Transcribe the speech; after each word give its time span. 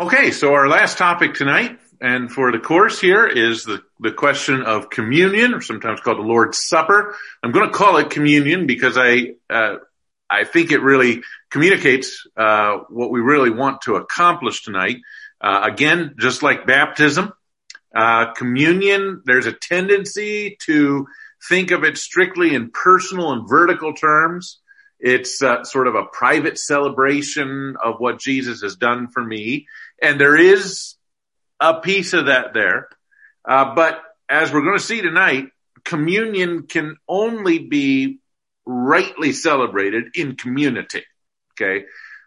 Okay, 0.00 0.30
so 0.30 0.54
our 0.54 0.68
last 0.68 0.96
topic 0.96 1.34
tonight 1.34 1.76
and 2.00 2.30
for 2.30 2.52
the 2.52 2.60
course 2.60 3.00
here 3.00 3.26
is 3.26 3.64
the, 3.64 3.82
the 3.98 4.12
question 4.12 4.62
of 4.62 4.90
communion, 4.90 5.54
or 5.54 5.60
sometimes 5.60 5.98
called 5.98 6.18
the 6.18 6.22
Lord's 6.22 6.56
Supper. 6.56 7.16
I'm 7.42 7.50
going 7.50 7.66
to 7.66 7.74
call 7.74 7.96
it 7.96 8.08
communion 8.08 8.68
because 8.68 8.96
I, 8.96 9.32
uh, 9.50 9.78
I 10.30 10.44
think 10.44 10.70
it 10.70 10.82
really 10.82 11.22
communicates, 11.50 12.24
uh, 12.36 12.76
what 12.90 13.10
we 13.10 13.18
really 13.18 13.50
want 13.50 13.82
to 13.82 13.96
accomplish 13.96 14.62
tonight. 14.62 14.98
Uh, 15.40 15.62
again, 15.64 16.14
just 16.20 16.44
like 16.44 16.64
baptism, 16.64 17.32
uh, 17.92 18.32
communion, 18.34 19.22
there's 19.24 19.46
a 19.46 19.52
tendency 19.52 20.58
to 20.66 21.08
think 21.48 21.72
of 21.72 21.82
it 21.82 21.98
strictly 21.98 22.54
in 22.54 22.70
personal 22.70 23.32
and 23.32 23.48
vertical 23.48 23.94
terms. 23.94 24.60
It's 25.00 25.42
uh, 25.42 25.64
sort 25.64 25.86
of 25.86 25.94
a 25.94 26.04
private 26.04 26.58
celebration 26.58 27.76
of 27.82 27.96
what 27.98 28.20
Jesus 28.20 28.62
has 28.62 28.76
done 28.76 29.08
for 29.08 29.24
me. 29.24 29.66
And 30.02 30.20
there 30.20 30.36
is 30.36 30.94
a 31.60 31.80
piece 31.80 32.12
of 32.12 32.26
that 32.26 32.54
there. 32.54 32.88
Uh, 33.44 33.74
but 33.74 34.00
as 34.28 34.52
we're 34.52 34.62
going 34.62 34.78
to 34.78 34.84
see 34.84 35.00
tonight, 35.00 35.46
communion 35.84 36.66
can 36.66 36.96
only 37.08 37.58
be 37.58 38.18
rightly 38.66 39.32
celebrated 39.32 40.16
in 40.16 40.36
community. 40.36 41.02
Okay. 41.54 41.86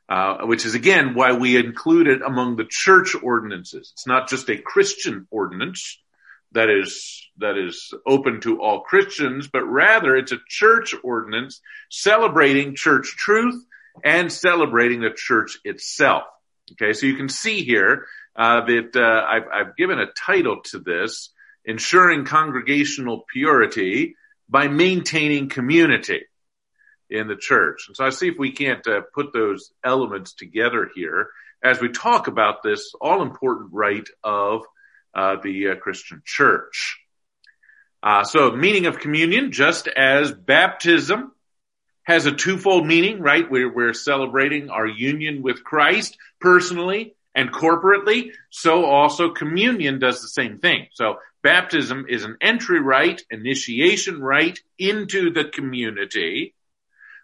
Uh, 0.10 0.46
which 0.46 0.66
is 0.66 0.76
again 0.76 1.14
why 1.14 1.32
we 1.32 1.56
include 1.56 2.08
it 2.08 2.22
among 2.22 2.58
the 2.58 2.66
church 2.70 3.16
ordinances. 3.24 3.92
It's 3.94 4.08
not 4.08 4.28
just 4.28 4.50
a 4.50 4.58
Christian 4.58 5.26
ordinance 5.32 6.02
that 6.52 6.70
is 6.70 7.30
that 7.38 7.58
is 7.58 7.94
open 8.06 8.42
to 8.42 8.62
all 8.62 8.82
Christians, 8.82 9.48
but 9.48 9.64
rather 9.64 10.18
it's 10.18 10.34
a 10.34 10.40
church 10.50 10.94
ordinance 11.02 11.62
celebrating 11.90 12.76
church 12.76 13.16
truth 13.18 13.64
and 14.04 14.30
celebrating 14.30 15.00
the 15.00 15.12
church 15.16 15.60
itself. 15.64 16.24
Okay, 16.74 16.94
so 16.94 17.06
you 17.06 17.16
can 17.16 17.30
see 17.30 17.64
here 17.64 18.06
uh, 18.36 18.66
that 18.66 18.96
uh, 18.96 19.26
I've, 19.28 19.48
I've 19.54 19.76
given 19.76 20.00
a 20.00 20.12
title 20.12 20.62
to 20.66 20.80
this, 20.80 21.32
ensuring 21.66 22.26
congregational 22.26 23.26
purity 23.32 24.16
by 24.50 24.68
maintaining 24.68 25.50
community 25.50 26.26
in 27.10 27.28
the 27.28 27.36
church. 27.36 27.86
And 27.88 27.96
so 27.96 28.06
I 28.06 28.10
see 28.10 28.30
if 28.30 28.36
we 28.38 28.52
can't 28.52 28.86
uh, 28.88 29.02
put 29.14 29.34
those 29.34 29.72
elements 29.84 30.34
together 30.34 30.90
here 30.96 31.30
as 31.64 31.80
we 31.80 31.90
talk 31.90 32.28
about 32.28 32.64
this 32.64 32.94
all 33.00 33.22
important 33.22 33.72
rite 33.74 34.10
of 34.24 34.62
uh, 35.14 35.36
the 35.44 35.70
uh, 35.70 35.76
Christian 35.76 36.22
church. 36.26 37.00
Uh, 38.02 38.24
so 38.24 38.52
meaning 38.52 38.88
of 38.88 39.00
communion, 39.00 39.52
just 39.52 39.88
as 39.88 40.32
baptism 40.32 41.32
has 42.04 42.26
a 42.26 42.32
twofold 42.32 42.86
meaning, 42.86 43.22
right? 43.22 43.50
We're, 43.50 43.72
we're 43.72 43.94
celebrating 43.94 44.70
our 44.70 44.88
union 44.88 45.42
with 45.42 45.64
Christ 45.64 46.18
personally 46.40 47.16
and 47.36 47.52
corporately. 47.52 48.32
So 48.50 48.86
also 48.86 49.32
communion 49.32 50.00
does 50.00 50.22
the 50.22 50.28
same 50.28 50.58
thing. 50.60 50.88
So 50.94 51.20
baptism 51.44 52.06
is 52.10 52.24
an 52.24 52.38
entry 52.42 52.80
rite, 52.80 53.24
initiation 53.30 54.22
rite 54.22 54.60
into 54.78 55.32
the 55.32 55.46
community. 55.46 56.56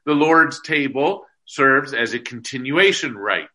The 0.06 0.14
Lord's 0.14 0.62
table 0.62 1.26
serves 1.46 1.94
as 1.94 2.14
a 2.14 2.20
continuation 2.20 3.18
rite 3.18 3.50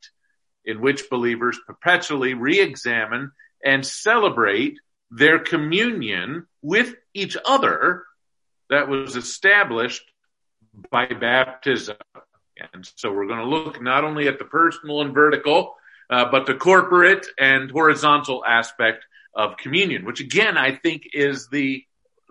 in 0.65 0.81
which 0.81 1.11
believers 1.11 1.59
perpetually 1.67 2.35
re-examine 2.35 3.33
and 3.65 3.87
celebrate 3.87 4.79
their 5.11 5.39
communion 5.39 6.47
with 6.63 6.95
each 7.15 7.37
other 7.45 8.05
that 8.71 8.89
was 8.89 9.17
established 9.17 10.05
by 10.91 11.07
baptism. 11.07 11.97
And 12.73 12.89
so 12.97 13.13
we're 13.13 13.27
going 13.27 13.41
to 13.41 13.49
look 13.49 13.83
not 13.83 14.05
only 14.05 14.29
at 14.29 14.39
the 14.39 14.45
personal 14.45 15.01
and 15.01 15.15
vertical, 15.15 15.75
uh, 16.11 16.31
but 16.31 16.47
the 16.47 16.55
corporate 16.55 17.27
and 17.39 17.71
horizontal 17.71 18.45
aspect 18.47 19.05
of 19.35 19.57
communion, 19.57 20.05
which 20.05 20.21
again 20.21 20.59
I 20.59 20.77
think 20.77 21.05
is 21.13 21.49
the 21.49 21.85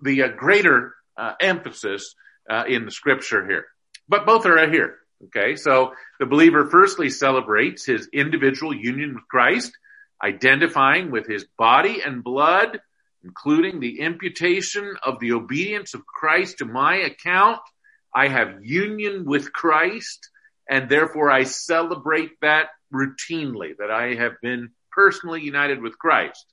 the 0.03 0.23
uh, 0.23 0.27
greater 0.29 0.95
uh, 1.17 1.33
emphasis 1.39 2.15
uh, 2.49 2.63
in 2.67 2.85
the 2.85 2.91
scripture 2.91 3.45
here. 3.45 3.65
But 4.07 4.25
both 4.25 4.45
are 4.45 4.69
here. 4.69 4.97
Okay, 5.25 5.55
so 5.55 5.93
the 6.19 6.25
believer 6.25 6.67
firstly 6.69 7.09
celebrates 7.09 7.85
his 7.85 8.09
individual 8.11 8.73
union 8.73 9.13
with 9.13 9.27
Christ, 9.27 9.71
identifying 10.23 11.11
with 11.11 11.27
his 11.27 11.45
body 11.57 12.01
and 12.03 12.23
blood, 12.23 12.79
including 13.23 13.79
the 13.79 13.99
imputation 13.99 14.95
of 15.03 15.19
the 15.19 15.33
obedience 15.33 15.93
of 15.93 16.05
Christ 16.05 16.57
to 16.57 16.65
my 16.65 16.95
account. 16.95 17.59
I 18.13 18.27
have 18.27 18.63
union 18.63 19.25
with 19.25 19.53
Christ, 19.53 20.29
and 20.69 20.89
therefore 20.89 21.31
I 21.31 21.43
celebrate 21.43 22.31
that 22.41 22.67
routinely 22.93 23.77
that 23.77 23.91
I 23.91 24.15
have 24.15 24.33
been 24.41 24.71
personally 24.91 25.41
united 25.41 25.81
with 25.81 25.97
Christ. 25.97 26.45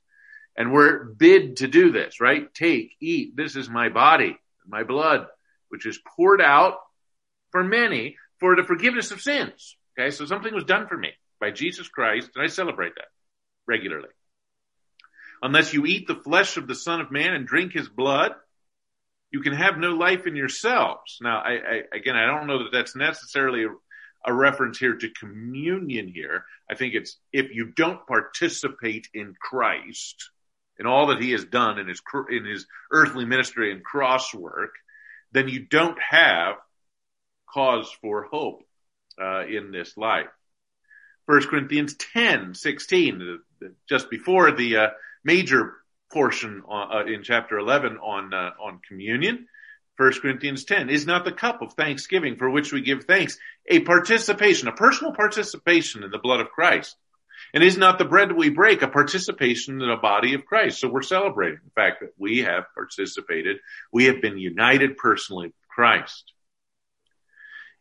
And 0.56 0.72
we're 0.72 1.04
bid 1.04 1.58
to 1.58 1.69
do 1.69 1.92
this, 1.92 2.20
right? 2.20 2.52
Take, 2.52 2.92
eat. 3.00 3.36
This 3.36 3.56
is 3.56 3.69
my 3.69 3.88
body, 3.88 4.36
my 4.66 4.82
blood, 4.82 5.26
which 5.69 5.86
is 5.86 6.00
poured 6.16 6.41
out 6.41 6.78
for 7.50 7.62
many 7.62 8.16
for 8.40 8.56
the 8.56 8.64
forgiveness 8.64 9.10
of 9.10 9.20
sins. 9.20 9.76
Okay. 9.98 10.10
So 10.10 10.26
something 10.26 10.54
was 10.54 10.64
done 10.64 10.86
for 10.88 10.96
me 10.96 11.10
by 11.40 11.50
Jesus 11.50 11.88
Christ 11.88 12.30
and 12.34 12.44
I 12.44 12.48
celebrate 12.48 12.94
that 12.96 13.08
regularly. 13.66 14.08
Unless 15.42 15.72
you 15.72 15.86
eat 15.86 16.08
the 16.08 16.16
flesh 16.16 16.56
of 16.56 16.66
the 16.66 16.75
son 16.75 17.00
of 17.00 17.12
man 17.12 17.34
and 17.34 17.46
drink 17.46 17.72
his 17.72 17.88
blood, 17.88 18.32
you 19.31 19.41
can 19.41 19.53
have 19.53 19.77
no 19.77 19.91
life 19.91 20.27
in 20.27 20.37
yourselves. 20.37 21.19
Now, 21.21 21.39
I, 21.39 21.53
I 21.53 21.83
again, 21.97 22.16
I 22.16 22.27
don't 22.27 22.47
know 22.47 22.65
that 22.65 22.72
that's 22.72 22.97
necessarily 22.97 23.66
a 24.25 24.33
reference 24.33 24.78
here 24.78 24.97
to 24.97 25.11
communion 25.11 26.09
here. 26.09 26.44
I 26.71 26.75
think 26.75 26.94
it's 26.94 27.16
if 27.33 27.55
you 27.55 27.72
don't 27.72 28.06
participate 28.06 29.09
in 29.15 29.34
Christ 29.41 30.31
and 30.78 30.88
all 30.88 31.09
that 31.09 31.21
he 31.21 31.33
has 31.33 31.44
done 31.44 31.78
in 31.78 31.88
his, 31.88 32.00
in 32.31 32.44
his 32.44 32.67
earthly 32.91 33.25
ministry 33.25 33.72
and 33.72 33.83
cross 33.84 34.34
work, 34.34 34.75
then 35.33 35.49
you 35.49 35.67
don't 35.67 35.99
have 36.00 36.56
cause 37.53 37.91
for 38.00 38.25
hope, 38.25 38.62
uh, 39.21 39.47
in 39.47 39.71
this 39.71 39.97
life. 39.97 40.28
First 41.27 41.49
Corinthians 41.49 41.94
10, 41.97 42.55
16, 42.55 43.41
just 43.88 44.11
before 44.11 44.53
the, 44.53 44.77
uh, 44.77 44.87
major 45.25 45.75
portion 46.12 46.62
uh, 46.70 47.04
in 47.06 47.22
chapter 47.22 47.58
11 47.58 47.98
on, 47.98 48.32
uh, 48.34 48.50
on 48.60 48.80
communion. 48.86 49.46
1 49.96 50.12
Corinthians 50.22 50.64
10 50.64 50.91
is 50.91 51.06
not 51.06 51.24
the 51.24 51.32
cup 51.32 51.60
of 51.60 51.72
thanksgiving 51.72 52.36
for 52.36 52.48
which 52.48 52.72
we 52.72 52.80
give 52.80 53.04
thanks 53.04 53.36
a 53.66 53.80
participation, 53.80 54.69
a 54.69 54.72
personal 54.72 55.12
participation 55.12 56.04
in 56.04 56.10
the 56.10 56.19
blood 56.19 56.41
of 56.41 56.50
Christ. 56.50 56.96
And 57.54 57.64
is 57.64 57.78
not 57.78 57.98
the 57.98 58.04
bread 58.04 58.32
we 58.32 58.50
break 58.50 58.82
a 58.82 58.88
participation 58.88 59.80
in 59.80 59.88
the 59.88 59.96
body 59.96 60.34
of 60.34 60.44
Christ. 60.44 60.80
So 60.80 60.88
we're 60.88 61.02
celebrating 61.02 61.60
the 61.64 61.70
fact 61.70 62.00
that 62.00 62.12
we 62.19 62.40
have 62.40 62.64
participated. 62.75 63.58
We 63.92 64.06
have 64.06 64.20
been 64.20 64.38
united 64.38 64.96
personally 64.96 65.46
with 65.46 65.69
Christ. 65.69 66.32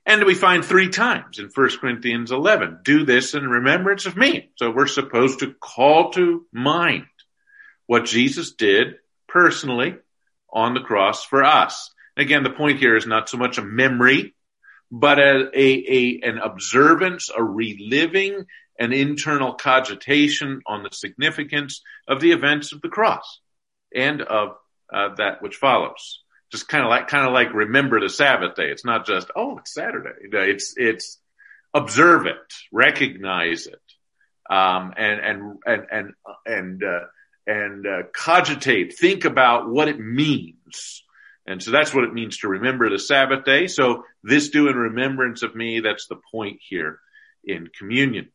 And 0.05 0.23
we 0.23 0.35
find 0.35 0.63
three 0.63 0.89
times 0.89 1.37
in 1.37 1.49
1 1.53 1.69
Corinthians 1.81 2.31
11, 2.31 2.79
do 2.83 3.03
this 3.03 3.33
in 3.33 3.45
remembrance 3.45 4.05
of 4.05 4.15
me. 4.15 4.51
So 4.55 4.71
we're 4.71 4.87
supposed 4.87 5.39
to 5.39 5.53
call 5.53 6.11
to 6.11 6.45
mind 6.53 7.07
what 7.87 8.05
Jesus 8.05 8.51
did 8.51 8.95
personally 9.27 9.95
on 10.53 10.73
the 10.73 10.81
cross 10.81 11.25
for 11.25 11.43
us. 11.43 11.91
Again, 12.15 12.43
the 12.43 12.49
point 12.49 12.79
here 12.79 12.95
is 12.95 13.05
not 13.05 13.29
so 13.29 13.37
much 13.37 13.57
a 13.57 13.63
memory, 13.63 14.35
but 14.91 15.19
a, 15.19 15.49
a, 15.53 15.85
a, 15.87 16.19
an 16.23 16.37
observance, 16.37 17.29
a 17.35 17.43
reliving, 17.43 18.45
an 18.79 18.93
internal 18.93 19.53
cogitation 19.53 20.61
on 20.65 20.83
the 20.83 20.89
significance 20.91 21.81
of 22.07 22.21
the 22.21 22.31
events 22.31 22.71
of 22.71 22.81
the 22.81 22.89
cross 22.89 23.39
and 23.93 24.21
of 24.21 24.55
uh, 24.93 25.15
that 25.15 25.41
which 25.41 25.55
follows. 25.55 26.23
Just 26.51 26.67
kind 26.67 26.83
of 26.83 26.89
like, 26.89 27.07
kind 27.07 27.27
of 27.27 27.33
like 27.33 27.53
remember 27.53 27.99
the 27.99 28.09
Sabbath 28.09 28.55
day. 28.55 28.69
It's 28.69 28.85
not 28.85 29.05
just, 29.05 29.29
oh, 29.35 29.57
it's 29.57 29.73
Saturday. 29.73 30.09
It's, 30.31 30.75
it's 30.77 31.19
observe 31.73 32.25
it, 32.25 32.53
recognize 32.71 33.67
it, 33.67 33.81
um, 34.49 34.93
and, 34.95 35.19
and, 35.19 35.57
and, 35.65 35.85
and, 35.91 36.13
and, 36.45 36.83
uh, 36.83 37.05
and 37.47 37.87
uh, 37.87 38.03
cogitate, 38.13 38.97
think 38.97 39.25
about 39.25 39.69
what 39.69 39.87
it 39.87 39.99
means 39.99 41.03
and 41.47 41.63
so 41.63 41.71
that's 41.71 41.93
what 41.93 42.03
it 42.03 42.13
means 42.13 42.39
to 42.39 42.49
remember 42.49 42.89
the 42.89 42.99
Sabbath 42.99 43.45
day. 43.45 43.67
So 43.67 44.03
this 44.21 44.49
do 44.49 44.67
in 44.67 44.75
remembrance 44.75 45.43
of 45.43 45.55
me. 45.55 45.79
That's 45.79 46.07
the 46.07 46.19
point 46.31 46.59
here 46.67 46.99
in 47.45 47.69
communion. 47.79 48.29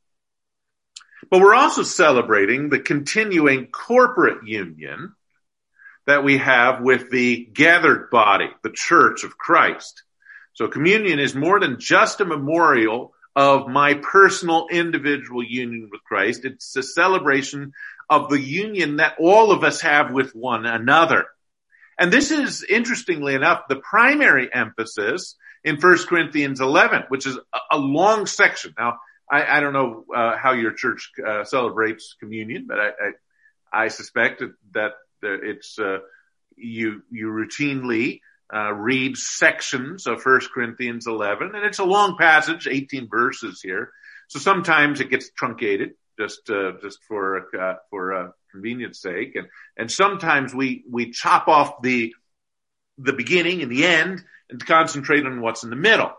But 1.31 1.41
we're 1.41 1.55
also 1.55 1.83
celebrating 1.83 2.71
the 2.71 2.81
continuing 2.81 3.67
corporate 3.67 4.47
union 4.47 5.15
that 6.07 6.25
we 6.25 6.39
have 6.39 6.81
with 6.81 7.11
the 7.11 7.45
gathered 7.53 8.11
body, 8.11 8.49
the 8.63 8.73
church 8.75 9.23
of 9.25 9.37
Christ. 9.37 10.03
So 10.55 10.67
communion 10.67 11.21
is 11.21 11.35
more 11.35 11.61
than 11.61 11.79
just 11.79 12.21
a 12.21 12.25
memorial 12.25 13.13
of 13.35 13.69
my 13.69 13.95
personal 13.95 14.67
individual 14.71 15.43
union 15.43 15.89
with 15.91 16.03
Christ. 16.05 16.45
It's 16.45 16.77
a 16.77 16.83
celebration 16.83 17.73
of 18.11 18.29
the 18.29 18.41
union 18.41 18.97
that 18.97 19.17
all 19.19 19.53
of 19.53 19.65
us 19.65 19.81
have 19.81 20.13
with 20.13 20.35
one 20.35 20.67
another. 20.67 21.27
And 21.99 22.13
this 22.13 22.31
is 22.31 22.65
interestingly 22.65 23.35
enough, 23.35 23.69
the 23.69 23.77
primary 23.77 24.53
emphasis 24.53 25.37
in 25.65 25.77
1 25.77 25.99
Corinthians 26.07 26.61
11, 26.61 27.05
which 27.09 27.27
is 27.27 27.39
a, 27.71 27.79
long 27.79 28.27
section. 28.27 28.75
Now, 28.79 28.99
I, 29.31 29.59
I 29.59 29.61
don't 29.61 29.73
know 29.73 30.05
uh, 30.15 30.37
how 30.37 30.53
your 30.53 30.73
church 30.73 31.13
uh, 31.25 31.45
celebrates 31.45 32.17
communion, 32.19 32.67
but 32.67 32.81
I, 32.81 32.89
I, 32.89 33.85
I 33.85 33.89
suspect 33.89 34.43
that, 34.73 34.93
it's 35.25 35.79
uh, 35.79 35.99
you 36.57 37.03
you 37.13 37.29
routinely 37.29 38.21
uh, 38.55 38.73
read 38.73 39.17
sections 39.17 40.07
of 40.07 40.23
First 40.23 40.51
Corinthians 40.53 41.07
11, 41.07 41.55
and 41.55 41.65
it's 41.65 41.79
a 41.79 41.85
long 41.85 42.17
passage, 42.19 42.67
18 42.67 43.09
verses 43.09 43.61
here. 43.63 43.93
So 44.29 44.39
sometimes 44.39 45.01
it 45.01 45.11
gets 45.11 45.31
truncated 45.31 45.93
just 46.19 46.51
uh, 46.51 46.73
just 46.83 46.99
for 47.09 47.47
uh, 47.59 47.75
for 47.91 48.35
convenience 48.51 49.01
sake, 49.01 49.35
and 49.35 49.49
and 49.77 49.91
sometimes 49.91 50.55
we 50.55 50.85
we 50.91 51.11
chop 51.11 51.49
off 51.49 51.83
the 51.83 52.15
the 52.99 53.13
beginning 53.13 53.63
and 53.63 53.71
the 53.71 53.85
end 53.85 54.23
and 54.51 54.65
concentrate 54.65 55.27
on 55.27 55.41
what's 55.41 55.65
in 55.65 55.71
the 55.71 55.77
middle. 55.77 56.13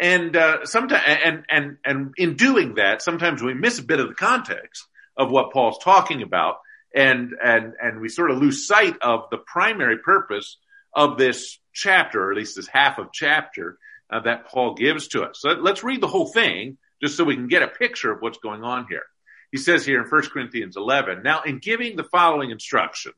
And 0.00 0.36
uh, 0.36 0.64
sometimes, 0.64 1.02
and 1.06 1.44
and 1.48 1.76
and 1.84 2.14
in 2.16 2.36
doing 2.36 2.74
that, 2.76 3.02
sometimes 3.02 3.42
we 3.42 3.54
miss 3.54 3.78
a 3.78 3.84
bit 3.84 4.00
of 4.00 4.08
the 4.08 4.14
context 4.14 4.84
of 5.16 5.30
what 5.30 5.52
Paul's 5.52 5.78
talking 5.82 6.22
about, 6.22 6.56
and 6.94 7.32
and 7.42 7.74
and 7.80 8.00
we 8.00 8.08
sort 8.08 8.30
of 8.30 8.38
lose 8.38 8.66
sight 8.66 8.96
of 9.02 9.24
the 9.30 9.38
primary 9.38 9.98
purpose 9.98 10.56
of 10.94 11.18
this 11.18 11.58
chapter, 11.72 12.24
or 12.24 12.32
at 12.32 12.36
least 12.36 12.56
this 12.56 12.68
half 12.68 12.98
of 12.98 13.12
chapter 13.12 13.78
uh, 14.10 14.20
that 14.20 14.46
Paul 14.46 14.74
gives 14.74 15.08
to 15.08 15.22
us. 15.22 15.40
So 15.40 15.50
let's 15.50 15.82
read 15.82 16.00
the 16.00 16.08
whole 16.08 16.26
thing 16.26 16.78
just 17.02 17.16
so 17.16 17.24
we 17.24 17.34
can 17.34 17.48
get 17.48 17.62
a 17.62 17.68
picture 17.68 18.12
of 18.12 18.20
what's 18.20 18.38
going 18.38 18.62
on 18.62 18.86
here. 18.88 19.04
He 19.50 19.58
says 19.58 19.84
here 19.84 20.00
in 20.00 20.08
1 20.08 20.22
Corinthians 20.30 20.76
11, 20.76 21.22
now 21.22 21.42
in 21.42 21.58
giving 21.58 21.96
the 21.96 22.04
following 22.04 22.50
instruction, 22.50 23.12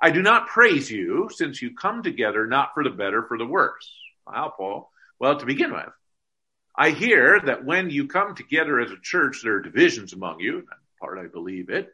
I 0.00 0.10
do 0.10 0.22
not 0.22 0.48
praise 0.48 0.90
you 0.90 1.30
since 1.32 1.60
you 1.60 1.74
come 1.74 2.02
together 2.02 2.46
not 2.46 2.70
for 2.74 2.84
the 2.84 2.90
better, 2.90 3.24
for 3.26 3.38
the 3.38 3.46
worse. 3.46 3.90
Wow, 4.26 4.52
Paul. 4.56 4.90
Well, 5.18 5.38
to 5.38 5.46
begin 5.46 5.72
with, 5.72 5.88
I 6.76 6.90
hear 6.90 7.40
that 7.46 7.64
when 7.64 7.88
you 7.88 8.06
come 8.06 8.34
together 8.34 8.80
as 8.80 8.90
a 8.90 9.00
church, 9.02 9.40
there 9.42 9.54
are 9.54 9.62
divisions 9.62 10.12
among 10.12 10.40
you. 10.40 10.66
Part, 11.00 11.18
I 11.18 11.26
believe 11.28 11.70
it. 11.70 11.88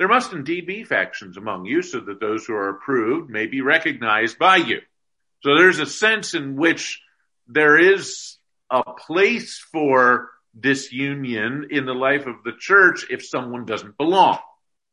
There 0.00 0.08
must 0.08 0.32
indeed 0.32 0.66
be 0.66 0.82
factions 0.82 1.36
among 1.36 1.66
you 1.66 1.82
so 1.82 2.00
that 2.00 2.20
those 2.20 2.46
who 2.46 2.54
are 2.54 2.70
approved 2.70 3.28
may 3.28 3.46
be 3.46 3.60
recognized 3.60 4.38
by 4.38 4.56
you. 4.56 4.80
So 5.42 5.54
there's 5.54 5.78
a 5.78 5.84
sense 5.84 6.32
in 6.32 6.56
which 6.56 7.02
there 7.48 7.76
is 7.76 8.38
a 8.70 8.82
place 8.82 9.58
for 9.58 10.30
disunion 10.58 11.66
in 11.70 11.84
the 11.84 11.92
life 11.92 12.26
of 12.26 12.36
the 12.46 12.52
church 12.58 13.04
if 13.10 13.22
someone 13.26 13.66
doesn't 13.66 13.98
belong. 13.98 14.38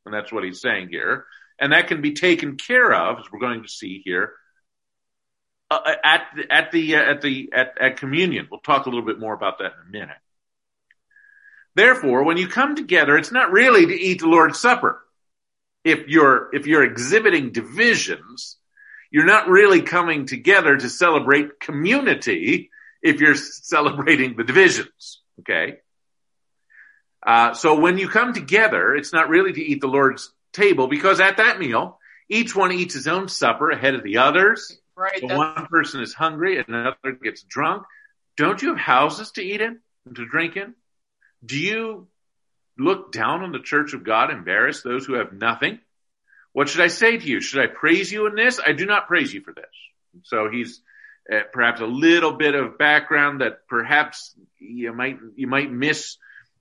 And 0.05 0.13
that's 0.13 0.33
what 0.33 0.43
he's 0.43 0.59
saying 0.59 0.89
here. 0.89 1.23
And 1.57 1.71
that 1.71 1.87
can 1.87 2.01
be 2.01 2.11
taken 2.11 2.57
care 2.57 2.93
of, 2.93 3.19
as 3.19 3.31
we're 3.31 3.39
going 3.39 3.63
to 3.63 3.69
see 3.69 4.01
here, 4.03 4.33
uh, 5.71 5.79
at 6.03 6.23
the, 6.35 6.53
at 6.53 6.71
the 6.73 6.95
uh, 6.97 7.11
at 7.11 7.21
the 7.21 7.49
at, 7.55 7.77
at 7.79 7.97
communion. 7.97 8.49
We'll 8.51 8.59
talk 8.59 8.87
a 8.87 8.89
little 8.89 9.05
bit 9.05 9.19
more 9.19 9.33
about 9.33 9.59
that 9.59 9.71
in 9.71 9.87
a 9.87 9.89
minute. 9.89 10.17
Therefore, 11.77 12.23
when 12.23 12.37
you 12.37 12.47
come 12.47 12.75
together, 12.75 13.15
it's 13.15 13.31
not 13.31 13.51
really 13.51 13.85
to 13.85 13.93
eat 13.93 14.21
the 14.21 14.27
Lord's 14.27 14.57
Supper. 14.57 14.99
If 15.83 16.07
you're 16.07 16.49
if 16.51 16.65
you're 16.65 16.83
exhibiting 16.83 17.51
divisions, 17.51 18.57
you're 19.11 19.27
not 19.27 19.47
really 19.47 19.83
coming 19.83 20.25
together 20.25 20.75
to 20.75 20.89
celebrate 20.89 21.59
community. 21.59 22.71
If 23.03 23.21
you're 23.21 23.35
celebrating 23.35 24.35
the 24.35 24.43
divisions, 24.43 25.21
okay. 25.41 25.77
Uh, 27.23 27.53
so 27.53 27.79
when 27.79 27.99
you 27.99 28.09
come 28.09 28.33
together, 28.33 28.95
it's 28.95 29.13
not 29.13 29.29
really 29.29 29.53
to 29.53 29.61
eat 29.61 29.79
the 29.79 29.87
Lord's 29.87 30.33
table 30.53 30.87
because 30.87 31.19
at 31.19 31.37
that 31.37 31.59
meal, 31.59 31.99
each 32.27 32.55
one 32.55 32.71
eats 32.71 32.95
his 32.95 33.07
own 33.07 33.27
supper 33.27 33.69
ahead 33.69 33.93
of 33.93 34.01
the 34.01 34.17
others. 34.17 34.79
Right. 34.95 35.19
So 35.19 35.37
one 35.37 35.67
person 35.67 36.01
is 36.01 36.15
hungry 36.15 36.57
and 36.57 36.69
another 36.69 37.11
gets 37.21 37.43
drunk. 37.43 37.83
Don't 38.35 38.59
you 38.63 38.69
have 38.69 38.79
houses 38.79 39.29
to 39.33 39.43
eat 39.43 39.61
in 39.61 39.77
and 40.07 40.15
to 40.15 40.25
drink 40.25 40.57
in? 40.57 40.73
Do 41.45 41.57
you 41.57 42.07
look 42.77 43.11
down 43.11 43.43
on 43.43 43.51
the 43.51 43.59
church 43.59 43.93
of 43.93 44.03
God, 44.03 44.31
embarrass 44.31 44.81
those 44.81 45.05
who 45.05 45.13
have 45.13 45.33
nothing? 45.33 45.79
What 46.53 46.69
should 46.69 46.81
I 46.81 46.87
say 46.87 47.17
to 47.17 47.25
you? 47.25 47.39
Should 47.41 47.61
I 47.61 47.67
praise 47.67 48.11
you 48.11 48.27
in 48.27 48.35
this? 48.35 48.59
I 48.65 48.71
do 48.71 48.85
not 48.85 49.07
praise 49.07 49.33
you 49.33 49.41
for 49.41 49.53
this. 49.53 49.65
So 50.23 50.49
he's 50.49 50.81
uh, 51.31 51.41
perhaps 51.53 51.81
a 51.81 51.85
little 51.85 52.33
bit 52.33 52.55
of 52.55 52.77
background 52.77 53.41
that 53.41 53.67
perhaps 53.67 54.33
you 54.59 54.93
might 54.93 55.19
you 55.35 55.47
might 55.47 55.71
miss 55.71 56.17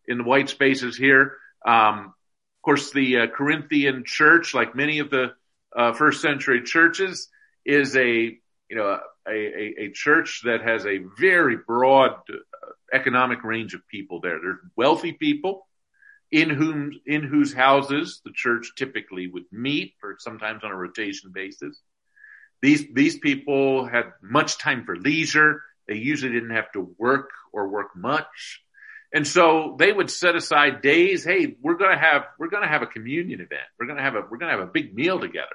in 0.06 0.18
the 0.18 0.24
white 0.24 0.48
spaces 0.48 0.96
here. 0.96 1.38
Um, 1.64 2.06
of 2.08 2.62
course, 2.62 2.92
the 2.92 3.18
uh, 3.18 3.26
Corinthian 3.28 4.04
church, 4.04 4.54
like 4.54 4.74
many 4.74 4.98
of 4.98 5.10
the 5.10 5.32
uh, 5.74 5.92
first 5.92 6.20
century 6.20 6.62
churches, 6.62 7.28
is 7.64 7.96
a, 7.96 8.36
you 8.68 8.76
know, 8.76 8.98
a, 9.26 9.30
a, 9.30 9.74
a 9.84 9.90
church 9.92 10.42
that 10.44 10.62
has 10.62 10.84
a 10.84 10.98
very 11.18 11.56
broad 11.56 12.10
uh, 12.10 12.36
economic 12.92 13.44
range 13.44 13.74
of 13.74 13.86
people 13.88 14.20
there. 14.20 14.38
There's 14.40 14.58
wealthy 14.76 15.12
people 15.12 15.66
in 16.30 16.50
whom, 16.50 16.92
in 17.06 17.22
whose 17.22 17.52
houses 17.52 18.20
the 18.24 18.32
church 18.34 18.72
typically 18.76 19.28
would 19.28 19.44
meet 19.52 19.94
or 20.02 20.16
sometimes 20.18 20.64
on 20.64 20.72
a 20.72 20.76
rotation 20.76 21.30
basis. 21.32 21.80
These, 22.62 22.86
these 22.92 23.18
people 23.18 23.86
had 23.86 24.12
much 24.22 24.58
time 24.58 24.84
for 24.84 24.96
leisure. 24.96 25.62
They 25.86 25.96
usually 25.96 26.32
didn't 26.32 26.50
have 26.50 26.72
to 26.72 26.94
work 26.98 27.30
or 27.52 27.68
work 27.68 27.94
much. 27.94 28.62
And 29.12 29.26
so 29.26 29.76
they 29.78 29.92
would 29.92 30.10
set 30.10 30.34
aside 30.34 30.82
days. 30.82 31.24
Hey, 31.24 31.56
we're 31.60 31.76
going 31.76 31.92
to 31.92 32.02
have, 32.02 32.24
we're 32.38 32.48
going 32.48 32.64
to 32.64 32.68
have 32.68 32.82
a 32.82 32.86
communion 32.86 33.40
event. 33.40 33.62
We're 33.78 33.86
going 33.86 33.98
to 33.98 34.02
have 34.02 34.14
a, 34.14 34.22
we're 34.28 34.38
going 34.38 34.52
to 34.52 34.58
have 34.58 34.68
a 34.68 34.72
big 34.72 34.94
meal 34.94 35.20
together. 35.20 35.46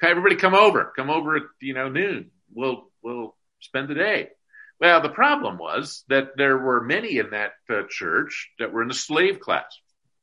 Okay, 0.00 0.10
everybody 0.10 0.36
come 0.36 0.54
over. 0.54 0.92
Come 0.94 1.10
over 1.10 1.36
at, 1.36 1.42
you 1.60 1.74
know, 1.74 1.88
noon. 1.88 2.30
We'll, 2.54 2.90
we'll 3.02 3.34
spend 3.60 3.88
the 3.88 3.94
day. 3.94 4.28
Well, 4.80 5.00
the 5.00 5.08
problem 5.08 5.58
was 5.58 6.04
that 6.08 6.36
there 6.36 6.58
were 6.58 6.82
many 6.82 7.18
in 7.18 7.30
that 7.30 7.52
uh, 7.70 7.82
church 7.88 8.50
that 8.58 8.72
were 8.72 8.82
in 8.82 8.88
the 8.88 8.94
slave 8.94 9.40
class. 9.40 9.78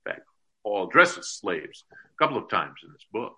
In 0.05 0.11
fact, 0.11 0.27
Paul 0.61 0.87
addresses 0.87 1.27
slaves 1.27 1.83
a 1.91 2.23
couple 2.23 2.37
of 2.37 2.49
times 2.49 2.75
in 2.83 2.91
this 2.91 3.05
book. 3.11 3.37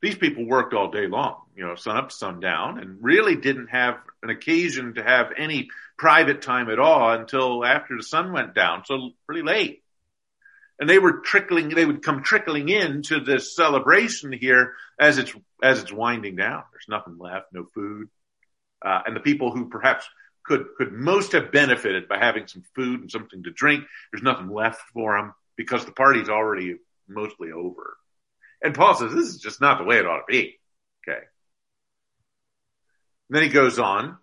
These 0.00 0.16
people 0.16 0.46
worked 0.46 0.72
all 0.72 0.90
day 0.90 1.06
long, 1.06 1.42
you 1.54 1.66
know, 1.66 1.74
sun 1.74 1.98
up, 1.98 2.10
sun 2.10 2.40
down, 2.40 2.78
and 2.78 2.96
really 3.02 3.36
didn't 3.36 3.68
have 3.68 3.98
an 4.22 4.30
occasion 4.30 4.94
to 4.94 5.02
have 5.02 5.32
any 5.36 5.68
private 5.98 6.40
time 6.40 6.70
at 6.70 6.78
all 6.78 7.12
until 7.12 7.62
after 7.62 7.98
the 7.98 8.02
sun 8.02 8.32
went 8.32 8.54
down, 8.54 8.84
so 8.86 9.10
pretty 9.26 9.42
late 9.42 9.82
and 10.80 10.88
they 10.88 10.98
were 10.98 11.20
trickling, 11.20 11.68
they 11.68 11.84
would 11.84 12.02
come 12.02 12.22
trickling 12.22 12.70
into 12.70 13.20
this 13.20 13.54
celebration 13.54 14.32
here 14.32 14.72
as 14.98 15.18
it's, 15.18 15.32
as 15.62 15.82
it's 15.82 15.92
winding 15.92 16.36
down. 16.36 16.62
There's 16.72 16.88
nothing 16.88 17.18
left, 17.18 17.52
no 17.52 17.66
food. 17.74 18.08
Uh, 18.84 19.00
and 19.06 19.14
the 19.14 19.20
people 19.20 19.50
who 19.50 19.68
perhaps 19.68 20.06
could, 20.44 20.66
could 20.76 20.92
most 20.92 21.32
have 21.32 21.52
benefited 21.52 22.08
by 22.08 22.18
having 22.18 22.46
some 22.46 22.64
food 22.74 23.00
and 23.00 23.10
something 23.10 23.42
to 23.42 23.50
drink, 23.50 23.84
there's 24.12 24.22
nothing 24.22 24.48
left 24.48 24.80
for 24.92 25.16
them 25.16 25.34
because 25.56 25.84
the 25.84 25.92
party's 25.92 26.28
already 26.28 26.76
mostly 27.08 27.52
over. 27.52 27.96
And 28.62 28.74
Paul 28.74 28.94
says, 28.94 29.12
this 29.12 29.28
is 29.28 29.38
just 29.38 29.60
not 29.60 29.78
the 29.78 29.84
way 29.84 29.98
it 29.98 30.06
ought 30.06 30.18
to 30.18 30.24
be. 30.28 30.58
Okay. 31.06 31.20
And 33.28 33.36
then 33.36 33.42
he 33.42 33.48
goes 33.48 33.78
on, 33.78 34.16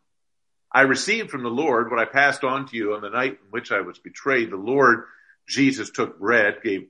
I 0.71 0.81
received 0.81 1.29
from 1.29 1.43
the 1.43 1.49
Lord 1.49 1.89
what 1.89 1.99
I 1.99 2.05
passed 2.05 2.43
on 2.43 2.67
to 2.67 2.75
you 2.75 2.93
on 2.93 3.01
the 3.01 3.09
night 3.09 3.31
in 3.31 3.51
which 3.51 3.71
I 3.71 3.81
was 3.81 3.99
betrayed. 3.99 4.51
The 4.51 4.57
Lord 4.57 5.05
Jesus 5.47 5.89
took 5.89 6.19
bread, 6.19 6.57
gave, 6.63 6.87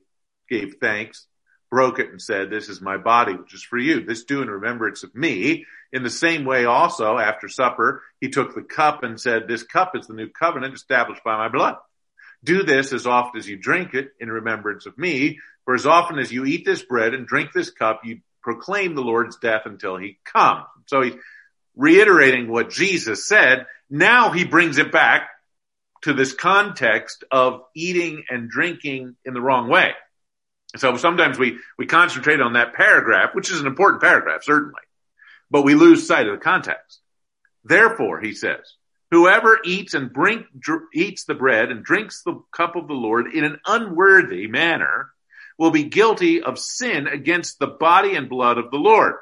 gave 0.50 0.77
thanks, 0.81 1.27
broke 1.69 2.00
it 2.00 2.09
and 2.09 2.21
said, 2.21 2.50
this 2.50 2.69
is 2.69 2.81
my 2.81 2.97
body, 2.97 3.33
which 3.33 3.53
is 3.53 3.63
for 3.63 3.77
you. 3.77 4.05
This 4.05 4.24
do 4.24 4.41
in 4.41 4.50
remembrance 4.50 5.03
of 5.03 5.13
me. 5.13 5.65
In 5.91 6.03
the 6.03 6.09
same 6.09 6.45
way 6.45 6.65
also, 6.65 7.17
after 7.17 7.47
supper, 7.47 8.03
he 8.19 8.29
took 8.29 8.55
the 8.55 8.62
cup 8.62 9.03
and 9.03 9.19
said, 9.19 9.47
this 9.47 9.63
cup 9.63 9.95
is 9.95 10.07
the 10.07 10.13
new 10.13 10.29
covenant 10.29 10.74
established 10.74 11.24
by 11.24 11.38
my 11.38 11.50
blood. 11.50 11.75
Do 12.43 12.63
this 12.63 12.93
as 12.93 13.07
often 13.07 13.39
as 13.39 13.47
you 13.47 13.57
drink 13.57 13.93
it 13.93 14.12
in 14.19 14.29
remembrance 14.29 14.86
of 14.86 14.97
me. 14.97 15.39
For 15.65 15.75
as 15.75 15.86
often 15.86 16.19
as 16.19 16.31
you 16.31 16.45
eat 16.45 16.65
this 16.65 16.83
bread 16.83 17.13
and 17.13 17.27
drink 17.27 17.51
this 17.53 17.69
cup, 17.69 18.01
you 18.05 18.19
proclaim 18.41 18.95
the 18.95 19.01
Lord's 19.01 19.38
death 19.38 19.63
until 19.65 19.97
he 19.97 20.19
comes. 20.24 20.65
So 20.86 21.01
he's 21.01 21.15
reiterating 21.75 22.50
what 22.50 22.69
Jesus 22.69 23.27
said. 23.27 23.65
Now 23.89 24.31
he 24.31 24.45
brings 24.45 24.77
it 24.77 24.91
back 24.91 25.29
to 26.03 26.13
this 26.13 26.33
context 26.33 27.24
of 27.31 27.62
eating 27.75 28.24
and 28.29 28.50
drinking 28.50 29.15
in 29.25 29.33
the 29.33 29.41
wrong 29.41 29.67
way. 29.67 29.91
So 30.75 30.97
sometimes 30.97 31.39
we, 31.39 31.57
we 31.77 31.86
concentrate 31.86 32.41
on 32.41 32.53
that 32.53 32.74
paragraph, 32.74 33.33
which 33.33 33.51
is 33.51 33.62
an 33.62 33.67
important 33.67 34.01
paragraph, 34.01 34.43
certainly, 34.43 34.81
but 35.50 35.63
we 35.63 35.75
lose 35.75 36.05
sight 36.05 36.27
of 36.27 36.38
the 36.38 36.43
context. 36.43 37.00
Therefore, 37.63 38.19
he 38.19 38.33
says, 38.33 38.74
whoever 39.12 39.59
eats 39.63 39.93
and 39.93 40.12
drink, 40.12 40.45
dr- 40.57 40.83
eats 40.93 41.24
the 41.24 41.36
bread 41.36 41.71
and 41.71 41.83
drinks 41.83 42.21
the 42.24 42.41
cup 42.51 42.75
of 42.75 42.88
the 42.88 42.93
Lord 42.93 43.33
in 43.33 43.43
an 43.43 43.59
unworthy 43.65 44.47
manner 44.47 45.09
will 45.57 45.71
be 45.71 45.86
guilty 45.86 46.41
of 46.41 46.59
sin 46.59 47.07
against 47.07 47.59
the 47.59 47.67
body 47.67 48.15
and 48.15 48.29
blood 48.29 48.57
of 48.57 48.69
the 48.69 48.77
Lord. 48.77 49.15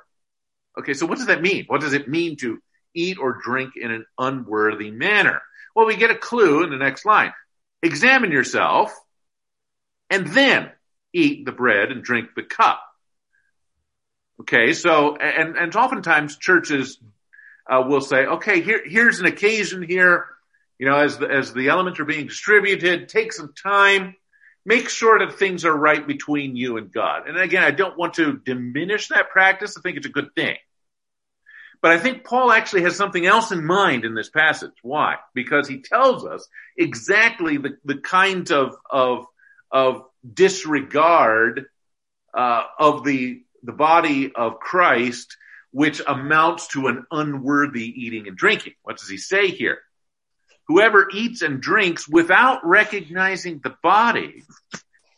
Okay. 0.77 0.93
So 0.93 1.05
what 1.05 1.17
does 1.17 1.27
that 1.27 1.41
mean? 1.41 1.65
What 1.67 1.81
does 1.81 1.93
it 1.93 2.09
mean 2.09 2.35
to 2.37 2.59
eat 2.93 3.17
or 3.17 3.39
drink 3.41 3.73
in 3.79 3.91
an 3.91 4.05
unworthy 4.17 4.91
manner? 4.91 5.41
Well, 5.75 5.85
we 5.85 5.95
get 5.95 6.11
a 6.11 6.15
clue 6.15 6.63
in 6.63 6.71
the 6.71 6.77
next 6.77 7.05
line. 7.05 7.33
Examine 7.81 8.31
yourself 8.31 8.93
and 10.09 10.27
then 10.27 10.71
eat 11.15 11.45
the 11.45 11.51
bread 11.51 11.91
and 11.91 12.03
drink 12.03 12.29
the 12.35 12.43
cup. 12.43 12.81
Okay, 14.41 14.73
so, 14.73 15.15
and, 15.15 15.55
and 15.55 15.75
oftentimes 15.75 16.37
churches 16.37 16.99
uh, 17.67 17.83
will 17.87 18.01
say, 18.01 18.25
okay, 18.25 18.61
here, 18.61 18.81
here's 18.85 19.21
an 19.21 19.25
occasion 19.25 19.81
here. 19.81 20.25
You 20.77 20.89
know, 20.89 20.97
as 20.97 21.17
the, 21.17 21.27
as 21.29 21.53
the 21.53 21.69
elements 21.69 22.01
are 22.01 22.05
being 22.05 22.27
distributed, 22.27 23.07
take 23.07 23.31
some 23.31 23.53
time, 23.53 24.15
make 24.65 24.89
sure 24.89 25.19
that 25.19 25.39
things 25.39 25.63
are 25.63 25.73
right 25.73 26.05
between 26.05 26.57
you 26.57 26.75
and 26.75 26.91
God. 26.91 27.29
And 27.29 27.37
again, 27.37 27.63
I 27.63 27.71
don't 27.71 27.97
want 27.97 28.15
to 28.15 28.41
diminish 28.45 29.07
that 29.07 29.29
practice. 29.29 29.77
I 29.77 29.81
think 29.81 29.95
it's 29.95 30.05
a 30.05 30.09
good 30.09 30.35
thing. 30.35 30.57
But 31.81 31.91
I 31.91 31.99
think 31.99 32.25
Paul 32.25 32.51
actually 32.51 32.81
has 32.81 32.95
something 32.97 33.25
else 33.25 33.51
in 33.51 33.63
mind 33.63 34.03
in 34.03 34.15
this 34.15 34.29
passage. 34.29 34.73
Why? 34.81 35.15
Because 35.33 35.67
he 35.67 35.81
tells 35.81 36.25
us 36.25 36.45
exactly 36.77 37.57
the, 37.57 37.77
the 37.85 37.97
kinds 37.97 38.51
of, 38.51 38.75
of, 38.89 39.25
of 39.71 40.03
disregard, 40.33 41.65
uh, 42.33 42.63
of 42.79 43.03
the, 43.03 43.43
the 43.63 43.71
body 43.71 44.31
of 44.33 44.59
Christ, 44.59 45.37
which 45.71 46.01
amounts 46.05 46.67
to 46.69 46.87
an 46.87 47.05
unworthy 47.11 47.85
eating 47.85 48.27
and 48.27 48.37
drinking. 48.37 48.73
What 48.83 48.97
does 48.97 49.09
he 49.09 49.17
say 49.17 49.47
here? 49.47 49.79
Whoever 50.67 51.07
eats 51.13 51.41
and 51.41 51.61
drinks 51.61 52.07
without 52.07 52.65
recognizing 52.65 53.59
the 53.63 53.75
body 53.83 54.43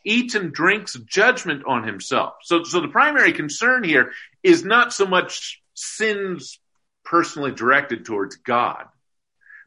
eats 0.03 0.35
and 0.35 0.53
drinks 0.53 0.95
judgment 1.05 1.63
on 1.65 1.83
himself. 1.83 2.35
So, 2.43 2.63
so 2.63 2.81
the 2.81 2.87
primary 2.87 3.33
concern 3.33 3.83
here 3.83 4.11
is 4.43 4.63
not 4.63 4.93
so 4.93 5.05
much 5.05 5.61
sins 5.73 6.59
personally 7.03 7.51
directed 7.51 8.05
towards 8.05 8.37
God, 8.37 8.85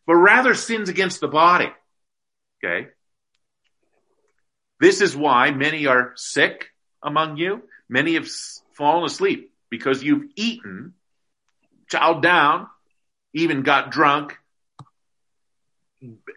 but 0.07 0.17
rather 0.17 0.55
sins 0.55 0.89
against 0.89 1.21
the 1.21 1.29
body. 1.29 1.71
Okay. 2.63 2.89
This 4.81 5.03
is 5.03 5.15
why 5.15 5.51
many 5.51 5.87
are 5.87 6.13
sick 6.17 6.71
among 7.03 7.37
you. 7.37 7.63
Many 7.89 8.15
have 8.15 8.29
fallen 8.73 9.05
asleep 9.05 9.53
because 9.69 10.03
you've 10.03 10.25
eaten, 10.37 10.95
chowed 11.93 12.23
down, 12.23 12.67
even 13.35 13.63
got 13.63 13.91
drunk, 13.91 14.39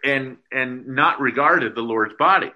and 0.04 0.36
and 0.52 0.88
not 0.88 1.20
regarded 1.20 1.74
the 1.74 1.80
Lord's 1.80 2.14
body. 2.18 2.52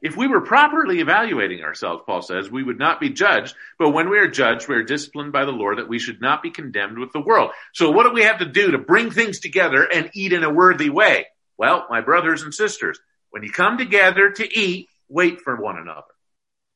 If 0.00 0.16
we 0.16 0.26
were 0.26 0.40
properly 0.40 0.98
evaluating 0.98 1.62
ourselves, 1.62 2.02
Paul 2.04 2.22
says, 2.22 2.50
we 2.50 2.64
would 2.64 2.78
not 2.78 2.98
be 2.98 3.10
judged. 3.10 3.54
But 3.78 3.90
when 3.90 4.10
we 4.10 4.18
are 4.18 4.26
judged, 4.26 4.66
we 4.66 4.74
are 4.74 4.82
disciplined 4.82 5.30
by 5.30 5.44
the 5.44 5.52
Lord 5.52 5.78
that 5.78 5.88
we 5.88 6.00
should 6.00 6.20
not 6.20 6.42
be 6.42 6.50
condemned 6.50 6.98
with 6.98 7.12
the 7.12 7.20
world. 7.20 7.52
So 7.72 7.92
what 7.92 8.02
do 8.04 8.12
we 8.12 8.22
have 8.22 8.38
to 8.38 8.44
do 8.46 8.72
to 8.72 8.78
bring 8.78 9.12
things 9.12 9.38
together 9.38 9.84
and 9.84 10.10
eat 10.14 10.32
in 10.32 10.42
a 10.42 10.50
worthy 10.50 10.90
way? 10.90 11.26
Well, 11.56 11.86
my 11.88 12.00
brothers 12.00 12.42
and 12.42 12.52
sisters, 12.52 12.98
when 13.30 13.44
you 13.44 13.52
come 13.52 13.78
together 13.78 14.30
to 14.30 14.58
eat, 14.58 14.88
wait 15.12 15.40
for 15.40 15.60
one 15.60 15.78
another. 15.78 16.02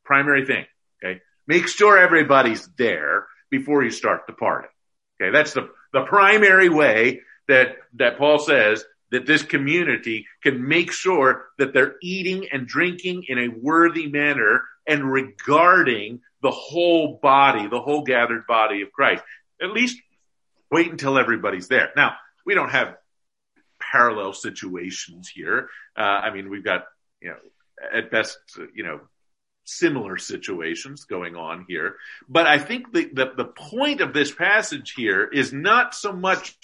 Primary 0.05 0.47
thing. 0.47 0.67
Okay. 1.03 1.21
Make 1.47 1.69
sure 1.69 1.99
everybody's 1.99 2.69
there 2.77 3.27
before 3.51 3.83
you 3.83 3.91
start 3.91 4.23
the 4.27 4.33
party. 4.33 4.69
Okay. 5.21 5.31
That's 5.31 5.53
the, 5.53 5.71
the 5.93 6.03
primary 6.03 6.69
way 6.69 7.23
that, 7.49 7.77
that 7.95 8.19
Paul 8.19 8.39
says 8.39 8.85
that 9.11 9.27
this 9.27 9.43
community 9.43 10.27
can 10.43 10.67
make 10.67 10.93
sure 10.93 11.47
that 11.59 11.73
they're 11.73 11.97
eating 12.03 12.49
and 12.53 12.67
drinking 12.67 13.25
in 13.29 13.39
a 13.39 13.49
worthy 13.49 14.09
manner 14.09 14.63
and 14.87 15.11
regarding 15.11 16.21
the 16.43 16.51
whole 16.51 17.19
body, 17.23 17.67
the 17.69 17.81
whole 17.81 18.03
gathered 18.03 18.47
body 18.47 18.83
of 18.83 18.93
Christ. 18.93 19.23
At 19.61 19.71
least 19.71 20.01
wait 20.71 20.91
until 20.91 21.19
everybody's 21.19 21.69
there. 21.69 21.91
Now, 21.97 22.17
we 22.45 22.55
don't 22.55 22.71
have 22.71 22.97
parallel 23.81 24.33
situations 24.33 25.29
here. 25.29 25.69
Uh, 25.97 26.03
I 26.03 26.33
mean, 26.33 26.51
we've 26.51 26.65
got, 26.65 26.85
you 27.21 27.31
know, 27.31 27.37
at 27.93 28.11
best, 28.11 28.39
you 28.75 28.85
know, 28.85 29.01
similar 29.65 30.17
situations 30.17 31.05
going 31.05 31.37
on 31.37 31.67
here. 31.69 31.97
But 32.29 32.47
I 32.47 32.59
think 32.59 32.93
the, 32.93 33.11
the, 33.13 33.33
the 33.37 33.45
point 33.45 34.01
of 34.01 34.13
this 34.13 34.33
passage 34.33 34.95
here 34.97 35.25
is 35.25 35.53
not 35.53 35.95
so 35.95 36.13
much 36.13 36.57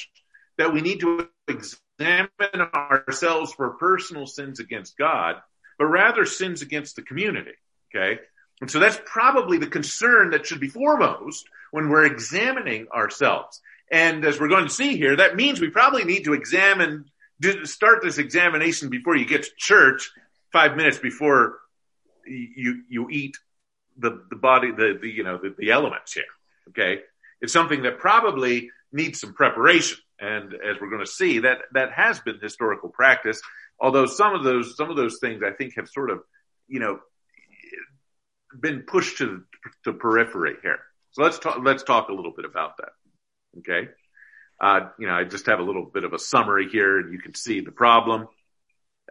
that 0.58 0.72
we 0.72 0.80
need 0.80 1.00
to 1.00 1.28
examine 1.48 2.60
ourselves 2.74 3.52
for 3.52 3.70
personal 3.70 4.26
sins 4.26 4.60
against 4.60 4.96
God, 4.96 5.36
but 5.78 5.86
rather 5.86 6.24
sins 6.24 6.62
against 6.62 6.96
the 6.96 7.02
community. 7.02 7.52
Okay. 7.94 8.20
And 8.60 8.70
so 8.70 8.78
that's 8.78 9.00
probably 9.04 9.58
the 9.58 9.66
concern 9.66 10.30
that 10.30 10.46
should 10.46 10.60
be 10.60 10.68
foremost 10.68 11.44
when 11.72 11.88
we're 11.88 12.06
examining 12.06 12.86
ourselves. 12.94 13.60
And 13.90 14.24
as 14.24 14.38
we're 14.38 14.48
going 14.48 14.64
to 14.64 14.70
see 14.70 14.96
here, 14.96 15.16
that 15.16 15.36
means 15.36 15.60
we 15.60 15.68
probably 15.68 16.04
need 16.04 16.24
to 16.24 16.32
examine, 16.32 17.06
start 17.64 18.02
this 18.02 18.18
examination 18.18 18.88
before 18.88 19.16
you 19.16 19.26
get 19.26 19.42
to 19.42 19.50
church, 19.56 20.10
five 20.52 20.76
minutes 20.76 20.98
before 20.98 21.58
you, 22.26 22.82
you 22.88 23.08
eat 23.10 23.36
the, 23.96 24.22
the 24.30 24.36
body, 24.36 24.70
the, 24.70 24.98
the 25.00 25.08
you 25.08 25.24
know, 25.24 25.38
the, 25.38 25.54
the 25.58 25.70
elements 25.70 26.12
here. 26.12 26.24
Okay. 26.68 27.02
It's 27.40 27.52
something 27.52 27.82
that 27.82 27.98
probably 27.98 28.70
needs 28.92 29.20
some 29.20 29.34
preparation. 29.34 29.98
And 30.20 30.54
as 30.54 30.80
we're 30.80 30.90
going 30.90 31.04
to 31.04 31.10
see, 31.10 31.40
that, 31.40 31.58
that 31.72 31.92
has 31.92 32.20
been 32.20 32.38
historical 32.40 32.88
practice. 32.88 33.40
Although 33.80 34.06
some 34.06 34.34
of 34.34 34.44
those, 34.44 34.76
some 34.76 34.90
of 34.90 34.96
those 34.96 35.18
things 35.20 35.42
I 35.42 35.50
think 35.50 35.74
have 35.76 35.88
sort 35.88 36.10
of, 36.10 36.20
you 36.68 36.78
know, 36.78 37.00
been 38.60 38.82
pushed 38.82 39.18
to 39.18 39.42
the 39.84 39.92
periphery 39.92 40.54
here. 40.62 40.78
So 41.12 41.22
let's 41.22 41.38
talk, 41.38 41.58
let's 41.62 41.82
talk 41.82 42.08
a 42.08 42.12
little 42.12 42.32
bit 42.34 42.44
about 42.44 42.76
that. 42.76 42.90
Okay. 43.58 43.88
Uh, 44.60 44.90
you 44.98 45.08
know, 45.08 45.14
I 45.14 45.24
just 45.24 45.46
have 45.46 45.58
a 45.58 45.64
little 45.64 45.84
bit 45.84 46.04
of 46.04 46.12
a 46.12 46.18
summary 46.18 46.68
here 46.68 46.98
and 46.98 47.12
you 47.12 47.18
can 47.18 47.34
see 47.34 47.60
the 47.60 47.72
problem, 47.72 48.28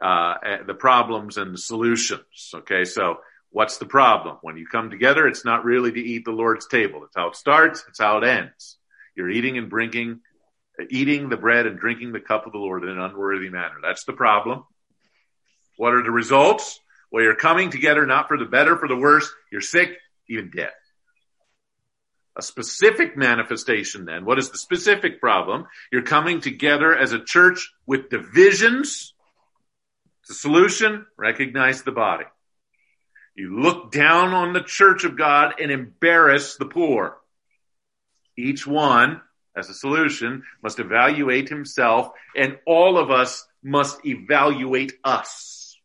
uh, 0.02 0.36
the 0.66 0.74
problems 0.74 1.38
and 1.38 1.54
the 1.54 1.58
solutions. 1.58 2.52
Okay. 2.54 2.86
So 2.86 3.18
what's 3.52 3.78
the 3.78 3.86
problem? 3.86 4.38
When 4.42 4.58
you 4.58 4.66
come 4.68 4.90
together, 4.90 5.28
it's 5.28 5.46
not 5.46 5.66
really 5.66 5.92
to 5.92 6.00
eat 6.00 6.26
the 6.26 6.32
Lord's 6.32 6.68
table. 6.68 7.04
It's 7.04 7.16
how 7.16 7.28
it 7.28 7.36
starts. 7.36 7.84
It's 7.88 8.00
how 8.00 8.18
it 8.18 8.24
ends. 8.24 8.78
You're 9.16 9.30
eating 9.30 9.58
and 9.58 9.70
drinking 9.70 10.22
eating 10.90 11.30
the 11.30 11.38
bread 11.38 11.66
and 11.66 11.80
drinking 11.80 12.12
the 12.12 12.20
cup 12.20 12.46
of 12.46 12.54
the 12.54 12.58
Lord 12.58 12.84
in 12.84 12.90
an 12.90 13.00
unworthy 13.00 13.50
manner. 13.50 13.76
That's 13.82 14.06
the 14.06 14.14
problem. 14.14 14.64
What 15.78 15.94
are 15.94 16.04
the 16.04 16.12
results? 16.12 16.80
Well, 17.12 17.24
you're 17.24 17.36
coming 17.36 17.70
together 17.70 18.06
not 18.06 18.28
for 18.28 18.38
the 18.38 18.46
better, 18.46 18.78
for 18.78 18.88
the 18.88 18.96
worse. 18.96 19.30
You're 19.52 19.62
sick, 19.62 19.98
even 20.30 20.52
dead. 20.56 20.72
A 22.38 22.42
specific 22.42 23.18
manifestation 23.18 24.06
then. 24.06 24.24
What 24.24 24.40
is 24.40 24.50
the 24.50 24.58
specific 24.58 25.20
problem? 25.20 25.66
You're 25.92 26.04
coming 26.04 26.40
together 26.40 26.96
as 26.96 27.12
a 27.12 27.24
church 27.24 27.70
with 27.86 28.10
divisions. 28.10 29.14
The 30.32 30.36
solution, 30.36 31.06
recognize 31.18 31.84
the 31.84 31.92
body. 31.92 32.24
You 33.36 33.60
look 33.60 33.92
down 33.92 34.34
on 34.34 34.54
the 34.54 34.64
church 34.64 35.04
of 35.04 35.18
God 35.18 35.56
and 35.60 35.70
embarrass 35.70 36.56
the 36.56 36.66
poor. 36.66 37.18
Each 38.38 38.66
one 38.66 39.20
as 39.58 39.70
a 39.70 39.74
solution 39.74 40.44
must 40.64 40.80
evaluate 40.80 41.50
himself 41.50 42.12
and 42.34 42.58
all 42.66 42.98
of 42.98 43.12
us 43.12 43.46
must 43.62 44.06
evaluate 44.06 44.94
us. 45.04 45.78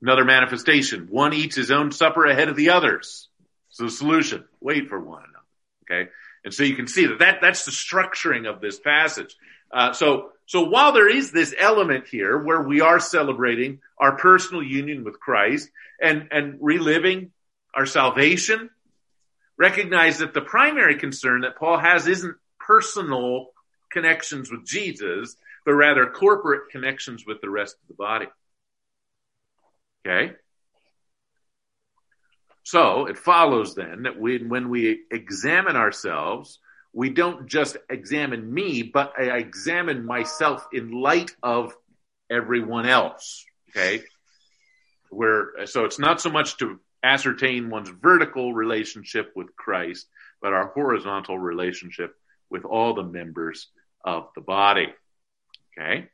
Another 0.00 0.24
manifestation. 0.24 1.08
One 1.10 1.32
eats 1.32 1.56
his 1.56 1.72
own 1.72 1.90
supper 1.90 2.26
ahead 2.26 2.48
of 2.48 2.54
the 2.54 2.70
others. 2.70 3.28
So 3.70 3.86
the 3.86 3.90
solution, 3.90 4.44
wait 4.60 4.88
for 4.88 5.00
one 5.00 5.24
another. 5.24 6.04
Okay. 6.04 6.10
And 6.44 6.54
so 6.54 6.62
you 6.62 6.76
can 6.76 6.86
see 6.86 7.06
that, 7.06 7.18
that 7.18 7.38
that's 7.40 7.64
the 7.64 7.72
structuring 7.72 8.48
of 8.48 8.60
this 8.60 8.78
passage. 8.78 9.36
Uh, 9.72 9.92
so, 9.92 10.30
so 10.50 10.62
while 10.62 10.90
there 10.90 11.08
is 11.08 11.30
this 11.30 11.54
element 11.56 12.08
here 12.08 12.36
where 12.36 12.60
we 12.60 12.80
are 12.80 12.98
celebrating 12.98 13.78
our 13.96 14.16
personal 14.16 14.64
union 14.64 15.04
with 15.04 15.20
Christ 15.20 15.70
and, 16.02 16.26
and 16.32 16.58
reliving 16.60 17.30
our 17.72 17.86
salvation, 17.86 18.68
recognize 19.56 20.18
that 20.18 20.34
the 20.34 20.40
primary 20.40 20.96
concern 20.96 21.42
that 21.42 21.56
Paul 21.56 21.78
has 21.78 22.08
isn't 22.08 22.34
personal 22.58 23.50
connections 23.92 24.50
with 24.50 24.66
Jesus, 24.66 25.36
but 25.64 25.74
rather 25.74 26.06
corporate 26.06 26.68
connections 26.72 27.24
with 27.24 27.40
the 27.40 27.48
rest 27.48 27.76
of 27.80 27.86
the 27.86 27.94
body. 27.94 28.26
Okay? 30.04 30.34
So 32.64 33.06
it 33.06 33.18
follows 33.18 33.76
then 33.76 34.02
that 34.02 34.18
we, 34.18 34.42
when 34.42 34.68
we 34.68 35.02
examine 35.12 35.76
ourselves, 35.76 36.58
we 36.92 37.10
don't 37.10 37.46
just 37.46 37.76
examine 37.88 38.52
me, 38.52 38.82
but 38.82 39.12
I 39.18 39.38
examine 39.38 40.04
myself 40.04 40.66
in 40.72 40.90
light 40.90 41.30
of 41.42 41.72
everyone 42.30 42.86
else. 42.86 43.44
Okay? 43.70 44.02
Where, 45.10 45.66
so 45.66 45.84
it's 45.84 45.98
not 45.98 46.20
so 46.20 46.30
much 46.30 46.56
to 46.58 46.80
ascertain 47.02 47.70
one's 47.70 47.88
vertical 47.88 48.52
relationship 48.52 49.32
with 49.34 49.54
Christ, 49.56 50.06
but 50.42 50.52
our 50.52 50.68
horizontal 50.68 51.38
relationship 51.38 52.14
with 52.50 52.64
all 52.64 52.94
the 52.94 53.04
members 53.04 53.68
of 54.04 54.28
the 54.34 54.40
body. 54.40 54.88
Okay. 55.78 56.08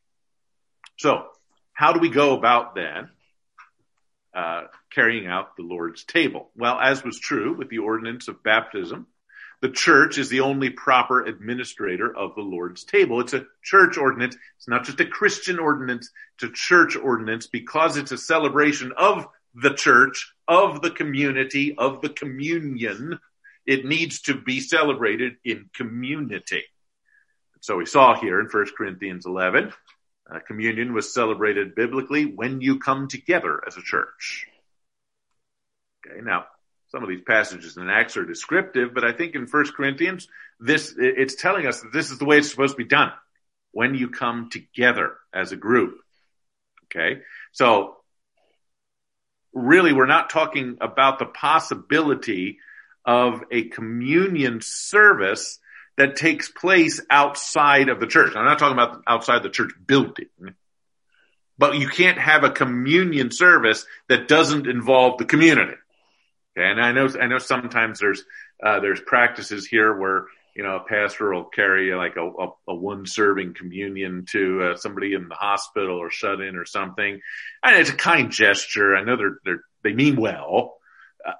So 0.99 1.27
how 1.73 1.93
do 1.93 2.01
we 2.01 2.11
go 2.11 2.37
about 2.37 2.75
then, 2.75 3.11
uh, 4.35 4.65
carrying 4.93 5.27
out 5.27 5.57
the 5.57 5.63
Lord's 5.63 6.05
table? 6.05 6.51
Well, 6.57 6.79
as 6.79 7.03
was 7.03 7.19
true 7.19 7.57
with 7.57 7.69
the 7.69 7.79
ordinance 7.79 8.29
of 8.29 8.43
baptism, 8.43 9.07
the 9.63 9.71
church 9.71 10.19
is 10.19 10.29
the 10.29 10.41
only 10.41 10.71
proper 10.71 11.25
administrator 11.25 12.15
of 12.15 12.35
the 12.35 12.43
Lord's 12.43 12.85
table. 12.85 13.21
It's 13.21 13.33
a 13.33 13.47
church 13.63 13.97
ordinance. 13.97 14.37
It's 14.57 14.69
not 14.69 14.85
just 14.85 15.01
a 15.01 15.07
Christian 15.07 15.59
ordinance. 15.59 16.11
It's 16.35 16.51
a 16.51 16.53
church 16.53 16.97
ordinance 16.97 17.47
because 17.47 17.97
it's 17.97 18.13
a 18.13 18.19
celebration 18.19 18.93
of 18.97 19.27
the 19.55 19.73
church, 19.73 20.33
of 20.47 20.83
the 20.83 20.91
community, 20.91 21.75
of 21.77 22.03
the 22.03 22.11
communion. 22.11 23.19
It 23.65 23.87
needs 23.87 24.23
to 24.23 24.35
be 24.35 24.61
celebrated 24.61 25.37
in 25.45 25.71
community. 25.75 26.65
So 27.61 27.77
we 27.77 27.87
saw 27.87 28.15
here 28.15 28.39
in 28.41 28.47
1 28.47 28.67
Corinthians 28.77 29.25
11, 29.25 29.73
uh, 30.31 30.39
communion 30.47 30.93
was 30.93 31.15
celebrated 31.15 31.75
biblically 31.75 32.27
when 32.27 32.61
you 32.61 32.79
come 32.79 33.09
together 33.09 33.63
as 33.67 33.77
a 33.77 33.83
church. 33.83 34.47
Okay, 36.07 36.21
now 36.21 36.45
some 36.89 37.03
of 37.03 37.09
these 37.09 37.23
passages 37.27 37.77
in 37.77 37.89
Acts 37.89 38.17
are 38.17 38.25
descriptive, 38.25 38.95
but 38.95 39.05
I 39.05 39.13
think 39.13 39.35
in 39.35 39.47
1 39.47 39.65
Corinthians, 39.77 40.29
this, 40.61 40.95
it's 40.97 41.35
telling 41.35 41.67
us 41.67 41.81
that 41.81 41.93
this 41.93 42.11
is 42.11 42.19
the 42.19 42.25
way 42.25 42.39
it's 42.39 42.51
supposed 42.51 42.75
to 42.75 42.79
be 42.83 42.89
done. 42.89 43.13
When 43.73 43.95
you 43.95 44.09
come 44.09 44.49
together 44.51 45.17
as 45.35 45.53
a 45.53 45.57
group. 45.57 45.99
Okay. 46.85 47.21
So 47.53 47.97
really 49.53 49.93
we're 49.93 50.07
not 50.07 50.31
talking 50.31 50.79
about 50.81 51.19
the 51.19 51.27
possibility 51.27 52.59
of 53.05 53.43
a 53.51 53.65
communion 53.65 54.61
service 54.61 55.59
that 55.97 56.17
takes 56.17 56.49
place 56.49 57.01
outside 57.11 57.89
of 57.89 58.01
the 58.01 58.07
church. 58.07 58.35
I'm 58.37 58.45
not 58.45 58.59
talking 58.59 58.75
about 58.75 59.03
outside 59.07 59.43
the 59.43 59.51
church 59.51 59.73
building, 59.87 60.29
but 61.59 61.77
you 61.77 61.89
can't 61.89 62.19
have 62.19 62.45
a 62.45 62.51
communion 62.51 63.31
service 63.31 63.87
that 64.09 64.29
doesn't 64.29 64.67
involve 64.67 65.19
the 65.19 65.25
community. 65.25 65.77
Okay. 66.57 66.67
And 66.69 66.81
I 66.81 66.93
know, 66.93 67.09
I 67.21 67.27
know 67.27 67.39
sometimes 67.39 68.01
there's, 68.01 68.25
uh, 68.63 68.81
there's 68.81 69.01
practices 69.01 69.67
here 69.67 69.95
where, 69.95 70.27
you 70.55 70.63
know, 70.63 70.77
a 70.77 70.89
pastor 70.89 71.35
will 71.35 71.45
carry 71.45 71.95
like 71.95 72.17
a, 72.17 72.27
a, 72.27 72.49
a 72.69 72.75
one 72.75 73.05
serving 73.05 73.53
communion 73.53 74.25
to 74.31 74.63
uh, 74.63 74.77
somebody 74.77 75.13
in 75.13 75.29
the 75.29 75.35
hospital 75.35 75.99
or 75.99 76.11
shut 76.11 76.41
in 76.41 76.57
or 76.57 76.65
something. 76.65 77.21
And 77.63 77.77
it's 77.77 77.91
a 77.91 77.97
kind 77.97 78.31
gesture. 78.31 78.97
I 78.97 79.05
know 79.05 79.17
they're, 79.17 79.39
they're, 79.45 79.61
they 79.85 79.93
mean 79.93 80.17
well, 80.17 80.79
uh, 81.27 81.33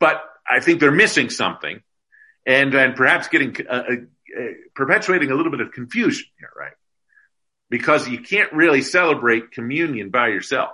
but 0.00 0.22
I 0.48 0.60
think 0.60 0.80
they're 0.80 0.90
missing 0.90 1.28
something 1.28 1.82
and, 2.46 2.74
and 2.74 2.96
perhaps 2.96 3.28
getting, 3.28 3.54
uh, 3.68 3.72
uh, 3.72 3.92
uh, 4.40 4.52
perpetuating 4.74 5.30
a 5.30 5.34
little 5.34 5.52
bit 5.52 5.60
of 5.60 5.72
confusion 5.72 6.26
here, 6.38 6.50
right? 6.58 6.72
Because 7.68 8.08
you 8.08 8.20
can't 8.20 8.52
really 8.54 8.80
celebrate 8.80 9.52
communion 9.52 10.08
by 10.08 10.28
yourself. 10.28 10.72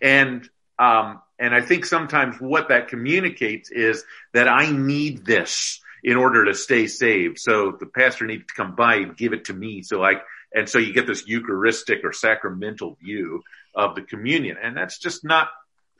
And, 0.00 0.48
um, 0.78 1.20
and 1.38 1.54
I 1.54 1.60
think 1.60 1.86
sometimes 1.86 2.40
what 2.40 2.68
that 2.68 2.88
communicates 2.88 3.70
is 3.70 4.04
that 4.34 4.48
I 4.48 4.70
need 4.70 5.24
this 5.24 5.80
in 6.02 6.16
order 6.16 6.46
to 6.46 6.54
stay 6.54 6.86
saved. 6.86 7.38
So 7.38 7.76
the 7.78 7.86
pastor 7.86 8.26
needs 8.26 8.46
to 8.46 8.54
come 8.54 8.74
by 8.74 8.96
and 8.96 9.16
give 9.16 9.32
it 9.32 9.46
to 9.46 9.54
me. 9.54 9.82
So 9.82 10.02
I, 10.02 10.14
and 10.52 10.68
so 10.68 10.78
you 10.78 10.92
get 10.92 11.06
this 11.06 11.26
Eucharistic 11.26 12.04
or 12.04 12.12
sacramental 12.12 12.96
view 13.00 13.42
of 13.74 13.94
the 13.94 14.02
communion. 14.02 14.56
And 14.62 14.76
that's 14.76 14.98
just 14.98 15.24
not, 15.24 15.48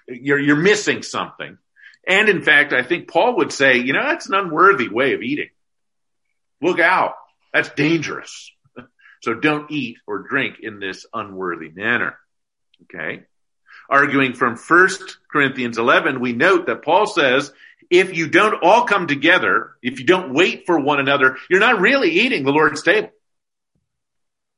you're, 0.08 0.38
you're 0.38 0.56
missing 0.56 1.02
something. 1.02 1.58
And 2.06 2.28
in 2.28 2.42
fact, 2.42 2.72
I 2.72 2.82
think 2.82 3.08
Paul 3.08 3.36
would 3.36 3.52
say, 3.52 3.78
you 3.78 3.92
know, 3.92 4.02
that's 4.02 4.28
an 4.28 4.34
unworthy 4.34 4.88
way 4.88 5.14
of 5.14 5.22
eating. 5.22 5.50
Look 6.60 6.80
out. 6.80 7.14
That's 7.52 7.70
dangerous. 7.70 8.50
So 9.20 9.34
don't 9.34 9.68
eat 9.72 9.96
or 10.06 10.20
drink 10.20 10.58
in 10.62 10.78
this 10.78 11.04
unworthy 11.12 11.70
manner. 11.70 12.16
Okay 12.84 13.24
arguing 13.88 14.34
from 14.34 14.56
1 14.56 14.88
Corinthians 15.30 15.78
11, 15.78 16.20
we 16.20 16.32
note 16.32 16.66
that 16.66 16.82
Paul 16.82 17.06
says, 17.06 17.52
if 17.90 18.14
you 18.14 18.28
don't 18.28 18.62
all 18.62 18.84
come 18.84 19.06
together, 19.06 19.72
if 19.82 19.98
you 19.98 20.06
don't 20.06 20.34
wait 20.34 20.64
for 20.66 20.78
one 20.78 21.00
another, 21.00 21.36
you're 21.48 21.60
not 21.60 21.80
really 21.80 22.10
eating 22.10 22.44
the 22.44 22.52
Lord's 22.52 22.82
table. 22.82 23.10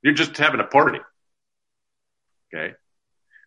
You're 0.02 0.14
just 0.14 0.36
having 0.36 0.60
a 0.60 0.64
party. 0.64 0.98
Okay. 2.52 2.74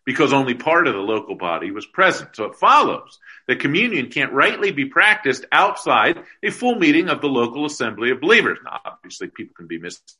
Because 0.06 0.32
only 0.32 0.54
part 0.54 0.86
of 0.86 0.94
the 0.94 1.00
local 1.00 1.34
body 1.34 1.70
was 1.70 1.86
present. 1.86 2.36
So 2.36 2.44
it 2.44 2.56
follows 2.56 3.18
that 3.48 3.60
communion 3.60 4.10
can't 4.10 4.32
rightly 4.32 4.70
be 4.70 4.86
practiced 4.86 5.44
outside 5.50 6.18
a 6.42 6.50
full 6.50 6.76
meeting 6.76 7.08
of 7.08 7.20
the 7.20 7.28
local 7.28 7.66
assembly 7.66 8.10
of 8.10 8.20
believers. 8.20 8.58
Now, 8.64 8.80
obviously 8.84 9.28
people 9.28 9.54
can 9.56 9.66
be 9.66 9.78
missed 9.78 10.18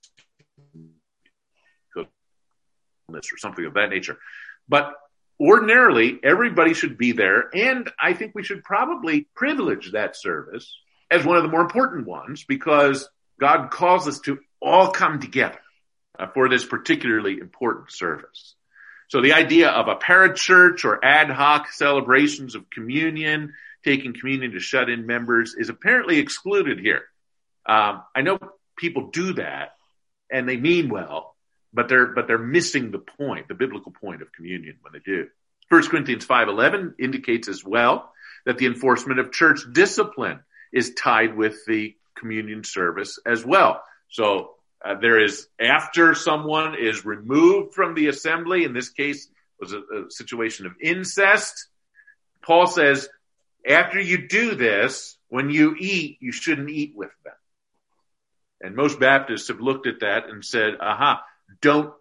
or 3.15 3.23
something 3.39 3.65
of 3.65 3.75
that 3.75 3.91
nature. 3.91 4.19
But 4.69 4.95
ordinarily 5.41 6.19
everybody 6.23 6.75
should 6.75 6.97
be 6.97 7.13
there. 7.13 7.49
And 7.55 7.91
I 8.01 8.13
think 8.15 8.35
we 8.35 8.45
should 8.45 8.65
probably 8.65 9.27
privilege 9.35 9.93
that 9.93 10.17
service 10.17 10.73
as 11.11 11.25
one 11.25 11.37
of 11.37 11.43
the 11.43 11.49
more 11.49 11.61
important 11.61 12.07
ones 12.07 12.45
because 12.47 13.09
God 13.41 13.71
calls 13.71 14.09
us 14.09 14.21
to 14.21 14.39
all 14.61 14.91
come 14.91 15.21
together 15.21 15.61
uh, 16.19 16.27
for 16.29 16.49
this 16.49 16.65
particularly 16.65 17.39
important 17.39 17.91
service. 17.93 18.55
So 19.09 19.21
the 19.21 19.35
idea 19.35 19.69
of 19.69 19.89
a 19.89 19.97
parachurch 19.97 20.85
or 20.85 21.05
ad 21.05 21.31
hoc 21.31 21.71
celebrations 21.71 22.55
of 22.55 22.71
communion, 22.71 23.53
taking 23.85 24.15
communion 24.15 24.53
to 24.53 24.61
shut 24.61 24.89
in 24.89 25.07
members 25.07 25.55
is 25.55 25.69
apparently 25.69 26.19
excluded 26.19 26.81
here. 26.81 27.03
Um, 27.67 28.03
I 28.15 28.23
know 28.23 28.39
people 28.77 29.11
do 29.11 29.35
that 29.35 29.75
and 30.31 30.49
they 30.49 30.57
mean 30.57 30.89
well, 30.89 31.34
but 31.75 31.89
they're 31.89 32.07
but 32.07 32.27
they're 32.27 32.39
missing 32.39 32.91
the 32.91 32.99
point, 32.99 33.49
the 33.49 33.55
biblical 33.55 33.93
point 33.93 34.23
of 34.23 34.33
communion 34.33 34.77
when 34.81 34.93
they 34.93 35.01
do. 35.01 35.29
1 35.69 35.89
Corinthians 35.89 36.27
5:11 36.27 36.95
indicates 36.99 37.49
as 37.49 37.65
well 37.65 38.13
that 38.47 38.59
the 38.59 38.67
enforcement 38.67 39.19
of 39.19 39.33
church 39.33 39.61
discipline 39.73 40.41
is 40.73 40.95
tied 40.95 41.37
with 41.37 41.65
the 41.67 41.97
communion 42.17 42.65
service 42.65 43.19
as 43.27 43.45
well. 43.45 43.83
So 44.09 44.55
uh, 44.85 44.95
there 45.01 45.19
is 45.19 45.49
after 45.61 46.15
someone 46.15 46.77
is 46.79 47.05
removed 47.05 47.75
from 47.75 47.95
the 47.95 48.09
assembly, 48.09 48.65
in 48.65 48.73
this 48.73 48.91
case 48.91 49.29
was 49.59 49.73
a, 49.73 49.79
a 49.79 50.11
situation 50.11 50.67
of 50.67 50.73
incest. 50.81 51.69
Paul 52.43 52.67
says, 52.67 53.09
after 53.67 53.99
you 53.99 54.29
do 54.29 54.55
this, 54.55 55.17
when 55.29 55.49
you 55.51 55.75
eat, 55.79 56.19
you 56.21 56.33
shouldn't 56.33 56.69
eat 56.69 56.93
with 56.95 57.11
them. 57.25 57.35
And 58.61 58.77
most 58.77 59.01
Baptists 59.01 59.49
have 59.49 59.61
looked 59.61 59.87
at 59.87 60.01
that 60.01 60.29
and 60.29 60.45
said, 60.45 60.75
aha, 60.81 61.23
don't 61.61 61.93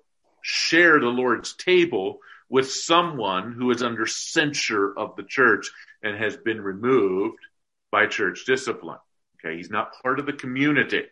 share 0.41 0.99
the 0.99 1.07
Lord's 1.07 1.55
table 1.55 2.19
with 2.49 2.71
someone 2.71 3.53
who 3.53 3.71
is 3.71 3.81
under 3.81 4.05
censure 4.05 4.97
of 4.97 5.15
the 5.15 5.23
church 5.23 5.71
and 6.03 6.17
has 6.17 6.37
been 6.37 6.61
removed 6.61 7.39
by 7.91 8.05
church 8.05 8.43
discipline. 8.45 8.99
Okay. 9.39 9.57
He's 9.57 9.69
not 9.69 9.93
part 10.01 10.19
of 10.19 10.25
the 10.25 10.33
community 10.33 11.03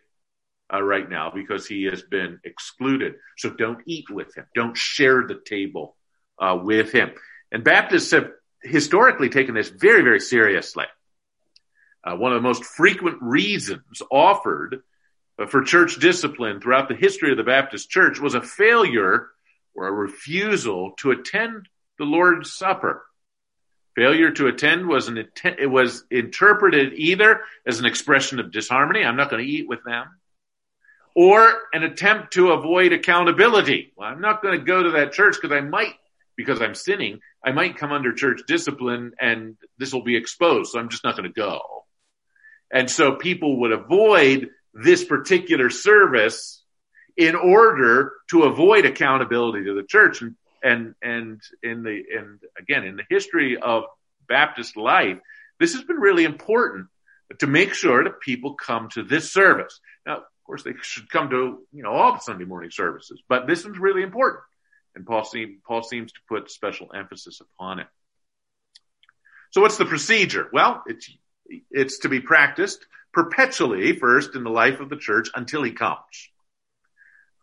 uh, 0.72 0.82
right 0.82 1.08
now 1.08 1.30
because 1.34 1.66
he 1.66 1.84
has 1.84 2.02
been 2.02 2.40
excluded. 2.44 3.14
So 3.38 3.50
don't 3.50 3.82
eat 3.86 4.10
with 4.10 4.36
him. 4.36 4.46
Don't 4.54 4.76
share 4.76 5.26
the 5.26 5.40
table 5.44 5.96
uh, 6.38 6.58
with 6.62 6.92
him. 6.92 7.10
And 7.50 7.64
Baptists 7.64 8.12
have 8.12 8.30
historically 8.62 9.28
taken 9.28 9.54
this 9.54 9.68
very, 9.68 10.02
very 10.02 10.20
seriously. 10.20 10.86
Uh, 12.04 12.16
one 12.16 12.32
of 12.32 12.42
the 12.42 12.48
most 12.48 12.64
frequent 12.64 13.18
reasons 13.20 14.02
offered 14.10 14.82
for 15.48 15.62
church 15.62 15.96
discipline 15.96 16.60
throughout 16.60 16.88
the 16.88 16.94
history 16.94 17.30
of 17.30 17.36
the 17.36 17.42
Baptist 17.42 17.90
church 17.90 18.20
was 18.20 18.34
a 18.34 18.42
failure 18.42 19.28
or 19.74 19.88
a 19.88 19.92
refusal 19.92 20.92
to 20.98 21.10
attend 21.10 21.68
the 21.98 22.04
Lord's 22.04 22.52
Supper. 22.52 23.04
Failure 23.94 24.30
to 24.30 24.46
attend 24.46 24.86
was 24.86 25.08
an 25.08 25.28
it 25.44 25.70
was 25.70 26.04
interpreted 26.10 26.94
either 26.94 27.40
as 27.66 27.78
an 27.78 27.86
expression 27.86 28.40
of 28.40 28.50
disharmony, 28.50 29.04
I'm 29.04 29.16
not 29.16 29.30
going 29.30 29.44
to 29.44 29.50
eat 29.50 29.68
with 29.68 29.84
them, 29.84 30.06
or 31.14 31.52
an 31.74 31.82
attempt 31.82 32.32
to 32.34 32.52
avoid 32.52 32.92
accountability. 32.92 33.92
Well, 33.96 34.08
I'm 34.08 34.20
not 34.20 34.42
going 34.42 34.58
to 34.58 34.64
go 34.64 34.82
to 34.82 34.90
that 34.92 35.12
church 35.12 35.36
because 35.40 35.54
I 35.54 35.60
might, 35.60 35.94
because 36.36 36.62
I'm 36.62 36.74
sinning, 36.74 37.20
I 37.44 37.52
might 37.52 37.76
come 37.76 37.92
under 37.92 38.14
church 38.14 38.40
discipline 38.46 39.12
and 39.20 39.56
this 39.78 39.92
will 39.92 40.04
be 40.04 40.16
exposed, 40.16 40.72
so 40.72 40.78
I'm 40.78 40.88
just 40.88 41.04
not 41.04 41.16
going 41.16 41.30
to 41.30 41.34
go. 41.34 41.60
And 42.72 42.90
so 42.90 43.16
people 43.16 43.60
would 43.60 43.72
avoid 43.72 44.48
this 44.74 45.04
particular 45.04 45.70
service 45.70 46.62
in 47.16 47.34
order 47.34 48.12
to 48.30 48.44
avoid 48.44 48.86
accountability 48.86 49.64
to 49.64 49.74
the 49.74 49.82
church. 49.82 50.22
And, 50.22 50.36
and, 50.62 50.94
and 51.02 51.40
in 51.62 51.82
the, 51.82 52.02
and 52.16 52.40
again, 52.58 52.84
in 52.84 52.96
the 52.96 53.04
history 53.08 53.58
of 53.58 53.84
Baptist 54.28 54.76
life, 54.76 55.18
this 55.60 55.74
has 55.74 55.84
been 55.84 55.98
really 55.98 56.24
important 56.24 56.88
to 57.38 57.46
make 57.46 57.74
sure 57.74 58.04
that 58.04 58.20
people 58.20 58.54
come 58.54 58.88
to 58.90 59.02
this 59.02 59.32
service. 59.32 59.80
Now, 60.06 60.18
of 60.18 60.22
course, 60.44 60.62
they 60.62 60.72
should 60.82 61.08
come 61.08 61.30
to, 61.30 61.58
you 61.72 61.82
know, 61.82 61.92
all 61.92 62.12
the 62.12 62.20
Sunday 62.20 62.44
morning 62.44 62.70
services, 62.70 63.22
but 63.28 63.46
this 63.46 63.64
one's 63.64 63.78
really 63.78 64.02
important. 64.02 64.42
And 64.94 65.06
Paul, 65.06 65.24
seem, 65.24 65.60
Paul 65.66 65.82
seems 65.82 66.12
to 66.12 66.20
put 66.28 66.50
special 66.50 66.90
emphasis 66.94 67.40
upon 67.40 67.78
it. 67.78 67.86
So 69.50 69.60
what's 69.60 69.78
the 69.78 69.86
procedure? 69.86 70.48
Well, 70.52 70.82
it's, 70.86 71.10
it's 71.70 72.00
to 72.00 72.08
be 72.08 72.20
practiced 72.20 72.84
perpetually 73.12 73.96
first 73.96 74.34
in 74.34 74.44
the 74.44 74.50
life 74.50 74.80
of 74.80 74.88
the 74.88 74.96
church 74.96 75.28
until 75.34 75.62
he 75.62 75.72
comes. 75.72 76.30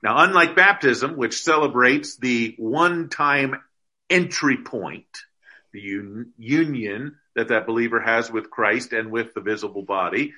Now, 0.02 0.24
unlike 0.24 0.56
baptism, 0.56 1.18
which 1.18 1.44
celebrates 1.44 2.18
the 2.18 2.56
one-time 2.58 3.62
entry 4.10 4.58
point, 4.58 5.08
the 5.74 5.82
un- 5.82 6.34
union 6.38 7.18
that 7.36 7.50
that 7.50 7.68
believer 7.68 8.00
has 8.00 8.32
with 8.32 8.50
Christ 8.50 8.94
and 8.94 9.12
with 9.12 9.34
the 9.34 9.42
visible 9.42 9.84
body, 9.84 10.34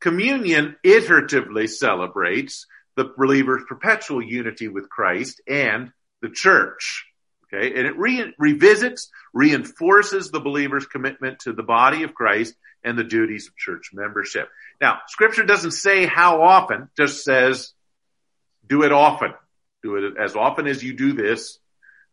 communion 0.00 0.76
iteratively 0.84 1.68
celebrates 1.68 2.66
the 2.96 3.12
believer's 3.16 3.62
perpetual 3.68 4.22
unity 4.22 4.68
with 4.68 4.88
Christ 4.88 5.40
and 5.46 5.92
the 6.22 6.30
church. 6.30 7.06
Okay. 7.52 7.76
And 7.76 7.86
it 7.86 7.98
re- 7.98 8.32
revisits, 8.38 9.08
reinforces 9.32 10.30
the 10.30 10.40
believer's 10.40 10.86
commitment 10.86 11.40
to 11.40 11.52
the 11.52 11.62
body 11.62 12.04
of 12.04 12.14
Christ 12.14 12.54
and 12.84 12.96
the 12.96 13.04
duties 13.04 13.48
of 13.48 13.56
church 13.56 13.90
membership. 13.92 14.48
Now, 14.80 15.00
scripture 15.08 15.44
doesn't 15.44 15.72
say 15.72 16.06
how 16.06 16.42
often, 16.42 16.88
just 16.96 17.24
says 17.24 17.72
do 18.66 18.82
it 18.84 18.92
often. 18.92 19.34
Do 19.82 19.96
it 19.96 20.14
as 20.18 20.36
often 20.36 20.66
as 20.66 20.82
you 20.82 20.92
do 20.92 21.12
this 21.12 21.58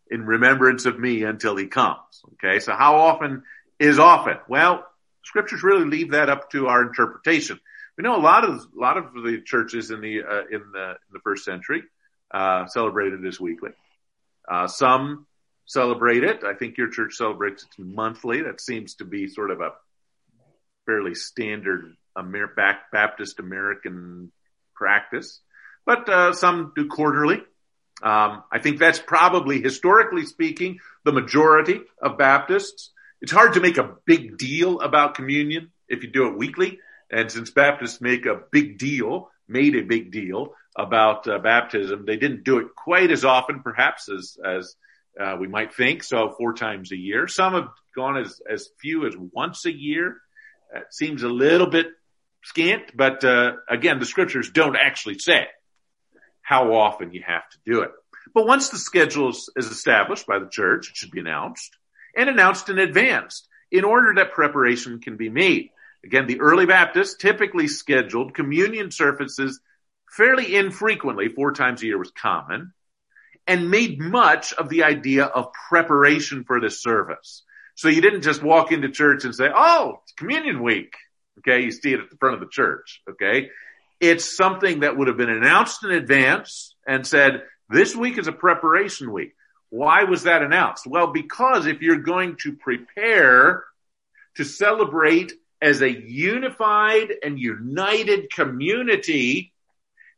in 0.10 0.26
remembrance 0.26 0.86
of 0.86 0.98
me 0.98 1.24
until 1.24 1.56
he 1.56 1.68
comes. 1.68 2.24
Okay. 2.34 2.60
So 2.60 2.74
how 2.74 2.96
often 2.96 3.44
is 3.80 4.00
often? 4.00 4.38
Well, 4.48 4.86
scriptures 5.24 5.64
really 5.64 5.86
leave 5.86 6.12
that 6.12 6.30
up 6.30 6.50
to 6.52 6.68
our 6.68 6.82
interpretation. 6.82 7.60
We 7.98 8.04
know 8.04 8.16
a 8.16 8.22
lot 8.22 8.44
of, 8.44 8.56
a 8.56 8.80
lot 8.80 8.98
of 8.98 9.14
the 9.14 9.42
churches 9.46 9.92
in 9.92 10.02
the, 10.02 10.24
uh, 10.24 10.42
in 10.52 10.72
the, 10.72 10.90
in 10.90 11.14
the 11.14 11.20
first 11.24 11.44
century, 11.46 11.84
uh, 12.32 12.68
celebrated 12.68 13.22
this 13.22 13.40
weekly. 13.40 13.72
Uh, 14.48 14.68
some 14.68 15.28
celebrate 15.66 16.24
it. 16.24 16.44
I 16.44 16.54
think 16.54 16.78
your 16.78 16.90
church 16.90 17.16
celebrates 17.16 17.64
it 17.64 17.84
monthly. 17.84 18.44
That 18.44 18.62
seems 18.62 18.96
to 18.96 19.06
be 19.06 19.28
sort 19.28 19.52
of 19.52 19.62
a 19.62 19.72
fairly 20.86 21.16
standard 21.16 21.96
Amer- 22.18 22.54
Baptist 22.92 23.40
American 23.40 24.32
practice, 24.76 25.42
but 25.86 26.08
uh, 26.10 26.34
some 26.34 26.72
do 26.76 26.88
quarterly. 26.88 27.44
Um, 28.02 28.44
I 28.52 28.60
think 28.62 28.80
that's 28.80 29.00
probably, 29.00 29.62
historically 29.62 30.26
speaking, 30.26 30.80
the 31.04 31.12
majority 31.12 31.82
of 32.02 32.18
Baptists. 32.18 32.92
It's 33.22 33.32
hard 33.32 33.54
to 33.54 33.60
make 33.60 33.78
a 33.78 33.96
big 34.06 34.38
deal 34.38 34.80
about 34.80 35.16
communion 35.16 35.72
if 35.90 36.04
you 36.04 36.12
do 36.12 36.28
it 36.28 36.38
weekly. 36.38 36.80
And 37.12 37.32
since 37.32 37.50
Baptists 37.50 38.00
make 38.00 38.26
a 38.26 38.40
big 38.52 38.78
deal, 38.78 39.30
made 39.48 39.76
a 39.76 39.82
big 39.82 40.12
deal 40.12 40.54
about 40.78 41.28
uh, 41.28 41.40
baptism, 41.40 42.06
they 42.06 42.18
didn't 42.18 42.44
do 42.44 42.60
it 42.60 42.68
quite 42.76 43.12
as 43.12 43.26
often, 43.26 43.62
perhaps 43.62 44.10
as 44.10 44.38
as 44.44 44.76
uh, 45.20 45.36
we 45.40 45.48
might 45.48 45.74
think. 45.74 46.04
So 46.04 46.36
four 46.38 46.54
times 46.54 46.92
a 46.92 46.98
year. 46.98 47.28
Some 47.28 47.54
have 47.54 47.70
gone 47.96 48.18
as 48.18 48.42
as 48.50 48.70
few 48.80 49.08
as 49.08 49.16
once 49.18 49.66
a 49.66 49.72
year. 49.72 50.18
It 50.76 50.86
seems 50.92 51.24
a 51.24 51.30
little 51.30 51.68
bit 51.68 51.88
scant, 52.44 52.96
but 52.96 53.24
uh, 53.24 53.54
again, 53.70 54.00
the 54.00 54.06
scriptures 54.06 54.52
don't 54.52 54.76
actually 54.76 55.20
say 55.20 55.48
how 56.42 56.74
often 56.74 57.12
you 57.12 57.24
have 57.26 57.50
to 57.50 57.58
do 57.66 57.82
it. 57.82 57.92
But 58.34 58.48
once 58.48 58.70
the 58.70 58.78
schedule 58.78 59.30
is, 59.30 59.50
is 59.56 59.68
established 59.68 60.28
by 60.28 60.40
the 60.40 60.50
church, 60.50 60.90
it 60.90 60.96
should 60.96 61.12
be 61.12 61.20
announced 61.20 61.76
and 62.16 62.30
announced 62.30 62.70
in 62.70 62.80
advance 62.80 63.48
in 63.72 63.84
order 63.84 64.14
that 64.16 64.32
preparation 64.32 65.00
can 65.00 65.18
be 65.18 65.30
made. 65.30 65.70
Again, 66.04 66.28
the 66.28 66.42
early 66.42 66.66
Baptists 66.66 67.16
typically 67.16 67.68
scheduled 67.68 68.34
communion 68.34 68.92
services 68.92 69.60
fairly 70.10 70.56
infrequently, 70.56 71.30
four 71.30 71.54
times 71.54 71.82
a 71.82 71.86
year 71.86 71.98
was 71.98 72.12
common, 72.12 72.74
and 73.46 73.72
made 73.72 74.00
much 74.00 74.54
of 74.54 74.70
the 74.70 74.84
idea 74.84 75.26
of 75.26 75.54
preparation 75.70 76.44
for 76.44 76.60
the 76.60 76.70
service. 76.70 77.44
So 77.76 77.90
you 77.90 78.02
didn't 78.02 78.24
just 78.24 78.44
walk 78.44 78.72
into 78.72 78.90
church 78.90 79.24
and 79.24 79.34
say, 79.34 79.50
oh, 79.54 80.00
it's 80.04 80.14
communion 80.14 80.64
week. 80.64 80.96
Okay. 81.40 81.64
You 81.64 81.72
see 81.72 81.94
it 81.94 82.00
at 82.00 82.10
the 82.10 82.18
front 82.18 82.34
of 82.34 82.40
the 82.42 82.50
church. 82.50 83.02
Okay. 83.10 83.50
It's 84.00 84.36
something 84.36 84.82
that 84.82 84.98
would 84.98 85.08
have 85.08 85.18
been 85.18 85.30
announced 85.30 85.84
in 85.84 85.92
advance 85.92 86.76
and 86.88 87.06
said, 87.06 87.44
this 87.70 87.96
week 87.96 88.18
is 88.18 88.28
a 88.28 88.32
preparation 88.32 89.12
week. 89.12 89.34
Why 89.70 90.06
was 90.06 90.24
that 90.24 90.42
announced? 90.42 90.88
Well, 90.88 91.08
because 91.08 91.68
if 91.68 91.82
you're 91.82 92.00
going 92.00 92.38
to 92.44 92.54
prepare 92.54 93.64
to 94.36 94.44
celebrate 94.44 95.34
as 95.62 95.82
a 95.82 95.92
unified 95.92 97.14
and 97.24 97.40
united 97.40 98.32
community, 98.32 99.52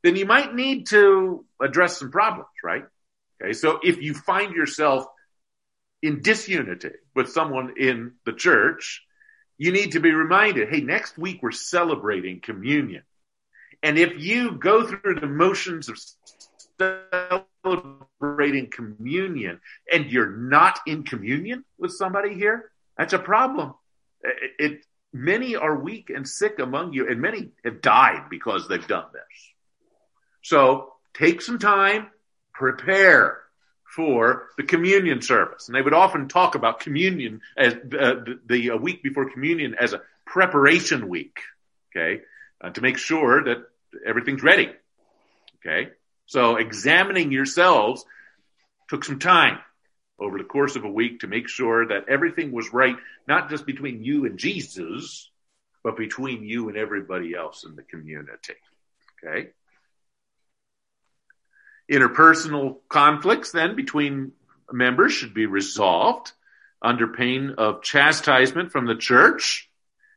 then 0.04 0.16
you 0.16 0.26
might 0.26 0.54
need 0.54 0.88
to 0.88 1.46
address 1.62 1.98
some 1.98 2.12
problems, 2.12 2.50
right? 2.64 2.86
Okay. 3.42 3.54
So 3.54 3.80
if 3.84 4.02
you 4.02 4.14
find 4.14 4.54
yourself 4.54 5.06
in 6.02 6.22
disunity 6.22 6.92
with 7.16 7.30
someone 7.30 7.74
in 7.78 8.14
the 8.26 8.34
church, 8.34 9.04
you 9.58 9.72
need 9.72 9.92
to 9.94 10.00
be 10.00 10.12
reminded, 10.12 10.70
hey, 10.70 10.82
next 10.82 11.18
week 11.18 11.40
we're 11.42 11.52
celebrating 11.52 12.40
communion. 12.40 13.04
And 13.84 13.98
if 13.98 14.14
you 14.18 14.52
go 14.52 14.86
through 14.86 15.16
the 15.16 15.28
motions 15.28 15.90
of 15.90 16.00
celebrating 17.62 18.70
communion 18.72 19.60
and 19.92 20.12
you're 20.12 20.32
not 20.32 20.80
in 20.86 21.04
communion 21.04 21.66
with 21.78 21.92
somebody 21.92 22.36
here, 22.36 22.72
that's 22.98 23.14
a 23.14 23.20
problem. 23.20 23.74
It, 24.22 24.52
it, 24.60 24.86
many 25.14 25.56
are 25.56 25.78
weak 25.78 26.10
and 26.10 26.28
sick 26.28 26.60
among 26.60 26.94
you, 26.94 27.08
and 27.10 27.22
many 27.22 27.52
have 27.64 27.82
died 27.82 28.30
because 28.30 28.68
they've 28.68 28.88
done 28.88 29.06
this. 29.14 29.54
So 30.42 30.94
take 31.14 31.42
some 31.42 31.60
time, 31.60 32.08
prepare 32.54 33.40
for 33.96 34.48
the 34.58 34.64
communion 34.64 35.22
service. 35.22 35.68
And 35.68 35.76
they 35.76 35.82
would 35.82 35.94
often 35.94 36.28
talk 36.28 36.56
about 36.56 36.80
communion 36.80 37.42
as 37.58 37.74
uh, 37.74 37.78
the, 37.86 38.40
the 38.46 38.72
week 38.78 39.04
before 39.04 39.30
communion 39.30 39.76
as 39.80 39.94
a 39.94 40.02
preparation 40.26 41.10
week. 41.10 41.40
Okay. 41.92 42.22
Uh, 42.62 42.70
to 42.70 42.82
make 42.82 42.98
sure 42.98 43.44
that 43.44 43.58
everything's 44.06 44.44
ready. 44.44 44.70
Okay. 45.58 45.90
So 46.28 46.58
examining 46.58 47.32
yourselves 47.32 48.06
took 48.90 49.04
some 49.04 49.20
time 49.20 49.60
over 50.20 50.38
the 50.38 50.44
course 50.44 50.76
of 50.76 50.84
a 50.84 50.90
week 50.92 51.22
to 51.22 51.28
make 51.28 51.48
sure 51.48 51.88
that 51.88 52.10
everything 52.10 52.52
was 52.52 52.74
right, 52.74 52.98
not 53.28 53.50
just 53.50 53.66
between 53.66 54.04
you 54.04 54.26
and 54.26 54.38
Jesus, 54.38 55.30
but 55.84 55.98
between 55.98 56.44
you 56.44 56.68
and 56.68 56.78
everybody 56.78 57.34
else 57.34 57.64
in 57.64 57.76
the 57.76 57.84
community. 57.84 58.54
Okay. 59.24 59.50
Interpersonal 61.90 62.78
conflicts 62.88 63.52
then 63.52 63.76
between 63.76 64.34
members 64.72 65.12
should 65.12 65.34
be 65.34 65.48
resolved 65.48 66.32
under 66.82 67.08
pain 67.08 67.56
of 67.58 67.82
chastisement 67.82 68.72
from 68.72 68.86
the 68.86 68.96
church. 68.96 69.70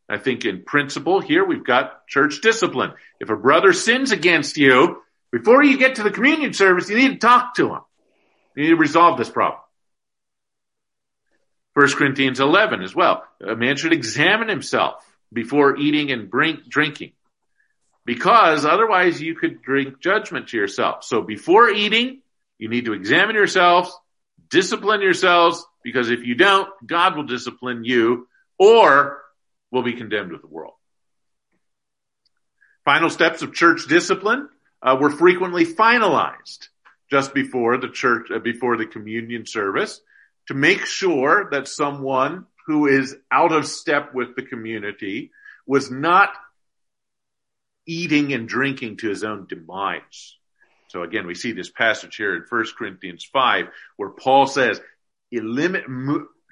I 0.08 0.18
think 0.18 0.44
in 0.44 0.64
principle 0.64 1.20
here 1.20 1.44
we've 1.44 1.64
got 1.64 2.06
church 2.06 2.40
discipline. 2.42 2.92
If 3.20 3.30
a 3.30 3.36
brother 3.36 3.72
sins 3.72 4.12
against 4.12 4.58
you, 4.58 5.02
before 5.30 5.64
you 5.64 5.78
get 5.78 5.94
to 5.94 6.02
the 6.02 6.10
communion 6.10 6.52
service, 6.52 6.90
you 6.90 6.96
need 6.96 7.12
to 7.12 7.18
talk 7.18 7.54
to 7.54 7.72
him. 7.72 7.80
You 8.54 8.64
need 8.64 8.70
to 8.70 8.76
resolve 8.76 9.16
this 9.16 9.30
problem. 9.30 9.60
1 11.72 11.92
Corinthians 11.92 12.38
11 12.38 12.82
as 12.82 12.94
well. 12.94 13.24
A 13.40 13.56
man 13.56 13.76
should 13.76 13.94
examine 13.94 14.48
himself 14.48 15.02
before 15.32 15.78
eating 15.78 16.10
and 16.10 16.30
drink, 16.30 16.68
drinking 16.68 17.12
because 18.04 18.64
otherwise 18.64 19.20
you 19.20 19.34
could 19.34 19.62
drink 19.62 20.00
judgment 20.00 20.48
to 20.48 20.56
yourself. 20.56 21.04
So 21.04 21.22
before 21.22 21.70
eating, 21.70 22.22
you 22.58 22.68
need 22.68 22.86
to 22.86 22.92
examine 22.92 23.36
yourselves, 23.36 23.96
discipline 24.50 25.00
yourselves, 25.00 25.64
because 25.84 26.10
if 26.10 26.24
you 26.24 26.34
don't, 26.34 26.68
God 26.86 27.16
will 27.16 27.24
discipline 27.24 27.84
you 27.84 28.28
or 28.58 29.22
will 29.70 29.82
be 29.82 29.94
condemned 29.94 30.32
with 30.32 30.42
the 30.42 30.48
world. 30.48 30.74
Final 32.84 33.10
steps 33.10 33.42
of 33.42 33.54
church 33.54 33.86
discipline 33.88 34.48
uh, 34.82 34.96
were 35.00 35.10
frequently 35.10 35.64
finalized 35.64 36.68
just 37.10 37.34
before 37.34 37.78
the 37.78 37.88
church, 37.88 38.28
uh, 38.34 38.38
before 38.38 38.76
the 38.76 38.86
communion 38.86 39.46
service 39.46 40.00
to 40.48 40.54
make 40.54 40.84
sure 40.84 41.48
that 41.50 41.68
someone 41.68 42.46
who 42.66 42.86
is 42.86 43.16
out 43.30 43.52
of 43.52 43.66
step 43.66 44.14
with 44.14 44.34
the 44.34 44.42
community 44.42 45.30
was 45.66 45.90
not 45.90 46.30
eating 47.92 48.32
and 48.32 48.48
drinking 48.48 48.98
to 48.98 49.08
his 49.08 49.24
own 49.24 49.46
demise. 49.48 50.36
So 50.88 51.02
again, 51.02 51.26
we 51.26 51.34
see 51.34 51.52
this 51.52 51.70
passage 51.70 52.16
here 52.16 52.34
in 52.36 52.44
1 52.48 52.64
Corinthians 52.76 53.24
5 53.32 53.68
where 53.96 54.10
Paul 54.10 54.46
says, 54.46 54.80
eliminate, 55.30 55.86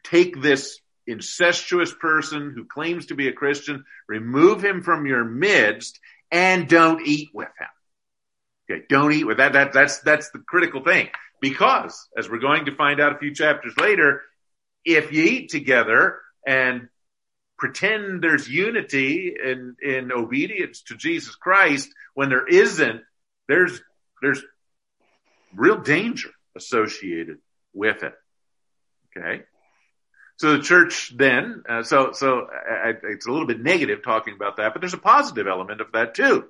take 0.03 0.41
this 0.41 0.81
incestuous 1.07 1.93
person 1.93 2.53
who 2.55 2.65
claims 2.65 3.07
to 3.07 3.15
be 3.15 3.29
a 3.29 3.33
Christian, 3.33 3.85
remove 4.09 4.65
him 4.65 4.83
from 4.83 5.07
your 5.07 5.25
midst 5.25 5.99
and 6.31 6.69
don't 6.69 7.07
eat 7.07 7.29
with 7.35 7.49
him. 7.59 7.69
Okay. 8.71 8.85
Don't 8.89 9.13
eat 9.13 9.25
with 9.25 9.39
that. 9.39 9.53
That, 9.55 9.73
that's, 9.73 9.99
that's 10.01 10.31
the 10.31 10.39
critical 10.39 10.83
thing 10.83 11.09
because 11.41 12.09
as 12.17 12.29
we're 12.31 12.39
going 12.39 12.67
to 12.67 12.77
find 12.77 13.01
out 13.01 13.15
a 13.15 13.19
few 13.19 13.35
chapters 13.35 13.75
later, 13.77 14.23
if 14.85 15.13
you 15.13 15.25
eat 15.25 15.51
together 15.51 16.19
and 16.47 16.89
pretend 17.61 18.23
there's 18.23 18.49
unity 18.49 19.37
in, 19.41 19.77
in 19.83 20.11
obedience 20.11 20.83
to 20.83 20.97
Jesus 20.97 21.35
Christ 21.37 21.91
when 22.15 22.31
there 22.31 22.47
isn't, 22.47 23.03
there's, 23.47 23.81
there's 24.23 24.43
real 25.55 25.79
danger 25.79 26.31
associated 26.57 27.37
with 27.75 28.03
it. 28.03 28.15
Okay. 29.17 29.43
So 30.39 30.57
the 30.57 30.63
church 30.63 31.13
then, 31.15 31.65
uh, 31.69 31.83
so, 31.83 32.13
so 32.13 32.47
I, 32.51 32.95
it's 33.03 33.27
a 33.27 33.31
little 33.31 33.47
bit 33.47 33.61
negative 33.61 34.03
talking 34.03 34.35
about 34.35 34.57
that, 34.57 34.73
but 34.73 34.81
there's 34.81 34.95
a 34.95 34.99
positive 34.99 35.47
element 35.47 35.83
of 35.83 35.93
that 35.93 36.15
too. 36.15 36.47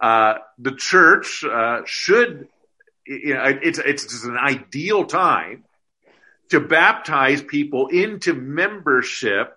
Uh, 0.00 0.34
the 0.58 0.74
church, 0.74 1.44
uh, 1.44 1.82
should, 1.86 2.48
you 3.06 3.34
know, 3.34 3.44
it's, 3.62 3.78
it's 3.78 4.24
an 4.24 4.36
ideal 4.36 5.04
time 5.04 5.64
to 6.50 6.58
baptize 6.58 7.42
people 7.42 7.86
into 7.88 8.34
membership 8.34 9.56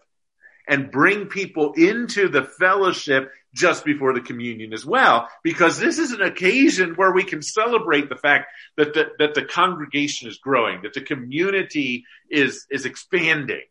and 0.69 0.91
bring 0.91 1.25
people 1.25 1.73
into 1.73 2.29
the 2.29 2.43
fellowship 2.43 3.31
just 3.55 3.83
before 3.83 4.13
the 4.13 4.21
communion 4.21 4.71
as 4.71 4.85
well, 4.85 5.27
because 5.43 5.79
this 5.79 5.97
is 5.97 6.11
an 6.11 6.21
occasion 6.21 6.93
where 6.93 7.11
we 7.11 7.23
can 7.23 7.41
celebrate 7.41 8.07
the 8.07 8.15
fact 8.15 8.45
that 8.77 8.93
the, 8.93 9.07
that 9.17 9.33
the 9.33 9.43
congregation 9.43 10.29
is 10.29 10.37
growing, 10.37 10.83
that 10.83 10.93
the 10.93 11.01
community 11.01 12.05
is, 12.29 12.67
is 12.69 12.85
expanding. 12.85 13.63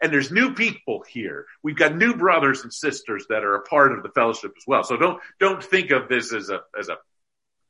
And 0.00 0.10
there's 0.10 0.32
new 0.32 0.54
people 0.54 1.04
here. 1.06 1.44
We've 1.62 1.76
got 1.76 1.94
new 1.94 2.16
brothers 2.16 2.62
and 2.62 2.72
sisters 2.72 3.26
that 3.28 3.44
are 3.44 3.56
a 3.56 3.62
part 3.62 3.92
of 3.92 4.02
the 4.02 4.08
fellowship 4.08 4.54
as 4.56 4.64
well. 4.66 4.82
So 4.82 4.96
don't, 4.96 5.20
don't 5.38 5.62
think 5.62 5.90
of 5.90 6.08
this 6.08 6.32
as 6.32 6.48
a, 6.48 6.60
as 6.78 6.88
a, 6.88 6.96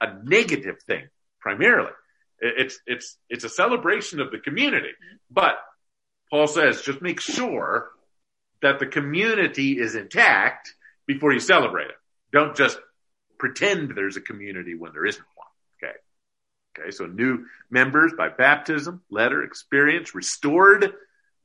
a 0.01 0.23
negative 0.23 0.77
thing 0.87 1.09
primarily. 1.41 1.93
It's, 2.39 2.79
it's, 2.87 3.17
it's 3.29 3.45
a 3.45 3.49
celebration 3.49 4.21
of 4.21 4.31
the 4.31 4.39
community. 4.39 4.91
But 5.31 5.55
Paul 6.31 6.47
says, 6.47 6.83
just 6.83 7.03
make 7.03 7.21
sure 7.21 7.89
that 8.63 8.79
the 8.79 8.87
community 8.87 9.79
is 9.79 9.95
intact 9.95 10.75
before 11.07 11.33
you 11.33 11.41
celebrate 11.41 11.89
it. 11.89 11.97
Don't 12.33 12.57
just 12.57 12.79
pretend 13.39 13.93
there's 13.95 14.17
a 14.17 14.21
community 14.21 14.75
when 14.75 14.93
there 14.93 15.07
isn't 15.07 15.25
one. 15.35 15.91
Okay. 15.91 15.97
Okay. 16.79 16.91
So 16.91 17.07
new 17.07 17.47
members 17.71 18.13
by 18.17 18.29
baptism, 18.29 19.03
letter, 19.11 19.43
experience, 19.43 20.15
restored 20.15 20.93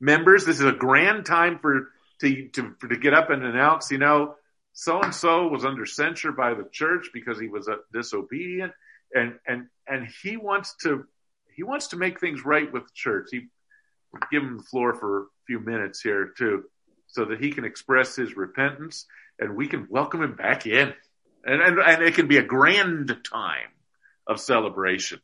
members. 0.00 0.44
This 0.44 0.60
is 0.60 0.66
a 0.66 0.72
grand 0.72 1.26
time 1.26 1.58
for, 1.58 1.88
to, 2.20 2.48
to, 2.48 2.74
to 2.88 2.96
get 2.96 3.14
up 3.14 3.30
and 3.30 3.44
announce, 3.44 3.90
you 3.90 3.98
know, 3.98 4.36
so 4.72 5.02
and 5.02 5.14
so 5.14 5.48
was 5.48 5.66
under 5.66 5.84
censure 5.84 6.32
by 6.32 6.54
the 6.54 6.66
church 6.70 7.10
because 7.12 7.38
he 7.38 7.48
was 7.48 7.68
uh, 7.68 7.76
disobedient 7.92 8.72
and, 9.14 9.34
and, 9.46 9.66
and 9.86 10.08
he 10.22 10.38
wants 10.38 10.74
to, 10.82 11.04
he 11.54 11.62
wants 11.62 11.88
to 11.88 11.96
make 11.96 12.18
things 12.18 12.44
right 12.44 12.72
with 12.72 12.84
the 12.84 12.92
church. 12.94 13.28
He, 13.30 13.48
give 14.30 14.42
him 14.42 14.58
the 14.58 14.62
floor 14.64 14.94
for 14.94 15.20
a 15.22 15.24
few 15.46 15.58
minutes 15.58 16.00
here 16.02 16.32
too 16.36 16.64
so 17.12 17.26
that 17.26 17.40
he 17.40 17.52
can 17.52 17.64
express 17.64 18.16
his 18.16 18.36
repentance 18.36 19.06
and 19.38 19.56
we 19.56 19.68
can 19.68 19.86
welcome 19.88 20.22
him 20.22 20.34
back 20.34 20.66
in. 20.66 20.92
And, 21.44 21.60
and, 21.62 21.78
and 21.78 22.02
it 22.02 22.14
can 22.14 22.26
be 22.26 22.38
a 22.38 22.42
grand 22.42 23.16
time 23.30 23.70
of 24.26 24.40
celebration. 24.40 25.20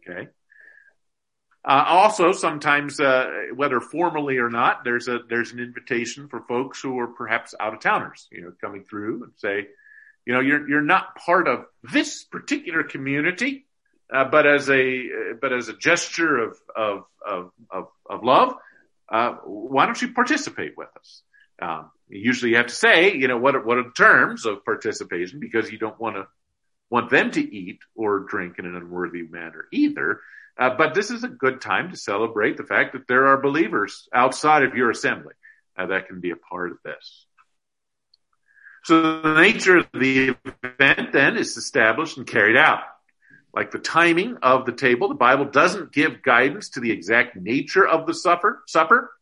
Okay. 0.00 0.28
Uh, 1.66 1.84
also, 1.86 2.32
sometimes, 2.32 3.00
uh, 3.00 3.26
whether 3.54 3.80
formally 3.80 4.36
or 4.36 4.50
not, 4.50 4.84
there's 4.84 5.08
a 5.08 5.20
there's 5.30 5.52
an 5.52 5.60
invitation 5.60 6.28
for 6.28 6.42
folks 6.42 6.82
who 6.82 6.98
are 6.98 7.06
perhaps 7.06 7.54
out 7.58 7.72
of 7.72 7.80
towners, 7.80 8.28
you 8.30 8.42
know, 8.42 8.52
coming 8.60 8.84
through 8.84 9.24
and 9.24 9.32
say, 9.36 9.66
you 10.26 10.34
know, 10.34 10.40
you're 10.40 10.68
you're 10.68 10.82
not 10.82 11.16
part 11.16 11.48
of 11.48 11.64
this 11.90 12.22
particular 12.22 12.82
community, 12.82 13.64
uh, 14.12 14.26
but 14.26 14.46
as 14.46 14.68
a 14.68 15.08
but 15.40 15.54
as 15.54 15.70
a 15.70 15.72
gesture 15.72 16.36
of 16.36 16.58
of 16.76 17.04
of 17.26 17.50
of, 17.70 17.88
of 18.10 18.22
love, 18.22 18.56
uh, 19.14 19.36
why 19.44 19.86
don't 19.86 20.02
you 20.02 20.12
participate 20.12 20.76
with 20.76 20.88
us? 20.98 21.22
Um, 21.62 21.92
usually 22.08 22.50
you 22.50 22.56
have 22.56 22.66
to 22.66 22.74
say, 22.74 23.14
you 23.14 23.28
know, 23.28 23.38
what, 23.38 23.64
what 23.64 23.78
are 23.78 23.84
the 23.84 23.92
terms 23.96 24.44
of 24.44 24.64
participation 24.64 25.38
because 25.38 25.70
you 25.70 25.78
don't 25.78 26.00
want 26.00 26.16
to 26.16 26.26
want 26.90 27.10
them 27.10 27.30
to 27.30 27.40
eat 27.40 27.78
or 27.94 28.26
drink 28.28 28.58
in 28.58 28.66
an 28.66 28.74
unworthy 28.74 29.22
manner 29.22 29.66
either. 29.72 30.20
Uh, 30.58 30.70
but 30.76 30.94
this 30.94 31.12
is 31.12 31.22
a 31.22 31.28
good 31.28 31.60
time 31.60 31.90
to 31.90 31.96
celebrate 31.96 32.56
the 32.56 32.64
fact 32.64 32.94
that 32.94 33.06
there 33.06 33.28
are 33.28 33.40
believers 33.40 34.08
outside 34.12 34.64
of 34.64 34.74
your 34.74 34.90
assembly 34.90 35.34
uh, 35.78 35.86
that 35.86 36.08
can 36.08 36.20
be 36.20 36.30
a 36.30 36.36
part 36.36 36.72
of 36.72 36.78
this. 36.84 37.26
So 38.82 39.22
the 39.22 39.40
nature 39.40 39.78
of 39.78 39.86
the 39.94 40.34
event 40.64 41.12
then 41.12 41.36
is 41.36 41.56
established 41.56 42.18
and 42.18 42.26
carried 42.26 42.56
out. 42.56 42.82
Like 43.54 43.70
the 43.70 43.78
timing 43.78 44.38
of 44.42 44.66
the 44.66 44.72
table, 44.72 45.08
the 45.08 45.14
Bible 45.14 45.44
doesn't 45.44 45.92
give 45.92 46.22
guidance 46.22 46.70
to 46.70 46.80
the 46.80 46.90
exact 46.90 47.36
nature 47.36 47.86
of 47.86 48.06
the 48.06 48.14
supper, 48.14 48.62
supper. 48.66 49.12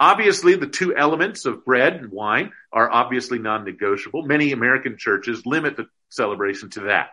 Obviously, 0.00 0.56
the 0.56 0.66
two 0.66 0.96
elements 0.96 1.44
of 1.44 1.64
bread 1.64 1.94
and 1.94 2.10
wine 2.10 2.52
are 2.72 2.90
obviously 2.90 3.38
non-negotiable. 3.38 4.22
Many 4.22 4.52
American 4.52 4.96
churches 4.96 5.44
limit 5.44 5.76
the 5.76 5.88
celebration 6.08 6.70
to 6.70 6.80
that. 6.80 7.08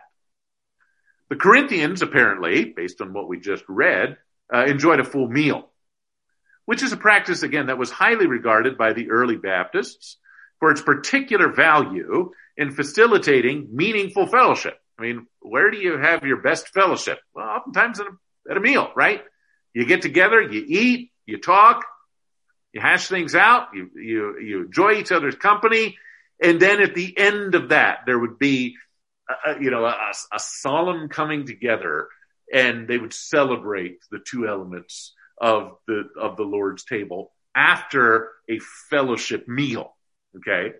The 1.28 1.36
Corinthians, 1.36 2.02
apparently, 2.02 2.64
based 2.64 3.00
on 3.00 3.12
what 3.12 3.28
we 3.28 3.40
just 3.40 3.64
read, 3.68 4.16
uh, 4.52 4.64
enjoyed 4.64 5.00
a 5.00 5.04
full 5.04 5.28
meal, 5.28 5.70
which 6.64 6.82
is 6.82 6.92
a 6.92 6.98
practice, 6.98 7.42
again, 7.42 7.66
that 7.66 7.78
was 7.78 7.90
highly 7.90 8.26
regarded 8.26 8.78
by 8.78 8.92
the 8.92 9.10
early 9.10 9.36
Baptists 9.36 10.18
for 10.60 10.70
its 10.70 10.82
particular 10.82 11.48
value 11.48 12.30
in 12.56 12.70
facilitating 12.70 13.68
meaningful 13.72 14.26
fellowship. 14.26 14.78
I 14.98 15.02
mean, 15.02 15.26
where 15.40 15.70
do 15.70 15.78
you 15.78 15.98
have 15.98 16.24
your 16.24 16.40
best 16.40 16.68
fellowship? 16.68 17.18
Well, 17.34 17.46
oftentimes 17.46 18.00
at 18.00 18.06
a, 18.06 18.50
at 18.50 18.56
a 18.56 18.60
meal, 18.60 18.90
right? 18.94 19.22
You 19.72 19.86
get 19.86 20.02
together, 20.02 20.40
you 20.40 20.64
eat, 20.66 21.10
you 21.26 21.40
talk, 21.40 21.84
you 22.72 22.80
hash 22.80 23.08
things 23.08 23.34
out, 23.34 23.68
you, 23.74 23.90
you, 23.94 24.38
you 24.40 24.64
enjoy 24.66 24.92
each 24.92 25.12
other's 25.12 25.34
company. 25.34 25.96
And 26.42 26.60
then 26.60 26.80
at 26.80 26.94
the 26.94 27.16
end 27.16 27.54
of 27.54 27.70
that, 27.70 28.00
there 28.06 28.18
would 28.18 28.38
be, 28.38 28.76
a, 29.46 29.60
you 29.60 29.70
know, 29.70 29.84
a, 29.84 30.12
a 30.32 30.38
solemn 30.38 31.08
coming 31.08 31.46
together 31.46 32.08
and 32.52 32.86
they 32.86 32.98
would 32.98 33.14
celebrate 33.14 33.98
the 34.10 34.18
two 34.18 34.46
elements 34.46 35.12
of 35.40 35.76
the, 35.88 36.04
of 36.20 36.36
the 36.36 36.42
Lord's 36.42 36.84
table 36.84 37.32
after 37.54 38.30
a 38.48 38.58
fellowship 38.90 39.48
meal. 39.48 39.96
Okay. 40.36 40.74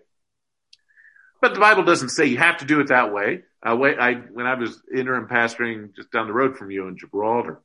But 1.45 1.53
the 1.53 1.59
Bible 1.59 1.83
doesn't 1.83 2.09
say 2.09 2.25
you 2.25 2.39
have 2.39 2.57
to 2.57 2.65
do 2.65 2.79
it 2.79 2.87
that 2.87 3.13
way. 3.13 3.43
Uh, 3.63 3.77
I, 3.79 4.13
when 4.15 4.47
I 4.47 4.55
was 4.55 4.81
interim 4.91 5.27
pastoring 5.27 5.95
just 5.95 6.11
down 6.11 6.25
the 6.25 6.33
road 6.33 6.57
from 6.57 6.71
you 6.71 6.87
in 6.87 6.97
Gibraltar, 6.97 7.61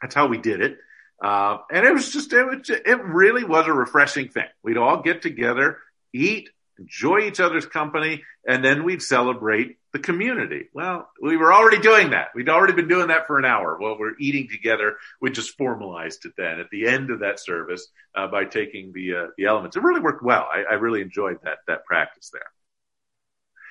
that's 0.00 0.14
how 0.14 0.26
we 0.26 0.38
did 0.38 0.62
it. 0.62 0.78
Uh, 1.22 1.58
and 1.70 1.84
it 1.84 1.92
was 1.92 2.10
just, 2.10 2.32
it 2.32 2.46
was, 2.46 2.70
it 2.70 3.04
really 3.04 3.44
was 3.44 3.66
a 3.66 3.74
refreshing 3.74 4.30
thing. 4.30 4.48
We'd 4.62 4.78
all 4.78 5.02
get 5.02 5.20
together, 5.20 5.80
eat, 6.14 6.48
enjoy 6.78 7.26
each 7.26 7.40
other's 7.40 7.66
company, 7.66 8.22
and 8.48 8.64
then 8.64 8.84
we'd 8.84 9.02
celebrate 9.02 9.76
the 9.92 9.98
community. 9.98 10.70
Well, 10.72 11.10
we 11.20 11.36
were 11.36 11.52
already 11.52 11.80
doing 11.80 12.12
that. 12.12 12.28
We'd 12.34 12.48
already 12.48 12.72
been 12.72 12.88
doing 12.88 13.08
that 13.08 13.26
for 13.26 13.38
an 13.38 13.44
hour 13.44 13.76
while 13.78 13.98
we're 13.98 14.16
eating 14.18 14.48
together. 14.50 14.96
We 15.20 15.30
just 15.30 15.58
formalized 15.58 16.24
it 16.24 16.32
then 16.38 16.58
at 16.58 16.70
the 16.70 16.88
end 16.88 17.10
of 17.10 17.20
that 17.20 17.38
service 17.38 17.86
uh, 18.14 18.28
by 18.28 18.46
taking 18.46 18.94
the 18.94 19.14
uh, 19.14 19.26
the 19.36 19.44
elements. 19.44 19.76
It 19.76 19.82
really 19.82 20.00
worked 20.00 20.22
well. 20.24 20.48
I, 20.50 20.62
I 20.70 20.74
really 20.76 21.02
enjoyed 21.02 21.40
that 21.42 21.58
that 21.68 21.84
practice 21.84 22.30
there. 22.32 22.50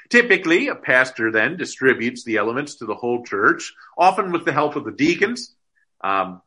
Typically, 0.09 0.67
a 0.67 0.75
pastor 0.75 1.31
then 1.31 1.57
distributes 1.57 2.23
the 2.23 2.37
elements 2.37 2.75
to 2.75 2.85
the 2.85 2.95
whole 2.95 3.23
church, 3.23 3.73
often 3.97 4.31
with 4.31 4.45
the 4.45 4.53
help 4.53 4.75
of 4.75 4.83
the 4.83 4.91
deacons. 4.91 5.55
Um, 6.03 6.41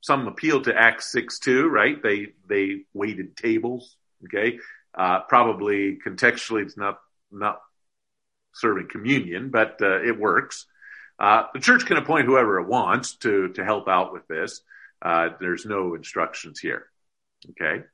some 0.00 0.26
appeal 0.26 0.62
to 0.62 0.74
Acts 0.74 1.12
6 1.12 1.38
2, 1.38 1.68
right? 1.68 2.02
They, 2.02 2.28
they 2.48 2.82
waited 2.92 3.36
tables. 3.36 3.96
Okay. 4.24 4.58
Uh, 4.94 5.20
probably 5.28 5.98
contextually 6.04 6.62
it's 6.62 6.76
not, 6.76 6.98
not 7.30 7.60
serving 8.54 8.88
communion, 8.90 9.50
but, 9.50 9.80
uh, 9.80 10.02
it 10.02 10.18
works. 10.18 10.66
Uh, 11.18 11.44
the 11.54 11.60
church 11.60 11.86
can 11.86 11.96
appoint 11.96 12.26
whoever 12.26 12.60
it 12.60 12.66
wants 12.66 13.14
to, 13.16 13.48
to 13.50 13.64
help 13.64 13.88
out 13.88 14.12
with 14.12 14.26
this. 14.26 14.60
Uh, 15.00 15.30
there's 15.40 15.64
no 15.64 15.94
instructions 15.94 16.58
here. 16.58 16.86
Okay. 17.50 17.84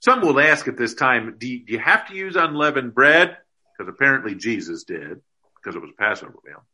Some 0.00 0.20
will 0.20 0.40
ask 0.40 0.68
at 0.68 0.76
this 0.76 0.94
time, 0.94 1.36
do 1.38 1.48
you, 1.48 1.64
do 1.64 1.72
you 1.74 1.78
have 1.78 2.08
to 2.08 2.14
use 2.14 2.36
unleavened 2.36 2.94
bread? 2.94 3.36
Because 3.78 3.92
apparently 3.92 4.34
Jesus 4.34 4.84
did, 4.84 5.20
because 5.56 5.76
it 5.76 5.80
was 5.80 5.90
a 5.90 6.02
Passover 6.02 6.34
meal. 6.44 6.64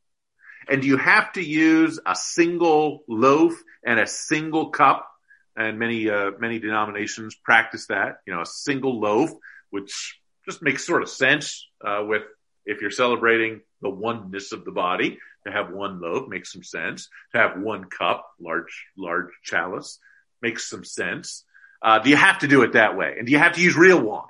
And 0.68 0.84
you 0.84 0.96
have 0.96 1.32
to 1.34 1.42
use 1.42 2.00
a 2.06 2.16
single 2.16 3.04
loaf 3.06 3.52
and 3.84 4.00
a 4.00 4.06
single 4.06 4.70
cup. 4.70 5.10
And 5.56 5.78
many, 5.78 6.08
uh, 6.08 6.32
many 6.38 6.58
denominations 6.58 7.34
practice 7.34 7.86
that, 7.86 8.16
you 8.26 8.34
know, 8.34 8.40
a 8.40 8.46
single 8.46 8.98
loaf, 8.98 9.30
which 9.70 10.18
just 10.46 10.62
makes 10.62 10.86
sort 10.86 11.02
of 11.02 11.08
sense, 11.08 11.68
uh, 11.84 12.02
with 12.06 12.22
if 12.64 12.80
you're 12.80 12.90
celebrating 12.90 13.60
the 13.82 13.90
oneness 13.90 14.52
of 14.52 14.64
the 14.64 14.72
body, 14.72 15.18
to 15.46 15.52
have 15.52 15.70
one 15.70 16.00
loaf 16.00 16.28
makes 16.28 16.52
some 16.52 16.62
sense. 16.62 17.08
To 17.34 17.40
have 17.40 17.60
one 17.60 17.84
cup, 17.84 18.26
large, 18.40 18.86
large 18.96 19.28
chalice 19.42 19.98
makes 20.40 20.68
some 20.68 20.84
sense. 20.84 21.44
Uh, 21.82 21.98
do 21.98 22.08
you 22.08 22.16
have 22.16 22.38
to 22.38 22.48
do 22.48 22.62
it 22.62 22.72
that 22.72 22.96
way? 22.96 23.16
And 23.18 23.26
do 23.26 23.32
you 23.32 23.38
have 23.38 23.52
to 23.52 23.60
use 23.60 23.76
real 23.76 24.00
wine? 24.00 24.24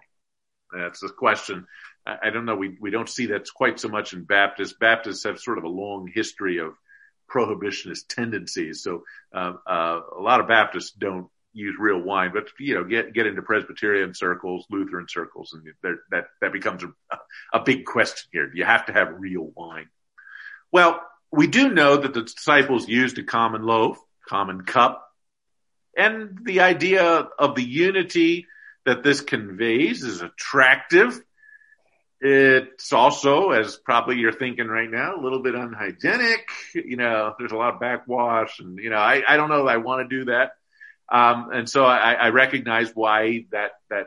That's 0.74 1.00
the 1.00 1.08
question 1.08 1.66
I 2.06 2.30
don't 2.30 2.44
know. 2.44 2.56
We, 2.56 2.76
we 2.80 2.90
don't 2.90 3.08
see 3.08 3.26
that 3.26 3.48
quite 3.54 3.80
so 3.80 3.88
much 3.88 4.12
in 4.12 4.24
Baptists. 4.24 4.74
Baptists 4.78 5.24
have 5.24 5.38
sort 5.38 5.58
of 5.58 5.64
a 5.64 5.68
long 5.68 6.10
history 6.12 6.58
of 6.58 6.74
prohibitionist 7.32 8.08
tendencies. 8.08 8.82
So, 8.82 9.04
uh, 9.34 9.54
uh, 9.66 10.00
a 10.18 10.20
lot 10.20 10.40
of 10.40 10.48
Baptists 10.48 10.90
don't 10.92 11.28
use 11.54 11.76
real 11.78 12.00
wine, 12.00 12.32
but 12.34 12.48
you 12.58 12.74
know, 12.74 12.84
get, 12.84 13.14
get 13.14 13.26
into 13.26 13.40
Presbyterian 13.40 14.12
circles, 14.12 14.66
Lutheran 14.70 15.06
circles, 15.08 15.54
and 15.54 15.96
that, 16.10 16.24
that 16.40 16.52
becomes 16.52 16.82
a, 16.82 17.16
a 17.54 17.60
big 17.60 17.86
question 17.86 18.28
here. 18.32 18.50
You 18.52 18.64
have 18.64 18.86
to 18.86 18.92
have 18.92 19.14
real 19.18 19.50
wine? 19.54 19.88
Well, 20.72 21.00
we 21.32 21.46
do 21.46 21.70
know 21.70 21.96
that 21.96 22.12
the 22.12 22.22
disciples 22.22 22.88
used 22.88 23.18
a 23.18 23.22
common 23.22 23.62
loaf, 23.62 23.98
common 24.28 24.62
cup, 24.62 25.08
and 25.96 26.40
the 26.42 26.60
idea 26.60 27.04
of 27.04 27.54
the 27.54 27.62
unity 27.62 28.46
that 28.84 29.02
this 29.02 29.20
conveys 29.20 30.02
is 30.02 30.20
attractive 30.20 31.18
it's 32.26 32.94
also, 32.94 33.50
as 33.50 33.76
probably 33.76 34.16
you're 34.16 34.32
thinking 34.32 34.66
right 34.66 34.90
now, 34.90 35.14
a 35.14 35.20
little 35.20 35.42
bit 35.42 35.54
unhygienic. 35.54 36.48
You 36.74 36.96
know, 36.96 37.34
there's 37.38 37.52
a 37.52 37.56
lot 37.56 37.74
of 37.74 37.80
backwash 37.80 38.60
and, 38.60 38.78
you 38.78 38.88
know, 38.88 38.96
I, 38.96 39.22
I 39.28 39.36
don't 39.36 39.50
know 39.50 39.68
I 39.68 39.76
want 39.76 40.08
to 40.08 40.18
do 40.18 40.24
that. 40.30 40.52
Um, 41.12 41.50
and 41.52 41.68
so 41.68 41.84
I, 41.84 42.14
I 42.14 42.28
recognize 42.30 42.90
why 42.94 43.44
that, 43.52 43.72
that 43.90 44.06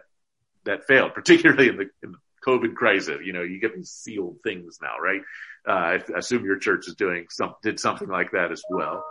that 0.65 0.85
failed, 0.87 1.13
particularly 1.15 1.69
in 1.69 1.77
the, 1.77 1.89
in 2.01 2.13
the 2.13 2.17
COVID 2.45 2.73
crisis. 2.73 3.19
You 3.23 3.33
know, 3.33 3.43
you 3.43 3.59
get 3.59 3.75
these 3.75 3.91
sealed 3.91 4.37
things 4.43 4.79
now, 4.81 4.97
right? 4.99 5.21
Uh, 5.67 5.99
I 6.15 6.17
assume 6.17 6.43
your 6.43 6.57
church 6.57 6.87
is 6.87 6.95
doing 6.95 7.27
some, 7.29 7.53
did 7.61 7.79
something 7.79 8.07
like 8.07 8.31
that 8.31 8.51
as 8.51 8.63
well. 8.67 9.05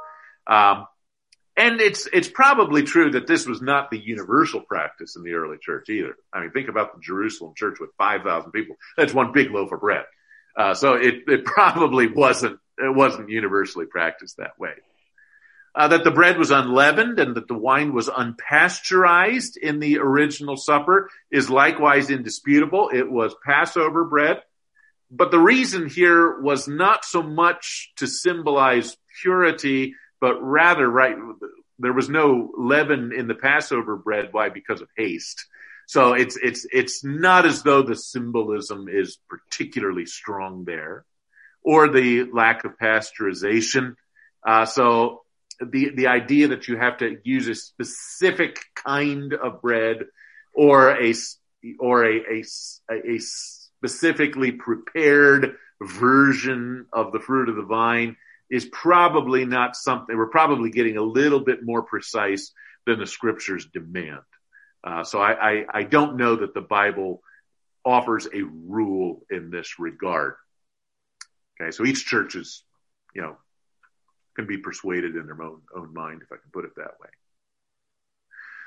Um, 0.48 0.86
and 1.56 1.80
it's, 1.80 2.06
it's 2.12 2.28
probably 2.28 2.82
true 2.82 3.12
that 3.12 3.26
this 3.26 3.46
was 3.46 3.62
not 3.62 3.90
the 3.90 3.98
universal 3.98 4.60
practice 4.60 5.16
in 5.16 5.22
the 5.22 5.32
early 5.32 5.56
church 5.60 5.88
either. 5.88 6.14
I 6.32 6.40
mean, 6.40 6.50
think 6.50 6.68
about 6.68 6.94
the 6.94 7.00
Jerusalem 7.00 7.54
church 7.56 7.78
with 7.80 7.90
5,000 7.96 8.50
people. 8.52 8.76
That's 8.96 9.14
one 9.14 9.32
big 9.32 9.50
loaf 9.50 9.72
of 9.72 9.80
bread. 9.80 10.04
Uh, 10.56 10.74
so 10.74 10.94
it, 10.94 11.24
it 11.26 11.44
probably 11.44 12.08
wasn't, 12.08 12.58
it 12.78 12.94
wasn't 12.94 13.30
universally 13.30 13.86
practiced 13.86 14.36
that 14.36 14.58
way. 14.58 14.72
Uh, 15.74 15.88
that 15.88 16.04
the 16.04 16.10
bread 16.10 16.38
was 16.38 16.50
unleavened 16.50 17.18
and 17.18 17.36
that 17.36 17.48
the 17.48 17.58
wine 17.58 17.92
was 17.92 18.08
unpasteurized 18.08 19.58
in 19.58 19.78
the 19.78 19.98
original 19.98 20.56
supper 20.56 21.10
is 21.30 21.50
likewise 21.50 22.08
indisputable. 22.08 22.90
It 22.92 23.10
was 23.10 23.34
Passover 23.44 24.04
bread. 24.04 24.42
But 25.10 25.30
the 25.30 25.38
reason 25.38 25.88
here 25.88 26.40
was 26.40 26.66
not 26.66 27.04
so 27.04 27.22
much 27.22 27.92
to 27.96 28.06
symbolize 28.06 28.96
purity, 29.20 29.94
but 30.20 30.42
rather, 30.42 30.88
right, 30.88 31.16
there 31.78 31.92
was 31.92 32.08
no 32.08 32.50
leaven 32.56 33.12
in 33.12 33.26
the 33.26 33.34
Passover 33.34 33.96
bread. 33.96 34.28
Why? 34.32 34.48
Because 34.48 34.80
of 34.80 34.88
haste. 34.96 35.46
So 35.86 36.14
it's, 36.14 36.36
it's, 36.42 36.66
it's 36.72 37.04
not 37.04 37.46
as 37.46 37.62
though 37.62 37.82
the 37.82 37.94
symbolism 37.94 38.88
is 38.88 39.18
particularly 39.28 40.06
strong 40.06 40.64
there 40.64 41.04
or 41.62 41.88
the 41.88 42.24
lack 42.24 42.64
of 42.64 42.78
pasteurization. 42.78 43.94
Uh, 44.44 44.64
so 44.66 45.22
the, 45.60 45.90
the 45.94 46.08
idea 46.08 46.48
that 46.48 46.66
you 46.66 46.76
have 46.76 46.98
to 46.98 47.18
use 47.22 47.46
a 47.48 47.54
specific 47.54 48.58
kind 48.74 49.32
of 49.32 49.62
bread 49.62 50.06
or 50.54 50.90
a, 50.90 51.14
or 51.78 52.04
a, 52.04 52.20
a, 52.30 52.44
a 52.90 53.18
specifically 53.18 54.52
prepared 54.52 55.56
version 55.80 56.86
of 56.92 57.12
the 57.12 57.20
fruit 57.20 57.48
of 57.48 57.56
the 57.56 57.62
vine 57.62 58.16
is 58.50 58.64
probably 58.66 59.44
not 59.44 59.76
something, 59.76 60.16
we're 60.16 60.26
probably 60.26 60.70
getting 60.70 60.96
a 60.96 61.02
little 61.02 61.40
bit 61.40 61.64
more 61.64 61.82
precise 61.82 62.52
than 62.86 62.98
the 62.98 63.06
scriptures 63.06 63.66
demand. 63.72 64.20
Uh, 64.84 65.02
so 65.02 65.20
I, 65.20 65.32
I, 65.32 65.64
I 65.72 65.82
don't 65.82 66.16
know 66.16 66.36
that 66.36 66.54
the 66.54 66.60
Bible 66.60 67.22
offers 67.84 68.26
a 68.32 68.42
rule 68.42 69.22
in 69.30 69.50
this 69.50 69.78
regard. 69.78 70.34
Okay, 71.60 71.70
so 71.70 71.84
each 71.84 72.06
church 72.06 72.36
is, 72.36 72.62
you 73.14 73.22
know, 73.22 73.36
can 74.36 74.46
be 74.46 74.58
persuaded 74.58 75.16
in 75.16 75.26
their 75.26 75.42
own, 75.42 75.62
own 75.74 75.94
mind, 75.94 76.22
if 76.22 76.30
I 76.30 76.36
can 76.36 76.50
put 76.52 76.64
it 76.64 76.76
that 76.76 77.00
way. 77.00 77.08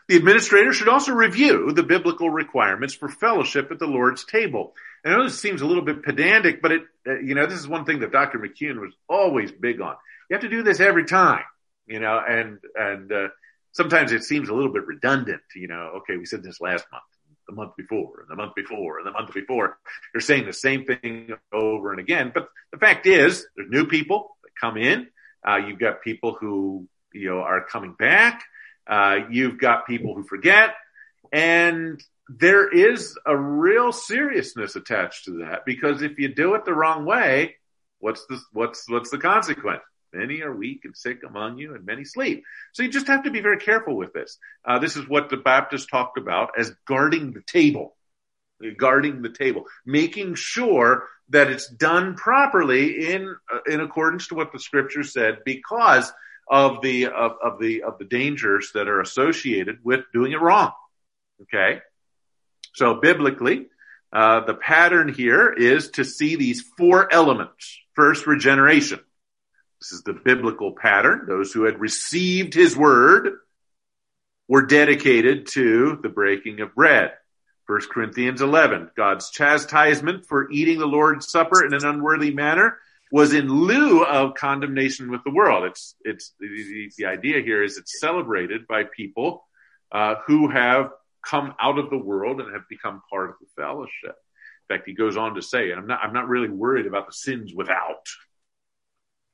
The 0.10 0.15
administrator 0.15 0.74
should 0.74 0.89
also 0.89 1.12
review 1.12 1.72
the 1.72 1.84
biblical 1.84 2.32
requirements 2.32 2.95
for 2.95 3.08
fellowship 3.08 3.72
at 3.72 3.78
the 3.78 3.86
Lord's 3.86 4.26
table. 4.26 4.74
I 5.06 5.10
know 5.10 5.24
this 5.24 5.39
seems 5.39 5.62
a 5.62 5.67
little 5.67 5.84
bit 5.84 6.02
pedantic, 6.02 6.63
but 6.63 6.72
it, 6.72 6.82
uh, 7.08 7.19
you 7.19 7.36
know, 7.36 7.45
this 7.45 7.60
is 7.60 7.67
one 7.67 7.86
thing 7.86 8.00
that 8.00 8.12
Dr. 8.12 8.39
McCune 8.39 8.82
was 8.82 8.91
always 9.08 9.52
big 9.52 9.82
on. 9.82 9.95
You 10.28 10.34
have 10.34 10.41
to 10.41 10.50
do 10.50 10.63
this 10.63 10.80
every 10.80 11.06
time, 11.06 11.43
you 11.86 12.00
know, 12.00 12.19
and, 12.28 12.58
and, 12.74 13.12
uh, 13.12 13.28
sometimes 13.74 14.12
it 14.12 14.24
seems 14.24 14.50
a 14.50 14.54
little 14.54 14.74
bit 14.74 14.88
redundant, 14.88 15.43
you 15.56 15.67
know, 15.67 16.02
okay, 16.02 16.17
we 16.17 16.26
said 16.26 16.41
this 16.41 16.60
last 16.60 16.88
month, 16.91 17.04
the 17.48 17.54
month 17.54 17.76
before, 17.78 18.22
and 18.22 18.30
the 18.32 18.36
month 18.36 18.56
before, 18.56 18.98
and 18.98 19.06
the 19.06 19.12
month 19.12 19.32
before. 19.32 19.78
You're 20.12 20.22
saying 20.22 20.48
the 20.48 20.54
same 20.54 20.86
thing 20.86 21.36
over 21.54 21.91
and 21.91 22.00
again. 22.00 22.32
But 22.34 22.50
the 22.72 22.80
fact 22.80 23.06
is, 23.06 23.45
there's 23.56 23.69
new 23.69 23.86
people 23.86 24.36
that 24.41 24.50
come 24.60 24.76
in. 24.76 25.08
Uh, 25.48 25.58
you've 25.58 25.80
got 25.80 26.02
people 26.02 26.36
who, 26.39 26.88
you 27.13 27.30
know, 27.30 27.41
are 27.41 27.63
coming 27.63 27.93
back. 27.93 28.41
Uh, 28.89 29.19
you've 29.30 29.60
got 29.60 29.86
people 29.86 30.15
who 30.15 30.23
forget 30.23 30.73
and 31.32 32.04
there 32.28 32.67
is 32.67 33.17
a 33.25 33.36
real 33.36 33.91
seriousness 33.91 34.75
attached 34.75 35.25
to 35.25 35.39
that 35.39 35.65
because 35.65 36.02
if 36.02 36.19
you 36.19 36.34
do 36.34 36.56
it 36.56 36.65
the 36.65 36.73
wrong 36.73 37.06
way, 37.06 37.56
what's 37.99 38.25
the, 38.28 38.39
what's, 38.54 38.88
what's 38.88 39.10
the 39.10 39.17
consequence? 39.17 39.82
Many 40.13 40.41
are 40.41 40.54
weak 40.54 40.82
and 40.86 40.95
sick 40.95 41.21
among 41.28 41.58
you 41.58 41.75
and 41.75 41.86
many 41.86 42.04
sleep. 42.04 42.43
So 42.73 42.84
you 42.84 42.89
just 42.89 43.08
have 43.08 43.23
to 43.23 43.32
be 43.32 43.41
very 43.41 43.58
careful 43.58 43.95
with 43.95 44.13
this. 44.13 44.38
Uh, 44.65 44.80
this 44.80 44.95
is 44.95 45.08
what 45.08 45.30
the 45.30 45.38
Baptists 45.38 45.86
talked 45.86 46.17
about 46.17 46.52
as 46.58 46.71
guarding 46.88 47.32
the 47.32 47.41
table, 47.41 47.95
guarding 48.78 49.21
the 49.21 49.30
table, 49.30 49.65
making 49.86 50.36
sure 50.36 51.08
that 51.30 51.52
it's 51.52 51.67
done 51.67 52.15
properly 52.15 53.12
in, 53.12 53.36
uh, 53.54 53.60
in 53.67 53.82
accordance 53.82 54.28
to 54.28 54.36
what 54.36 54.52
the 54.52 54.60
scripture 54.60 55.04
said 55.04 55.39
because 55.45 56.12
of 56.49 56.81
the 56.81 57.07
of, 57.07 57.33
of 57.43 57.59
the 57.59 57.83
of 57.83 57.97
the 57.99 58.05
dangers 58.05 58.71
that 58.73 58.88
are 58.88 59.01
associated 59.01 59.79
with 59.83 60.01
doing 60.13 60.31
it 60.31 60.41
wrong. 60.41 60.71
Okay, 61.43 61.79
so 62.73 62.95
biblically, 62.95 63.67
uh, 64.12 64.45
the 64.45 64.55
pattern 64.55 65.13
here 65.13 65.51
is 65.51 65.91
to 65.91 66.03
see 66.03 66.35
these 66.35 66.63
four 66.77 67.12
elements. 67.13 67.77
First, 67.93 68.27
regeneration. 68.27 68.99
This 69.81 69.91
is 69.93 70.03
the 70.03 70.13
biblical 70.13 70.73
pattern. 70.73 71.25
Those 71.27 71.53
who 71.53 71.63
had 71.63 71.79
received 71.79 72.53
His 72.53 72.75
word 72.75 73.29
were 74.47 74.65
dedicated 74.65 75.47
to 75.47 75.99
the 76.01 76.09
breaking 76.09 76.59
of 76.59 76.75
bread. 76.75 77.13
1 77.67 77.81
Corinthians 77.91 78.41
11, 78.41 78.89
God's 78.97 79.29
chastisement 79.29 80.25
for 80.25 80.49
eating 80.51 80.79
the 80.79 80.88
Lord's 80.88 81.29
Supper 81.29 81.63
in 81.63 81.75
an 81.75 81.85
unworthy 81.85 82.33
manner 82.33 82.77
was 83.12 83.34
in 83.34 83.48
lieu 83.48 84.04
of 84.04 84.36
condemnation 84.36 85.10
with 85.10 85.24
the 85.24 85.32
world. 85.32 85.65
It's, 85.65 85.95
it's, 86.04 86.34
the, 86.39 86.91
the 86.98 87.06
idea 87.06 87.41
here 87.41 87.63
is 87.63 87.78
it's 87.78 88.00
celebrated 88.00 88.67
by 88.67 88.84
people, 88.84 89.45
uh, 89.91 90.15
who 90.28 90.48
have 90.50 90.91
come 91.26 91.54
out 91.60 91.80
of 91.80 91.89
the 91.89 91.98
world 91.98 92.39
and 92.39 92.54
have 92.54 92.69
become 92.69 93.02
part 93.10 93.30
of 93.30 93.36
the 93.41 93.48
fellowship. 93.62 94.15
In 94.69 94.78
fact, 94.78 94.88
he 94.88 94.93
goes 94.93 95.17
on 95.17 95.36
to 95.36 95.41
say, 95.41 95.72
I'm 95.72 95.88
not, 95.88 96.00
I'm 96.04 96.13
not 96.13 96.28
really 96.28 96.50
worried 96.50 96.86
about 96.86 97.08
the 97.08 97.13
sins 97.13 97.54
without. 97.54 98.06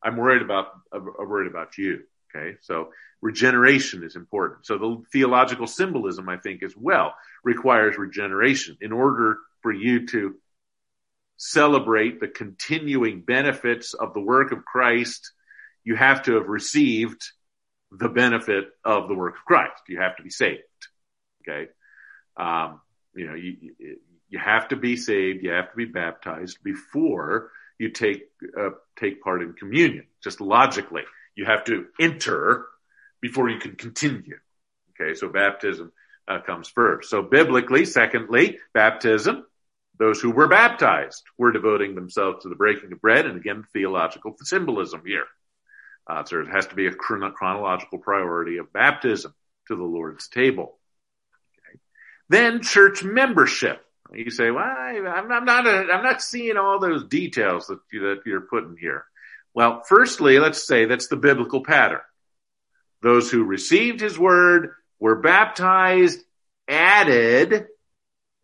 I'm 0.01 0.17
worried 0.17 0.41
about, 0.41 0.67
I'm 0.93 1.05
worried 1.05 1.49
about 1.51 1.77
you. 1.77 2.03
Okay. 2.33 2.57
So 2.61 2.89
regeneration 3.21 4.03
is 4.03 4.15
important. 4.15 4.65
So 4.65 4.77
the 4.77 5.03
theological 5.11 5.67
symbolism, 5.67 6.29
I 6.29 6.37
think, 6.37 6.63
as 6.63 6.73
well 6.75 7.15
requires 7.43 7.97
regeneration 7.97 8.77
in 8.81 8.91
order 8.91 9.37
for 9.61 9.71
you 9.71 10.07
to 10.07 10.35
celebrate 11.37 12.19
the 12.19 12.27
continuing 12.27 13.21
benefits 13.21 13.93
of 13.93 14.13
the 14.13 14.21
work 14.21 14.51
of 14.51 14.65
Christ, 14.65 15.31
you 15.83 15.95
have 15.95 16.23
to 16.23 16.35
have 16.35 16.47
received 16.47 17.21
the 17.91 18.09
benefit 18.09 18.65
of 18.83 19.07
the 19.07 19.15
work 19.15 19.35
of 19.35 19.45
Christ. 19.45 19.81
You 19.87 19.99
have 19.99 20.15
to 20.17 20.23
be 20.23 20.29
saved. 20.29 20.61
Okay. 21.47 21.69
Um, 22.37 22.81
you 23.13 23.27
know, 23.27 23.35
you, 23.35 23.71
you 24.29 24.39
have 24.39 24.69
to 24.69 24.75
be 24.75 24.97
saved. 24.97 25.43
You 25.43 25.51
have 25.51 25.71
to 25.71 25.77
be 25.77 25.85
baptized 25.85 26.57
before 26.63 27.51
you 27.77 27.89
take, 27.89 28.23
uh, 28.57 28.71
take 28.97 29.21
part 29.21 29.41
in 29.41 29.53
communion. 29.53 30.05
Just 30.23 30.41
logically, 30.41 31.03
you 31.35 31.45
have 31.45 31.65
to 31.65 31.87
enter 31.99 32.65
before 33.21 33.49
you 33.49 33.59
can 33.59 33.75
continue. 33.75 34.37
Okay. 34.99 35.13
So 35.13 35.29
baptism 35.29 35.91
uh, 36.27 36.39
comes 36.39 36.67
first. 36.67 37.09
So 37.09 37.21
biblically, 37.21 37.85
secondly, 37.85 38.57
baptism 38.73 39.45
those 39.97 40.19
who 40.19 40.31
were 40.31 40.47
baptized 40.47 41.23
were 41.37 41.51
devoting 41.51 41.95
themselves 41.95 42.43
to 42.43 42.49
the 42.49 42.55
breaking 42.55 42.91
of 42.91 43.01
bread, 43.01 43.25
and 43.25 43.37
again, 43.37 43.63
theological 43.73 44.35
symbolism 44.41 45.03
here. 45.05 45.25
Uh, 46.07 46.23
so 46.23 46.39
it 46.39 46.47
has 46.47 46.67
to 46.67 46.75
be 46.75 46.87
a 46.87 46.91
chronological 46.91 47.97
priority 47.97 48.57
of 48.57 48.71
baptism 48.71 49.33
to 49.67 49.75
the 49.75 49.83
Lord's 49.83 50.27
table. 50.27 50.77
Okay. 51.57 51.79
Then 52.29 52.61
church 52.61 53.03
membership. 53.03 53.81
You 54.13 54.29
say, 54.29 54.51
well, 54.51 54.63
I'm, 54.63 55.31
I'm 55.31 55.45
not, 55.45 55.65
a, 55.65 55.91
I'm 55.91 56.03
not 56.03 56.21
seeing 56.21 56.57
all 56.57 56.79
those 56.79 57.05
details 57.05 57.67
that, 57.67 57.79
you, 57.91 58.01
that 58.01 58.21
you're 58.25 58.41
putting 58.41 58.77
here. 58.79 59.05
Well, 59.53 59.81
firstly, 59.87 60.37
let's 60.37 60.67
say 60.67 60.85
that's 60.85 61.07
the 61.07 61.15
biblical 61.15 61.63
pattern. 61.63 62.01
Those 63.01 63.31
who 63.31 63.43
received 63.43 63.99
his 63.99 64.19
word 64.19 64.71
were 64.99 65.15
baptized, 65.15 66.19
added 66.67 67.67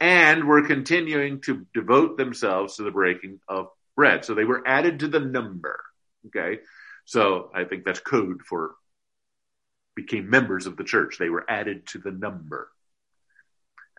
and 0.01 0.45
were 0.45 0.65
continuing 0.65 1.41
to 1.41 1.67
devote 1.75 2.17
themselves 2.17 2.75
to 2.75 2.83
the 2.83 2.91
breaking 2.91 3.39
of 3.47 3.67
bread. 3.95 4.25
So 4.25 4.33
they 4.33 4.45
were 4.45 4.67
added 4.67 5.01
to 5.01 5.07
the 5.07 5.19
number. 5.19 5.79
Okay. 6.27 6.59
So 7.05 7.51
I 7.53 7.65
think 7.65 7.85
that's 7.85 7.99
code 7.99 8.41
for 8.41 8.71
became 9.95 10.29
members 10.29 10.65
of 10.65 10.75
the 10.75 10.83
church. 10.83 11.17
They 11.19 11.29
were 11.29 11.45
added 11.47 11.85
to 11.87 11.99
the 11.99 12.11
number. 12.11 12.69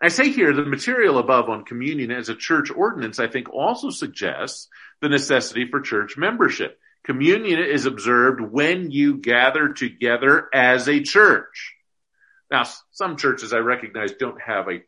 I 0.01 0.09
say 0.09 0.31
here 0.31 0.51
the 0.51 0.65
material 0.65 1.19
above 1.19 1.49
on 1.49 1.63
communion 1.63 2.11
as 2.11 2.27
a 2.27 2.35
church 2.35 2.69
ordinance, 2.69 3.19
I 3.19 3.27
think 3.27 3.49
also 3.49 3.89
suggests 3.89 4.67
the 5.01 5.07
necessity 5.07 5.69
for 5.69 5.79
church 5.79 6.17
membership. 6.17 6.77
Communion 7.05 7.59
is 7.59 7.85
observed 7.85 8.41
when 8.41 8.91
you 8.91 9.17
gather 9.17 9.69
together 9.69 10.49
as 10.53 10.89
a 10.89 11.01
church. 11.01 11.75
Now, 12.51 12.63
some 12.91 13.15
churches 13.15 13.53
I 13.53 13.59
recognize 13.59 14.13
don't 14.13 14.41
have 14.41 14.67
a 14.67 14.81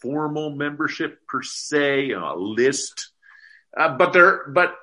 formal 0.00 0.50
membership 0.50 1.26
per 1.26 1.42
se, 1.42 2.10
a 2.12 2.34
list, 2.34 3.10
uh, 3.76 3.96
but 3.96 4.12
there, 4.12 4.48
but 4.48 4.76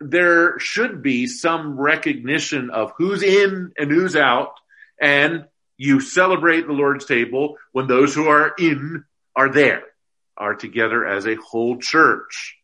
there 0.00 0.58
should 0.58 1.02
be 1.02 1.26
some 1.26 1.78
recognition 1.78 2.70
of 2.70 2.92
who's 2.96 3.22
in 3.22 3.72
and 3.78 3.90
who's 3.90 4.16
out, 4.16 4.54
and 5.00 5.46
you 5.76 6.00
celebrate 6.00 6.66
the 6.66 6.72
Lord's 6.72 7.04
table 7.04 7.56
when 7.72 7.86
those 7.86 8.14
who 8.14 8.28
are 8.28 8.54
in 8.58 9.04
are 9.34 9.50
there. 9.50 9.82
are 10.36 10.54
together 10.54 11.06
as 11.06 11.26
a 11.26 11.36
whole 11.36 11.78
church. 11.78 12.56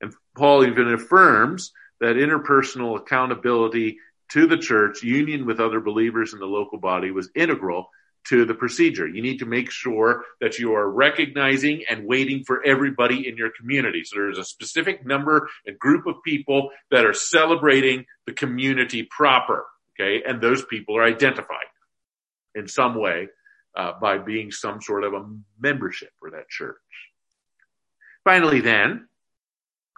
And 0.00 0.12
Paul 0.36 0.66
even 0.66 0.92
affirms 0.92 1.72
that 2.00 2.16
interpersonal 2.16 2.96
accountability 2.96 3.98
to 4.32 4.46
the 4.46 4.56
church, 4.56 5.02
union 5.02 5.46
with 5.46 5.60
other 5.60 5.80
believers 5.80 6.32
in 6.32 6.40
the 6.40 6.46
local 6.46 6.78
body 6.78 7.10
was 7.10 7.30
integral 7.34 7.90
to 8.28 8.44
the 8.44 8.54
procedure. 8.54 9.08
You 9.08 9.22
need 9.22 9.38
to 9.38 9.46
make 9.46 9.70
sure 9.70 10.24
that 10.40 10.58
you 10.58 10.74
are 10.74 10.88
recognizing 10.88 11.84
and 11.88 12.06
waiting 12.06 12.44
for 12.44 12.64
everybody 12.64 13.28
in 13.28 13.36
your 13.36 13.50
community. 13.58 14.02
So 14.04 14.16
there's 14.16 14.38
a 14.38 14.44
specific 14.44 15.04
number 15.06 15.48
and 15.66 15.78
group 15.78 16.06
of 16.06 16.16
people 16.24 16.70
that 16.90 17.04
are 17.04 17.14
celebrating 17.14 18.04
the 18.26 18.32
community 18.32 19.02
proper. 19.04 19.66
Okay. 19.98 20.22
And 20.26 20.40
those 20.40 20.64
people 20.64 20.96
are 20.96 21.04
identified 21.04 21.66
in 22.54 22.68
some 22.68 22.94
way 22.94 23.28
uh, 23.76 23.92
by 24.00 24.18
being 24.18 24.50
some 24.50 24.80
sort 24.80 25.04
of 25.04 25.14
a 25.14 25.26
membership 25.58 26.10
for 26.18 26.30
that 26.30 26.48
church. 26.48 26.76
Finally, 28.24 28.60
then, 28.60 29.08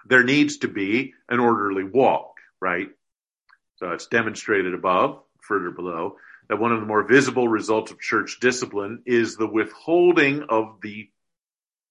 there 0.08 0.24
needs 0.24 0.58
to 0.58 0.68
be 0.68 1.14
an 1.28 1.38
orderly 1.38 1.84
walk, 1.84 2.34
right? 2.60 2.88
So 3.76 3.90
it's 3.90 4.06
demonstrated 4.06 4.74
above, 4.74 5.20
further 5.40 5.70
below, 5.70 6.16
that 6.52 6.60
one 6.60 6.70
of 6.70 6.80
the 6.80 6.86
more 6.86 7.02
visible 7.02 7.48
results 7.48 7.92
of 7.92 7.98
church 7.98 8.36
discipline 8.38 9.04
is 9.06 9.36
the 9.36 9.46
withholding 9.46 10.42
of 10.50 10.82
the 10.82 11.08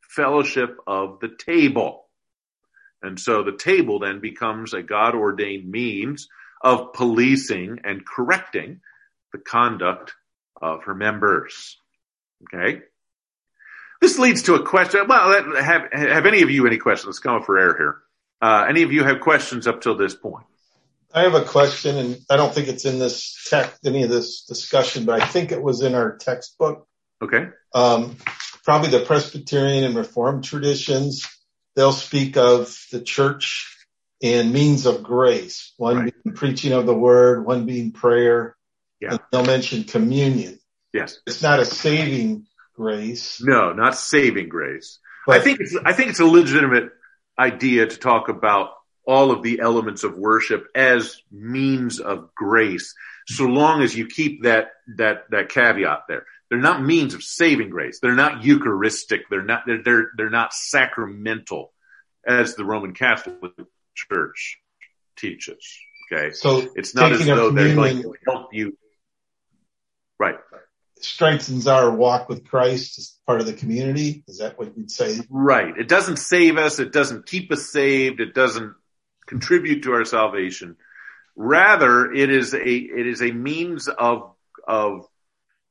fellowship 0.07 0.77
of 0.85 1.19
the 1.19 1.29
table. 1.35 2.05
And 3.01 3.19
so 3.19 3.41
the 3.41 3.57
table 3.57 3.97
then 3.97 4.19
becomes 4.19 4.75
a 4.75 4.83
God 4.83 5.15
ordained 5.15 5.67
means 5.67 6.27
of 6.61 6.93
policing 6.93 7.79
and 7.83 8.05
correcting 8.05 8.81
the 9.33 9.39
conduct 9.39 10.13
of 10.61 10.83
her 10.83 10.93
members. 10.93 11.79
Okay. 12.43 12.81
This 13.99 14.19
leads 14.19 14.43
to 14.43 14.53
a 14.53 14.63
question. 14.63 15.07
Well, 15.07 15.55
have, 15.55 15.91
have 15.91 16.27
any 16.27 16.43
of 16.43 16.51
you 16.51 16.67
any 16.67 16.77
questions? 16.77 17.07
Let's 17.07 17.17
come 17.17 17.37
up 17.37 17.45
for 17.47 17.57
air 17.57 17.75
here. 17.75 17.97
Uh, 18.39 18.67
any 18.69 18.83
of 18.83 18.91
you 18.91 19.03
have 19.05 19.21
questions 19.21 19.65
up 19.65 19.81
till 19.81 19.97
this 19.97 20.13
point? 20.13 20.45
I 21.13 21.21
have 21.23 21.35
a 21.35 21.43
question, 21.43 21.97
and 21.97 22.17
I 22.29 22.37
don't 22.37 22.53
think 22.53 22.67
it's 22.67 22.85
in 22.85 22.99
this 22.99 23.45
text, 23.49 23.85
any 23.85 24.03
of 24.03 24.09
this 24.09 24.45
discussion, 24.45 25.05
but 25.05 25.21
I 25.21 25.25
think 25.25 25.51
it 25.51 25.61
was 25.61 25.81
in 25.81 25.95
our 25.95 26.17
textbook. 26.17 26.87
Okay. 27.21 27.47
Um, 27.73 28.17
probably 28.63 28.89
the 28.89 29.05
Presbyterian 29.05 29.83
and 29.83 29.95
Reformed 29.95 30.43
traditions, 30.43 31.27
they'll 31.75 31.91
speak 31.91 32.37
of 32.37 32.75
the 32.91 33.01
church 33.01 33.77
and 34.23 34.53
means 34.53 34.85
of 34.85 35.03
grace, 35.03 35.73
one 35.77 35.97
right. 35.97 36.13
being 36.23 36.35
preaching 36.35 36.73
of 36.73 36.85
the 36.85 36.93
word, 36.93 37.45
one 37.45 37.65
being 37.65 37.91
prayer. 37.91 38.55
Yeah. 38.99 39.17
they'll 39.31 39.45
mention 39.45 39.83
communion. 39.83 40.59
Yes. 40.93 41.17
It's 41.25 41.41
not 41.41 41.59
a 41.59 41.65
saving 41.65 42.45
grace. 42.75 43.41
No, 43.41 43.73
not 43.73 43.95
saving 43.95 44.49
grace. 44.49 44.99
But, 45.25 45.37
I 45.37 45.43
think 45.43 45.59
it's, 45.59 45.75
I 45.83 45.93
think 45.93 46.11
it's 46.11 46.19
a 46.19 46.25
legitimate 46.25 46.91
idea 47.37 47.87
to 47.87 47.97
talk 47.97 48.29
about 48.29 48.69
all 49.05 49.31
of 49.31 49.43
the 49.43 49.59
elements 49.59 50.03
of 50.03 50.15
worship 50.15 50.67
as 50.75 51.21
means 51.31 51.99
of 51.99 52.33
grace, 52.35 52.93
so 53.27 53.45
long 53.45 53.81
as 53.81 53.95
you 53.95 54.07
keep 54.07 54.43
that, 54.43 54.71
that, 54.97 55.23
that 55.31 55.49
caveat 55.49 56.03
there. 56.07 56.25
They're 56.49 56.59
not 56.59 56.83
means 56.83 57.13
of 57.13 57.23
saving 57.23 57.69
grace. 57.69 57.99
They're 58.01 58.13
not 58.13 58.43
Eucharistic. 58.43 59.21
They're 59.29 59.43
not, 59.43 59.63
they're, 59.65 59.83
they're, 59.83 60.11
they're 60.17 60.29
not 60.29 60.53
sacramental 60.53 61.71
as 62.27 62.55
the 62.55 62.65
Roman 62.65 62.93
Catholic 62.93 63.37
Church 63.95 64.59
teaches. 65.17 65.65
Okay. 66.11 66.33
So 66.33 66.67
it's 66.75 66.93
not 66.93 67.11
as 67.13 67.25
though 67.25 67.51
they're 67.51 67.73
going 67.75 68.01
to 68.01 68.13
help 68.27 68.49
you. 68.53 68.77
Right. 70.19 70.35
Strengthens 70.99 71.67
our 71.67 71.89
walk 71.89 72.29
with 72.29 72.45
Christ 72.45 72.99
as 72.99 73.17
part 73.25 73.39
of 73.39 73.47
the 73.47 73.53
community. 73.53 74.23
Is 74.27 74.39
that 74.39 74.59
what 74.59 74.77
you'd 74.77 74.91
say? 74.91 75.19
Right. 75.29 75.75
It 75.77 75.87
doesn't 75.87 76.17
save 76.17 76.57
us. 76.57 76.79
It 76.79 76.91
doesn't 76.91 77.25
keep 77.25 77.51
us 77.51 77.71
saved. 77.71 78.19
It 78.19 78.33
doesn't 78.33 78.75
contribute 79.31 79.83
to 79.83 79.93
our 79.93 80.03
salvation. 80.03 80.75
Rather, 81.37 82.11
it 82.11 82.29
is 82.29 82.53
a, 82.53 82.59
it 82.59 83.07
is 83.07 83.21
a 83.21 83.31
means 83.31 83.87
of, 83.87 84.29
of, 84.67 85.07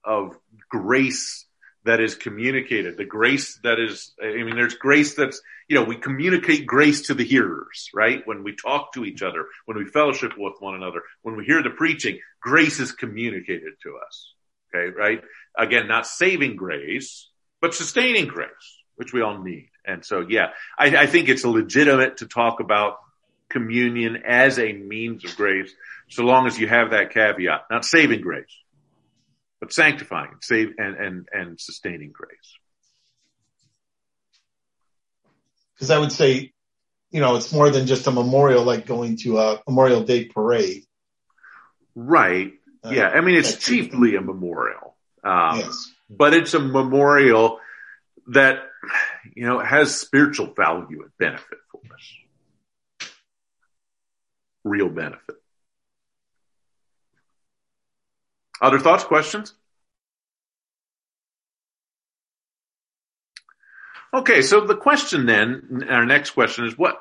of 0.02 0.34
grace 0.70 1.44
that 1.84 2.00
is 2.00 2.14
communicated. 2.14 2.96
The 2.96 3.04
grace 3.04 3.60
that 3.62 3.78
is, 3.78 4.12
I 4.22 4.42
mean, 4.44 4.56
there's 4.56 4.74
grace 4.74 5.14
that's, 5.14 5.42
you 5.68 5.76
know, 5.76 5.84
we 5.84 5.96
communicate 5.96 6.66
grace 6.66 7.08
to 7.08 7.14
the 7.14 7.24
hearers, 7.24 7.90
right? 7.92 8.22
When 8.24 8.44
we 8.44 8.56
talk 8.56 8.94
to 8.94 9.04
each 9.04 9.22
other, 9.22 9.44
when 9.66 9.76
we 9.76 9.84
fellowship 9.84 10.32
with 10.38 10.54
one 10.60 10.74
another, 10.74 11.02
when 11.20 11.36
we 11.36 11.44
hear 11.44 11.62
the 11.62 11.68
preaching, 11.68 12.18
grace 12.40 12.80
is 12.80 12.92
communicated 12.92 13.74
to 13.82 13.98
us. 14.06 14.32
Okay, 14.74 14.90
right? 14.96 15.20
Again, 15.58 15.86
not 15.86 16.06
saving 16.06 16.56
grace, 16.56 17.28
but 17.60 17.74
sustaining 17.74 18.26
grace, 18.26 18.48
which 18.96 19.12
we 19.12 19.20
all 19.20 19.42
need. 19.42 19.68
And 19.84 20.02
so, 20.02 20.24
yeah, 20.26 20.50
I, 20.78 20.96
I 20.96 21.06
think 21.06 21.28
it's 21.28 21.44
legitimate 21.44 22.18
to 22.18 22.26
talk 22.26 22.60
about 22.60 22.96
communion 23.50 24.22
as 24.26 24.58
a 24.58 24.72
means 24.72 25.24
of 25.24 25.36
grace, 25.36 25.70
so 26.08 26.22
long 26.24 26.46
as 26.46 26.58
you 26.58 26.66
have 26.68 26.90
that 26.90 27.12
caveat, 27.12 27.64
not 27.70 27.84
saving 27.84 28.20
grace, 28.20 28.56
but 29.60 29.72
sanctifying, 29.72 30.36
save 30.40 30.74
and, 30.78 30.96
and, 30.96 31.28
and 31.32 31.60
sustaining 31.60 32.12
grace. 32.12 32.56
Cause 35.78 35.90
I 35.90 35.98
would 35.98 36.12
say, 36.12 36.52
you 37.10 37.20
know, 37.20 37.36
it's 37.36 37.52
more 37.52 37.70
than 37.70 37.86
just 37.86 38.06
a 38.06 38.10
memorial, 38.10 38.64
like 38.64 38.86
going 38.86 39.16
to 39.18 39.38
a 39.38 39.62
Memorial 39.66 40.02
Day 40.02 40.26
parade. 40.26 40.84
Right. 41.94 42.52
Uh, 42.84 42.90
yeah. 42.90 43.08
I 43.08 43.20
mean, 43.20 43.34
it's 43.34 43.56
chiefly 43.56 44.14
a 44.14 44.20
memorial. 44.20 44.94
Um, 45.24 45.58
yes. 45.58 45.90
but 46.08 46.34
it's 46.34 46.54
a 46.54 46.60
memorial 46.60 47.58
that, 48.28 48.62
you 49.34 49.46
know, 49.46 49.58
has 49.58 49.98
spiritual 49.98 50.52
value 50.54 51.02
and 51.02 51.10
benefit 51.18 51.58
real 54.64 54.88
benefit. 54.88 55.36
Other 58.60 58.78
thoughts, 58.78 59.04
questions? 59.04 59.54
Okay, 64.12 64.42
so 64.42 64.62
the 64.62 64.76
question 64.76 65.24
then, 65.26 65.86
our 65.88 66.04
next 66.04 66.30
question 66.30 66.66
is 66.66 66.76
what, 66.76 67.00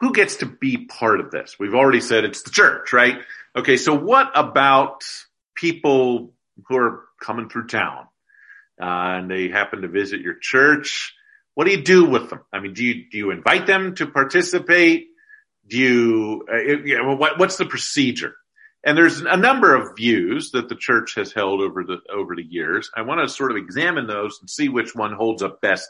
who 0.00 0.12
gets 0.12 0.36
to 0.36 0.46
be 0.46 0.86
part 0.86 1.20
of 1.20 1.30
this? 1.30 1.56
We've 1.58 1.74
already 1.74 2.00
said 2.00 2.24
it's 2.24 2.42
the 2.42 2.50
church, 2.50 2.92
right? 2.92 3.18
Okay, 3.56 3.76
so 3.76 3.94
what 3.94 4.30
about 4.34 5.04
people 5.54 6.32
who 6.66 6.76
are 6.76 7.04
coming 7.20 7.48
through 7.48 7.66
town 7.66 8.06
uh, 8.80 9.18
and 9.18 9.30
they 9.30 9.48
happen 9.48 9.82
to 9.82 9.88
visit 9.88 10.20
your 10.20 10.34
church? 10.34 11.14
What 11.54 11.66
do 11.66 11.72
you 11.72 11.82
do 11.82 12.06
with 12.06 12.30
them? 12.30 12.40
I 12.52 12.60
mean, 12.60 12.72
do 12.72 12.84
you 12.84 13.04
do 13.10 13.18
you 13.18 13.30
invite 13.30 13.66
them 13.66 13.94
to 13.96 14.06
participate? 14.06 15.08
Do 15.68 16.44
uh, 16.52 16.56
you 16.56 16.98
know, 16.98 17.14
what, 17.16 17.38
what's 17.38 17.56
the 17.56 17.66
procedure? 17.66 18.34
And 18.84 18.98
there's 18.98 19.20
a 19.20 19.36
number 19.36 19.74
of 19.74 19.96
views 19.96 20.50
that 20.50 20.68
the 20.68 20.74
church 20.74 21.14
has 21.14 21.32
held 21.32 21.60
over 21.60 21.84
the, 21.84 21.98
over 22.12 22.36
the 22.36 22.44
years. 22.44 22.90
I 22.94 23.02
want 23.02 23.26
to 23.26 23.34
sort 23.34 23.50
of 23.50 23.56
examine 23.56 24.06
those 24.06 24.38
and 24.40 24.50
see 24.50 24.68
which 24.68 24.94
one 24.94 25.14
holds 25.14 25.42
up 25.42 25.62
best 25.62 25.88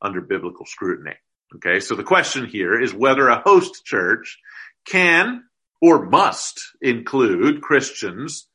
under 0.00 0.20
biblical 0.20 0.64
scrutiny. 0.64 1.16
Okay. 1.56 1.80
So 1.80 1.96
the 1.96 2.04
question 2.04 2.46
here 2.46 2.80
is 2.80 2.94
whether 2.94 3.28
a 3.28 3.42
host 3.42 3.84
church 3.84 4.38
can 4.86 5.42
or 5.80 6.06
must 6.06 6.60
include 6.80 7.62
Christians 7.62 8.46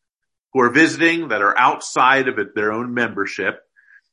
who 0.53 0.61
are 0.61 0.69
visiting 0.69 1.30
that 1.30 1.41
are 1.41 1.57
outside 1.57 2.28
of 2.28 2.39
it, 2.39 2.55
their 2.55 2.72
own 2.72 2.93
membership. 2.93 3.61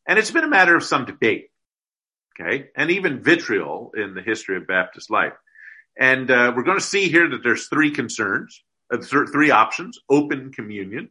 And 0.06 0.18
it's 0.18 0.30
been 0.30 0.44
a 0.44 0.48
matter 0.48 0.76
of 0.76 0.84
some 0.84 1.04
debate. 1.04 1.50
Okay. 2.40 2.68
And 2.76 2.90
even 2.90 3.22
vitriol 3.22 3.92
in 3.96 4.14
the 4.14 4.22
history 4.22 4.56
of 4.56 4.66
Baptist 4.66 5.10
life. 5.10 5.34
And 5.98 6.30
uh, 6.30 6.52
we're 6.54 6.62
going 6.62 6.78
to 6.78 6.84
see 6.84 7.08
here 7.08 7.28
that 7.28 7.42
there's 7.42 7.66
three 7.66 7.90
concerns, 7.90 8.62
uh, 8.92 8.98
three 8.98 9.50
options: 9.50 9.98
open 10.08 10.52
communion, 10.52 11.10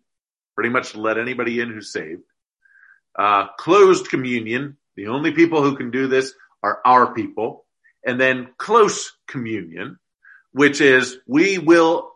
pretty 0.55 0.69
much 0.69 0.95
let 0.95 1.17
anybody 1.17 1.59
in 1.59 1.71
who's 1.71 1.91
saved; 1.91 2.23
uh, 3.17 3.47
closed 3.57 4.09
communion, 4.09 4.77
the 4.95 5.07
only 5.07 5.31
people 5.31 5.61
who 5.61 5.75
can 5.75 5.91
do 5.91 6.07
this 6.07 6.33
are 6.63 6.79
our 6.85 7.13
people; 7.13 7.65
and 8.05 8.19
then 8.19 8.47
close 8.57 9.11
communion, 9.27 9.99
which 10.51 10.79
is 10.79 11.17
we 11.27 11.57
will 11.57 12.13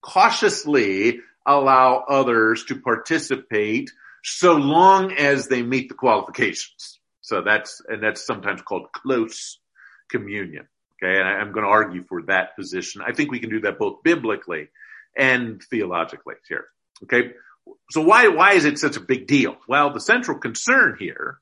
cautiously 0.00 1.20
allow 1.46 2.04
others 2.08 2.64
to 2.64 2.80
participate 2.80 3.90
so 4.22 4.54
long 4.54 5.12
as 5.12 5.48
they 5.48 5.62
meet 5.62 5.90
the 5.90 5.94
qualifications. 5.94 6.98
So 7.20 7.42
that's, 7.42 7.82
and 7.86 8.02
that's 8.02 8.26
sometimes 8.26 8.62
called 8.62 8.92
close 8.92 9.58
communion. 10.10 10.66
Okay. 11.02 11.18
And 11.18 11.28
I'm 11.28 11.52
going 11.52 11.64
to 11.64 11.70
argue 11.70 12.02
for 12.04 12.22
that 12.22 12.56
position. 12.56 13.02
I 13.06 13.12
think 13.12 13.30
we 13.30 13.40
can 13.40 13.50
do 13.50 13.60
that 13.60 13.78
both 13.78 14.02
biblically 14.02 14.68
and 15.16 15.62
theologically 15.62 16.36
here. 16.48 16.66
Okay. 17.04 17.32
So 17.90 18.02
why, 18.02 18.28
why 18.28 18.52
is 18.52 18.64
it 18.64 18.78
such 18.78 18.96
a 18.96 19.00
big 19.00 19.26
deal? 19.26 19.56
Well, 19.68 19.92
the 19.92 20.00
central 20.00 20.38
concern 20.38 20.96
here, 20.98 21.38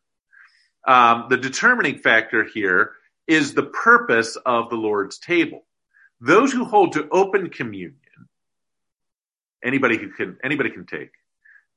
um, 0.86 1.26
the 1.28 1.36
determining 1.36 1.98
factor 1.98 2.44
here 2.44 2.92
is 3.26 3.54
the 3.54 3.62
purpose 3.62 4.36
of 4.44 4.70
the 4.70 4.76
Lord's 4.76 5.18
table. 5.18 5.64
Those 6.20 6.52
who 6.52 6.64
hold 6.64 6.92
to 6.92 7.08
open 7.10 7.50
communion, 7.50 7.96
anybody 9.64 9.98
who 9.98 10.10
can, 10.10 10.38
anybody 10.44 10.70
can 10.70 10.86
take, 10.86 11.10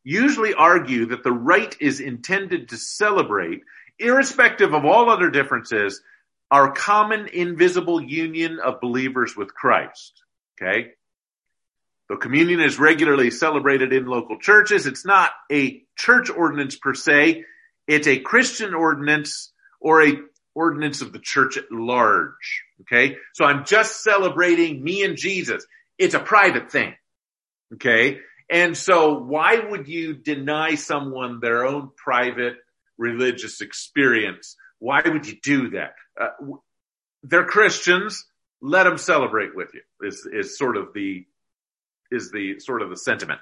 usually 0.03 0.53
argue 0.53 1.07
that 1.07 1.23
the 1.23 1.32
rite 1.32 1.78
is 1.82 1.99
intended 1.99 2.69
to 2.69 2.78
celebrate 2.78 3.61
irrespective 3.97 4.73
of 4.73 4.86
all 4.86 5.09
other 5.09 5.30
differences, 5.30 6.01
our 6.51 6.71
common 6.71 7.27
invisible 7.27 8.01
union 8.01 8.59
of 8.63 8.81
believers 8.81 9.35
with 9.35 9.53
Christ. 9.53 10.13
Okay. 10.61 10.91
Though 12.07 12.17
communion 12.17 12.61
is 12.61 12.79
regularly 12.79 13.31
celebrated 13.31 13.91
in 13.91 14.05
local 14.05 14.37
churches, 14.37 14.85
it's 14.85 15.05
not 15.05 15.31
a 15.51 15.83
church 15.97 16.29
ordinance 16.29 16.75
per 16.75 16.93
se. 16.93 17.43
It's 17.87 18.07
a 18.07 18.19
Christian 18.19 18.73
ordinance 18.73 19.51
or 19.81 20.03
a 20.03 20.13
ordinance 20.53 21.01
of 21.01 21.11
the 21.11 21.19
church 21.19 21.57
at 21.57 21.71
large. 21.71 22.63
Okay. 22.81 23.17
So 23.33 23.45
I'm 23.45 23.65
just 23.65 24.03
celebrating 24.03 24.83
me 24.83 25.03
and 25.03 25.17
Jesus. 25.17 25.65
It's 25.97 26.13
a 26.13 26.19
private 26.19 26.71
thing. 26.71 26.93
Okay. 27.73 28.19
And 28.49 28.77
so 28.77 29.17
why 29.17 29.57
would 29.57 29.87
you 29.87 30.13
deny 30.13 30.75
someone 30.75 31.39
their 31.39 31.65
own 31.65 31.89
private 31.97 32.57
religious 32.97 33.61
experience? 33.61 34.55
Why 34.79 35.01
would 35.03 35.25
you 35.25 35.37
do 35.41 35.69
that? 35.71 35.93
Uh, 36.20 36.30
they're 37.24 37.45
Christians. 37.45 38.26
Let 38.61 38.84
them 38.84 38.97
celebrate 38.97 39.55
with 39.55 39.74
you 39.74 39.82
is, 40.07 40.28
is 40.32 40.57
sort 40.57 40.78
of 40.78 40.93
the, 40.93 41.26
is 42.11 42.32
the 42.32 42.59
sort 42.59 42.82
of 42.82 42.89
the 42.89 42.97
sentiment. 42.97 43.41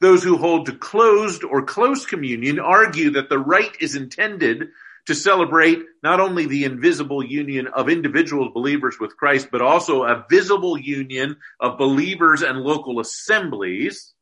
Those 0.00 0.22
who 0.22 0.36
hold 0.36 0.66
to 0.66 0.72
closed 0.72 1.42
or 1.42 1.62
close 1.62 2.04
communion 2.04 2.60
argue 2.60 3.10
that 3.12 3.28
the 3.28 3.38
rite 3.38 3.76
is 3.80 3.96
intended 3.96 4.68
to 5.06 5.14
celebrate 5.14 5.78
not 6.02 6.20
only 6.20 6.46
the 6.46 6.64
invisible 6.64 7.24
union 7.24 7.68
of 7.68 7.88
individual 7.88 8.50
believers 8.50 8.98
with 9.00 9.16
Christ, 9.16 9.48
but 9.50 9.62
also 9.62 10.02
a 10.02 10.26
visible 10.28 10.76
union 10.76 11.36
of 11.60 11.78
believers 11.78 12.42
and 12.42 12.60
local 12.60 13.00
assemblies. 13.00 14.12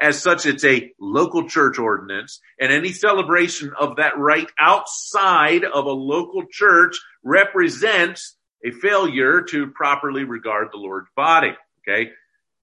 As 0.00 0.20
such, 0.20 0.46
it's 0.46 0.64
a 0.64 0.92
local 0.98 1.48
church 1.48 1.78
ordinance 1.78 2.40
and 2.60 2.72
any 2.72 2.92
celebration 2.92 3.72
of 3.78 3.96
that 3.96 4.18
rite 4.18 4.50
outside 4.58 5.64
of 5.64 5.86
a 5.86 5.92
local 5.92 6.44
church 6.50 6.96
represents 7.22 8.36
a 8.64 8.70
failure 8.70 9.42
to 9.42 9.68
properly 9.68 10.24
regard 10.24 10.68
the 10.72 10.78
Lord's 10.78 11.10
body. 11.14 11.52
Okay. 11.86 12.10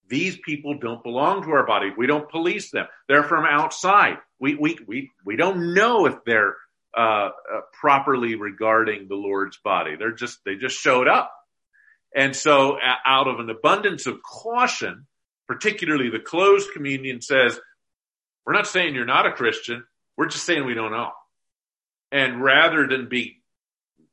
These 0.10 0.38
people 0.38 0.78
don't 0.78 1.04
belong 1.04 1.44
to 1.44 1.52
our 1.52 1.66
body. 1.66 1.90
We 1.96 2.06
don't 2.06 2.30
police 2.30 2.70
them. 2.72 2.88
They're 3.08 3.24
from 3.24 3.46
outside. 3.46 4.18
We, 4.40 4.56
we, 4.56 4.78
we, 4.86 5.12
we 5.26 5.38
don't 5.38 5.74
know 5.74 6.06
if 6.06 6.16
they're 6.26 6.56
uh, 6.98 7.30
uh, 7.30 7.30
properly 7.80 8.36
regarding 8.36 9.08
the 9.08 9.16
Lord's 9.16 9.58
body. 9.64 9.96
They're 9.96 10.12
just, 10.12 10.40
they 10.44 10.56
just 10.56 10.78
showed 10.78 11.08
up. 11.08 11.32
And 12.14 12.36
so 12.36 12.78
out 13.06 13.30
of 13.30 13.40
an 13.40 13.50
abundance 13.50 14.06
of 14.06 14.22
caution, 14.22 15.08
particularly 15.52 16.10
the 16.10 16.18
closed 16.18 16.72
communion 16.72 17.20
says, 17.20 17.60
we're 18.46 18.54
not 18.54 18.68
saying 18.68 18.96
you're 18.96 19.04
not 19.04 19.26
a 19.26 19.34
Christian. 19.34 19.84
We're 20.16 20.30
just 20.30 20.46
saying 20.46 20.66
we 20.66 20.76
don't 20.76 20.94
know. 20.94 21.12
And 22.10 22.42
rather 22.42 22.88
than 22.88 23.10
be, 23.10 23.42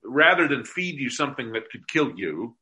rather 0.02 0.48
than 0.48 0.64
feed 0.64 0.98
you 0.98 1.10
something 1.10 1.52
that 1.52 1.70
could 1.70 1.86
kill 1.86 2.10
you, 2.16 2.56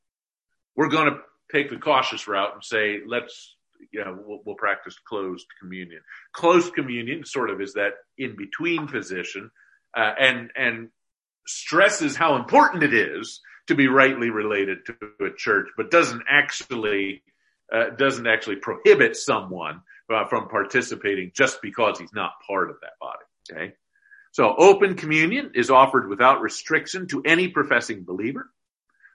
we're 0.77 0.91
going 0.91 1.11
to 1.11 1.21
take 1.51 1.71
the 1.71 1.79
cautious 1.79 2.29
route 2.29 2.53
and 2.53 2.63
say, 2.63 2.99
let's, 3.07 3.57
you 3.91 4.05
know, 4.05 4.19
we'll, 4.23 4.41
we'll 4.45 4.57
practice 4.57 4.95
closed 5.09 5.47
communion. 5.59 6.03
Closed 6.35 6.75
communion 6.75 7.25
sort 7.25 7.49
of 7.49 7.63
is 7.63 7.73
that 7.75 7.93
in 8.19 8.37
between 8.37 8.89
position 8.89 9.51
uh, 9.97 10.13
and 10.21 10.51
and 10.55 10.91
stresses 11.47 12.15
how 12.15 12.37
important 12.37 12.83
it 12.83 12.93
is 12.93 13.41
to 13.69 13.75
be 13.75 13.89
rightly 13.89 14.29
related 14.29 14.85
to 14.85 14.97
a 15.25 15.31
church, 15.35 15.69
but 15.79 15.91
doesn't 15.91 16.25
actually 16.29 17.23
uh, 17.73 17.91
doesn't 17.97 18.27
actually 18.27 18.57
prohibit 18.57 19.17
someone 19.17 19.83
uh, 20.13 20.27
from 20.27 20.49
participating 20.49 21.33
just 21.35 21.61
because 21.63 21.99
he's 21.99 22.13
not 22.13 22.33
part 22.47 22.71
of 22.71 22.77
that 22.81 22.99
body. 23.01 23.25
Okay, 23.51 23.75
so 24.33 24.55
open 24.57 24.95
communion 24.95 25.53
is 25.55 25.71
offered 25.71 26.09
without 26.09 26.41
restriction 26.41 27.09
to 27.09 27.23
any 27.25 27.49
professing 27.49 28.05
believer. 28.05 28.51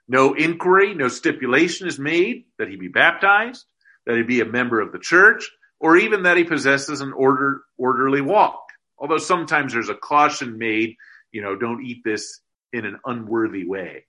No 0.08 0.34
inquiry, 0.34 0.94
no 0.94 1.08
stipulation 1.08 1.86
is 1.86 1.98
made 1.98 2.44
that 2.58 2.68
he 2.68 2.76
be 2.76 2.88
baptized, 2.88 3.64
that 4.06 4.16
he 4.16 4.22
be 4.22 4.40
a 4.40 4.44
member 4.44 4.80
of 4.80 4.92
the 4.92 4.98
church, 4.98 5.48
or 5.80 5.96
even 5.96 6.24
that 6.24 6.36
he 6.36 6.44
possesses 6.44 7.00
an 7.00 7.12
order, 7.12 7.62
orderly 7.78 8.20
walk. 8.20 8.62
Although 8.98 9.18
sometimes 9.18 9.72
there's 9.72 9.88
a 9.88 9.94
caution 9.94 10.58
made, 10.58 10.96
you 11.30 11.42
know, 11.42 11.56
don't 11.56 11.84
eat 11.84 12.02
this 12.04 12.40
in 12.72 12.84
an 12.84 12.98
unworthy 13.04 13.66
way. 13.66 14.06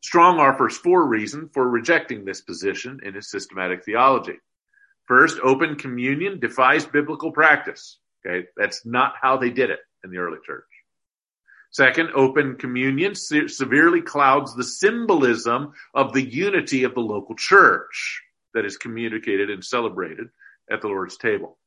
Strong 0.00 0.40
offers 0.40 0.76
four 0.76 1.06
reasons 1.06 1.50
for 1.52 1.68
rejecting 1.68 2.24
this 2.24 2.40
position 2.40 3.00
in 3.02 3.14
his 3.14 3.30
systematic 3.30 3.84
theology. 3.84 4.38
First, 5.06 5.38
open 5.42 5.76
communion 5.76 6.40
defies 6.40 6.86
biblical 6.86 7.32
practice. 7.32 7.98
Okay. 8.24 8.46
That's 8.56 8.86
not 8.86 9.14
how 9.20 9.36
they 9.36 9.50
did 9.50 9.70
it 9.70 9.80
in 10.04 10.10
the 10.10 10.18
early 10.18 10.38
church. 10.44 10.64
Second, 11.72 12.10
open 12.14 12.56
communion 12.56 13.14
se- 13.14 13.48
severely 13.48 14.02
clouds 14.02 14.54
the 14.54 14.64
symbolism 14.64 15.72
of 15.94 16.12
the 16.12 16.22
unity 16.22 16.84
of 16.84 16.94
the 16.94 17.00
local 17.00 17.36
church 17.36 18.22
that 18.54 18.64
is 18.64 18.76
communicated 18.76 19.50
and 19.50 19.64
celebrated 19.64 20.28
at 20.70 20.80
the 20.80 20.88
Lord's 20.88 21.16
table. 21.16 21.58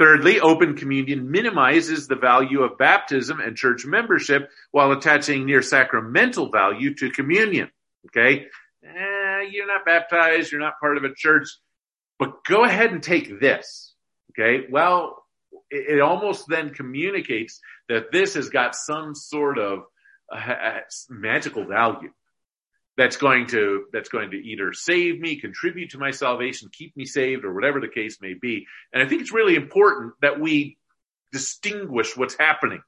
Thirdly, 0.00 0.40
open 0.40 0.76
communion 0.76 1.30
minimizes 1.30 2.08
the 2.08 2.16
value 2.16 2.62
of 2.62 2.78
baptism 2.78 3.38
and 3.38 3.54
church 3.54 3.84
membership 3.84 4.48
while 4.70 4.92
attaching 4.92 5.44
near 5.44 5.60
sacramental 5.60 6.50
value 6.50 6.94
to 6.94 7.10
communion. 7.10 7.70
Okay. 8.06 8.46
Eh, 8.82 9.40
you're 9.50 9.66
not 9.66 9.84
baptized. 9.84 10.50
You're 10.50 10.62
not 10.62 10.80
part 10.80 10.96
of 10.96 11.04
a 11.04 11.14
church, 11.14 11.48
but 12.18 12.42
go 12.46 12.64
ahead 12.64 12.92
and 12.92 13.02
take 13.02 13.40
this. 13.40 13.94
Okay. 14.30 14.64
Well, 14.70 15.22
it, 15.68 16.00
almost 16.00 16.46
then 16.48 16.70
communicates 16.70 17.60
that 17.90 18.10
this 18.10 18.32
has 18.36 18.48
got 18.48 18.74
some 18.74 19.14
sort 19.14 19.58
of 19.58 19.80
uh, 20.34 20.78
magical 21.10 21.66
value 21.66 22.10
that's 23.00 23.16
going 23.16 23.46
to 23.46 23.86
that's 23.94 24.10
going 24.10 24.30
to 24.32 24.36
either 24.36 24.74
save 24.74 25.20
me, 25.20 25.40
contribute 25.40 25.88
to 25.92 25.98
my 25.98 26.10
salvation, 26.10 26.68
keep 26.70 26.94
me 26.98 27.06
saved, 27.06 27.46
or 27.46 27.54
whatever 27.54 27.80
the 27.80 27.88
case 27.88 28.18
may 28.20 28.34
be. 28.34 28.66
And 28.92 29.02
I 29.02 29.08
think 29.08 29.22
it's 29.22 29.32
really 29.32 29.54
important 29.54 30.12
that 30.20 30.38
we 30.38 30.76
distinguish 31.32 32.14
what's 32.14 32.36
happening 32.38 32.82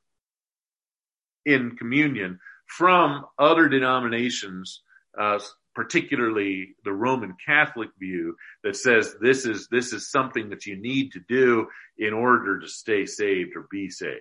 in 1.46 1.76
communion 1.78 2.40
from 2.66 3.24
other 3.38 3.70
denominations, 3.70 4.82
uh, 5.18 5.38
particularly 5.74 6.74
the 6.84 6.92
Roman 6.92 7.34
Catholic 7.46 7.88
view 7.98 8.36
that 8.64 8.76
says 8.76 9.16
this 9.18 9.46
is 9.46 9.68
this 9.70 9.94
is 9.94 10.10
something 10.10 10.50
that 10.50 10.66
you 10.66 10.76
need 10.76 11.12
to 11.12 11.20
do 11.26 11.68
in 11.96 12.12
order 12.12 12.60
to 12.60 12.68
stay 12.68 13.06
saved 13.06 13.56
or 13.56 13.66
be 13.70 13.88
saved. 13.88 14.20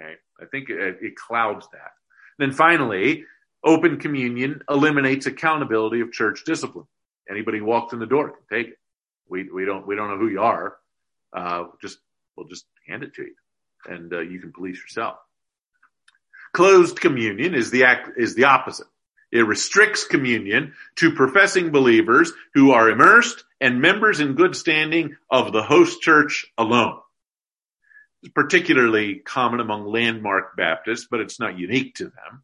Okay, 0.00 0.12
I 0.40 0.44
think 0.44 0.70
it, 0.70 0.98
it 1.00 1.16
clouds 1.16 1.66
that. 1.72 1.90
Then 2.38 2.52
finally, 2.52 3.24
Open 3.64 3.98
communion 3.98 4.62
eliminates 4.68 5.26
accountability 5.26 6.00
of 6.00 6.12
church 6.12 6.44
discipline. 6.44 6.86
Anybody 7.28 7.60
walked 7.60 7.92
in 7.92 7.98
the 7.98 8.06
door 8.06 8.30
can 8.30 8.58
take 8.58 8.68
it. 8.68 8.78
We, 9.28 9.50
we 9.50 9.64
don't, 9.64 9.86
we 9.86 9.96
don't 9.96 10.08
know 10.08 10.18
who 10.18 10.28
you 10.28 10.40
are. 10.40 10.76
Uh, 11.32 11.64
just, 11.82 11.98
we'll 12.36 12.46
just 12.46 12.64
hand 12.86 13.02
it 13.02 13.14
to 13.14 13.22
you 13.22 13.34
and 13.86 14.12
uh, 14.12 14.20
you 14.20 14.40
can 14.40 14.52
police 14.52 14.78
yourself. 14.78 15.16
Closed 16.52 17.00
communion 17.00 17.54
is 17.54 17.70
the 17.70 17.84
act, 17.84 18.10
is 18.16 18.34
the 18.34 18.44
opposite. 18.44 18.86
It 19.30 19.46
restricts 19.46 20.04
communion 20.04 20.74
to 20.96 21.14
professing 21.14 21.70
believers 21.70 22.32
who 22.54 22.72
are 22.72 22.88
immersed 22.88 23.44
and 23.60 23.82
members 23.82 24.20
in 24.20 24.34
good 24.34 24.56
standing 24.56 25.16
of 25.30 25.52
the 25.52 25.62
host 25.62 26.00
church 26.00 26.46
alone. 26.56 26.98
It's 28.22 28.32
particularly 28.32 29.16
common 29.16 29.60
among 29.60 29.86
landmark 29.86 30.56
Baptists, 30.56 31.06
but 31.10 31.20
it's 31.20 31.38
not 31.38 31.58
unique 31.58 31.96
to 31.96 32.04
them. 32.04 32.42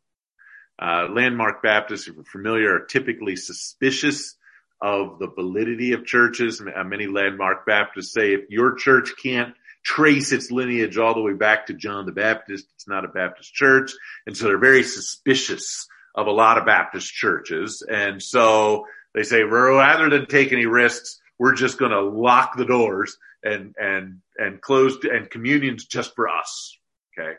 Uh, 0.79 1.09
landmark 1.11 1.63
Baptists, 1.63 2.09
if 2.09 2.15
you're 2.15 2.25
familiar, 2.25 2.75
are 2.75 2.87
typically 2.87 3.37
suspicious 3.37 4.37
of 4.81 5.19
the 5.19 5.29
validity 5.29 5.93
of 5.93 6.05
churches. 6.05 6.61
Uh, 6.61 6.85
many 6.85 7.07
landmark 7.07 7.65
Baptists 7.65 8.13
say 8.13 8.35
if 8.35 8.51
your 8.51 8.75
church 8.75 9.13
can't 9.23 9.55
trace 9.85 10.33
its 10.33 10.51
lineage 10.51 10.99
all 10.99 11.15
the 11.15 11.21
way 11.21 11.35
back 11.35 11.67
to 11.67 11.75
John 11.75 12.07
the 12.07 12.13
Baptist, 12.13 12.67
it's 12.75 12.89
not 12.89 13.05
a 13.05 13.09
Baptist 13.09 13.53
church. 13.53 13.93
And 14.27 14.37
so 14.37 14.47
they're 14.47 14.59
very 14.59 14.83
suspicious 14.83 15.87
of 16.15 16.27
a 16.27 16.33
lot 16.33 16.59
of 16.59 16.67
Baptist 16.67 17.13
churches. 17.13 17.83
And 17.89 18.23
so 18.23 18.87
they 19.15 19.23
say, 19.23 19.43
rather 19.43 20.09
than 20.09 20.27
take 20.27 20.53
any 20.53 20.67
risks, 20.67 21.21
we're 21.39 21.55
just 21.55 21.79
going 21.79 21.91
to 21.91 22.01
lock 22.01 22.57
the 22.57 22.65
doors 22.65 23.17
and, 23.43 23.75
and, 23.79 24.21
and 24.39 24.61
close 24.61 24.97
and 25.05 25.31
communion's 25.31 25.85
just 25.85 26.15
for 26.15 26.29
us. 26.29 26.79
Okay. 27.19 27.35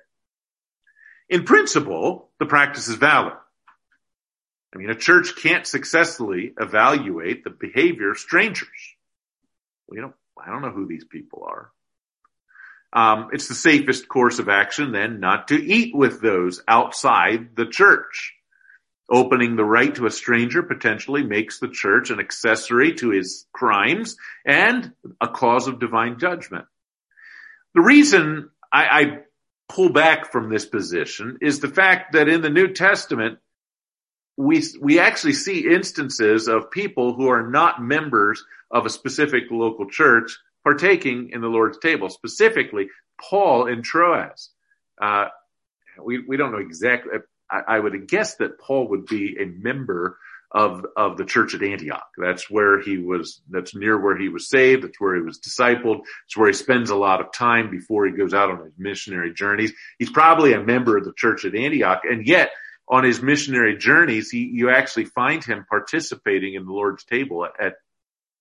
In 1.29 1.43
principle, 1.43 2.29
the 2.39 2.45
practice 2.45 2.87
is 2.87 2.95
valid. 2.95 3.33
I 4.73 4.77
mean, 4.77 4.89
a 4.89 4.95
church 4.95 5.35
can't 5.37 5.65
successfully 5.65 6.53
evaluate 6.59 7.43
the 7.43 7.49
behavior 7.49 8.11
of 8.11 8.17
strangers. 8.17 8.67
Well, 9.87 9.95
you 9.95 10.01
know, 10.01 10.13
I 10.37 10.51
don't 10.51 10.61
know 10.61 10.71
who 10.71 10.87
these 10.87 11.05
people 11.05 11.47
are. 11.47 11.71
Um, 12.91 13.29
it's 13.33 13.47
the 13.47 13.55
safest 13.55 14.07
course 14.07 14.39
of 14.39 14.49
action 14.49 14.91
then 14.91 15.19
not 15.19 15.49
to 15.49 15.55
eat 15.55 15.95
with 15.95 16.21
those 16.21 16.61
outside 16.67 17.55
the 17.55 17.65
church. 17.65 18.33
Opening 19.09 19.55
the 19.55 19.65
rite 19.65 19.95
to 19.95 20.07
a 20.07 20.11
stranger 20.11 20.63
potentially 20.63 21.23
makes 21.23 21.59
the 21.59 21.67
church 21.67 22.09
an 22.09 22.19
accessory 22.19 22.93
to 22.95 23.11
his 23.11 23.45
crimes 23.53 24.17
and 24.45 24.93
a 25.21 25.27
cause 25.27 25.67
of 25.67 25.79
divine 25.79 26.19
judgment. 26.19 26.65
The 27.75 27.81
reason 27.81 28.49
I, 28.73 28.85
I 28.85 29.19
pull 29.67 29.89
back 29.89 30.31
from 30.31 30.49
this 30.49 30.65
position 30.65 31.37
is 31.41 31.59
the 31.59 31.67
fact 31.67 32.13
that 32.13 32.27
in 32.27 32.41
the 32.41 32.49
New 32.49 32.73
Testament, 32.73 33.39
we, 34.37 34.63
we 34.81 34.99
actually 34.99 35.33
see 35.33 35.73
instances 35.73 36.47
of 36.47 36.71
people 36.71 37.13
who 37.13 37.29
are 37.29 37.49
not 37.49 37.81
members 37.81 38.43
of 38.69 38.85
a 38.85 38.89
specific 38.89 39.43
local 39.49 39.89
church 39.89 40.37
partaking 40.63 41.29
in 41.31 41.41
the 41.41 41.47
Lord's 41.47 41.77
table, 41.79 42.09
specifically 42.09 42.89
Paul 43.21 43.67
in 43.67 43.81
Troas. 43.81 44.49
Uh, 45.01 45.27
we, 46.03 46.19
we 46.19 46.37
don't 46.37 46.51
know 46.51 46.57
exactly. 46.57 47.19
I, 47.49 47.61
I 47.67 47.79
would 47.79 48.07
guess 48.07 48.35
that 48.35 48.59
Paul 48.59 48.89
would 48.89 49.05
be 49.05 49.37
a 49.39 49.45
member 49.45 50.17
of, 50.55 50.85
of 50.95 51.17
the 51.17 51.25
church 51.25 51.53
at 51.53 51.61
Antioch. 51.61 52.07
That's 52.17 52.49
where 52.49 52.79
he 52.79 52.97
was, 52.97 53.41
that's 53.49 53.75
near 53.75 54.01
where 54.01 54.17
he 54.17 54.29
was 54.29 54.49
saved. 54.49 54.83
That's 54.83 54.99
where 55.01 55.13
he 55.13 55.21
was 55.21 55.37
discipled. 55.37 56.03
It's 56.25 56.37
where 56.37 56.47
he 56.47 56.53
spends 56.53 56.89
a 56.89 56.95
lot 56.95 57.19
of 57.19 57.33
time 57.33 57.69
before 57.69 58.05
he 58.05 58.13
goes 58.13 58.33
out 58.33 58.49
on 58.49 58.63
his 58.63 58.73
missionary 58.77 59.33
journeys. 59.33 59.73
He's 59.99 60.09
probably 60.09 60.53
a 60.53 60.63
member 60.63 60.97
of 60.97 61.03
the 61.03 61.11
church 61.15 61.43
at 61.43 61.55
Antioch. 61.55 62.03
And 62.09 62.25
yet 62.25 62.51
on 62.87 63.03
his 63.03 63.21
missionary 63.21 63.77
journeys, 63.77 64.29
he, 64.29 64.45
you 64.45 64.69
actually 64.69 65.05
find 65.05 65.43
him 65.43 65.65
participating 65.69 66.53
in 66.53 66.65
the 66.65 66.71
Lord's 66.71 67.03
table 67.03 67.45
at, 67.45 67.73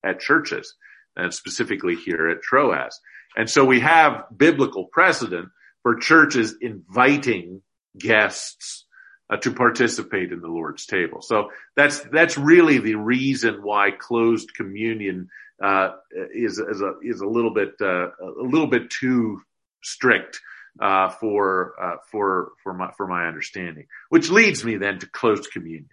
at 0.05 0.21
churches 0.21 0.73
and 1.17 1.35
specifically 1.35 1.97
here 1.97 2.29
at 2.29 2.43
Troas. 2.43 3.01
And 3.37 3.51
so 3.51 3.65
we 3.65 3.81
have 3.81 4.27
biblical 4.37 4.85
precedent 4.85 5.49
for 5.83 5.97
churches 5.97 6.55
inviting 6.61 7.63
guests 7.99 8.84
uh, 9.31 9.37
to 9.39 9.53
participate 9.53 10.33
in 10.33 10.41
the 10.41 10.49
Lord's 10.49 10.87
table. 10.87 11.23
So 11.23 11.51
that's 11.77 12.01
that's 12.01 12.37
really 12.37 12.79
the 12.79 12.97
reason 12.97 13.63
why 13.63 13.91
closed 13.91 14.55
communion 14.55 15.29
uh, 15.63 15.93
is 16.35 16.59
is 16.59 16.81
a 16.83 16.95
is 17.03 17.21
a 17.21 17.27
little 17.27 17.53
bit 17.53 17.75
uh, 17.81 18.09
a 18.11 18.43
little 18.43 18.67
bit 18.67 18.91
too 18.91 19.41
strict 19.83 20.41
uh, 20.81 21.09
for 21.09 21.75
uh, 21.81 21.97
for 22.11 22.53
for 22.63 22.75
my 22.75 22.91
for 22.97 23.07
my 23.07 23.27
understanding. 23.27 23.87
Which 24.09 24.31
leads 24.31 24.65
me 24.65 24.77
then 24.77 24.99
to 24.99 25.07
closed 25.07 25.51
communion, 25.53 25.91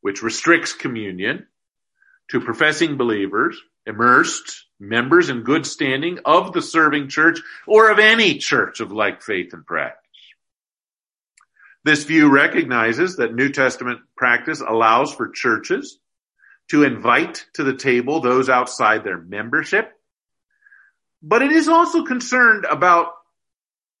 which 0.00 0.22
restricts 0.22 0.72
communion 0.72 1.46
to 2.30 2.40
professing 2.40 2.96
believers, 2.96 3.60
immersed 3.86 4.66
members 4.80 5.28
in 5.28 5.42
good 5.42 5.66
standing 5.66 6.18
of 6.24 6.52
the 6.52 6.62
serving 6.62 7.08
church 7.08 7.40
or 7.66 7.90
of 7.90 7.98
any 7.98 8.38
church 8.38 8.80
of 8.80 8.92
like 8.92 9.22
faith 9.22 9.52
and 9.52 9.66
practice. 9.66 10.03
This 11.84 12.04
view 12.04 12.30
recognizes 12.30 13.16
that 13.16 13.34
New 13.34 13.50
Testament 13.50 14.00
practice 14.16 14.60
allows 14.60 15.12
for 15.12 15.28
churches 15.28 15.98
to 16.70 16.82
invite 16.82 17.46
to 17.54 17.64
the 17.64 17.76
table 17.76 18.20
those 18.20 18.48
outside 18.48 19.04
their 19.04 19.18
membership, 19.18 19.92
but 21.22 21.42
it 21.42 21.52
is 21.52 21.68
also 21.68 22.04
concerned 22.04 22.64
about 22.64 23.08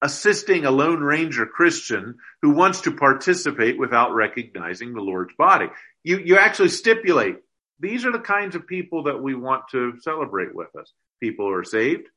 assisting 0.00 0.64
a 0.64 0.70
Lone 0.70 1.00
Ranger 1.00 1.46
Christian 1.46 2.16
who 2.42 2.50
wants 2.50 2.82
to 2.82 2.92
participate 2.92 3.78
without 3.78 4.14
recognizing 4.14 4.92
the 4.92 5.00
Lord's 5.00 5.34
body. 5.34 5.66
You, 6.02 6.18
you 6.18 6.38
actually 6.38 6.68
stipulate 6.68 7.36
these 7.80 8.04
are 8.04 8.12
the 8.12 8.18
kinds 8.18 8.54
of 8.54 8.66
people 8.66 9.04
that 9.04 9.22
we 9.22 9.34
want 9.34 9.68
to 9.72 9.94
celebrate 10.00 10.54
with 10.54 10.74
us. 10.76 10.92
People 11.20 11.46
who 11.46 11.54
are 11.54 11.64
saved, 11.64 12.08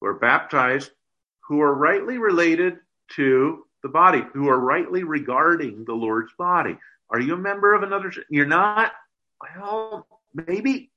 who 0.00 0.08
are 0.08 0.18
baptized, 0.18 0.90
who 1.48 1.60
are 1.60 1.74
rightly 1.74 2.18
related 2.18 2.74
to 3.16 3.65
the 3.86 3.92
body, 3.92 4.22
who 4.32 4.48
are 4.48 4.58
rightly 4.58 5.04
regarding 5.04 5.84
the 5.84 5.94
Lord's 5.94 6.32
body. 6.36 6.76
Are 7.08 7.20
you 7.20 7.34
a 7.34 7.38
member 7.38 7.72
of 7.72 7.84
another? 7.84 8.12
You're 8.28 8.44
not? 8.46 8.90
Well, 9.56 10.06
maybe 10.34 10.90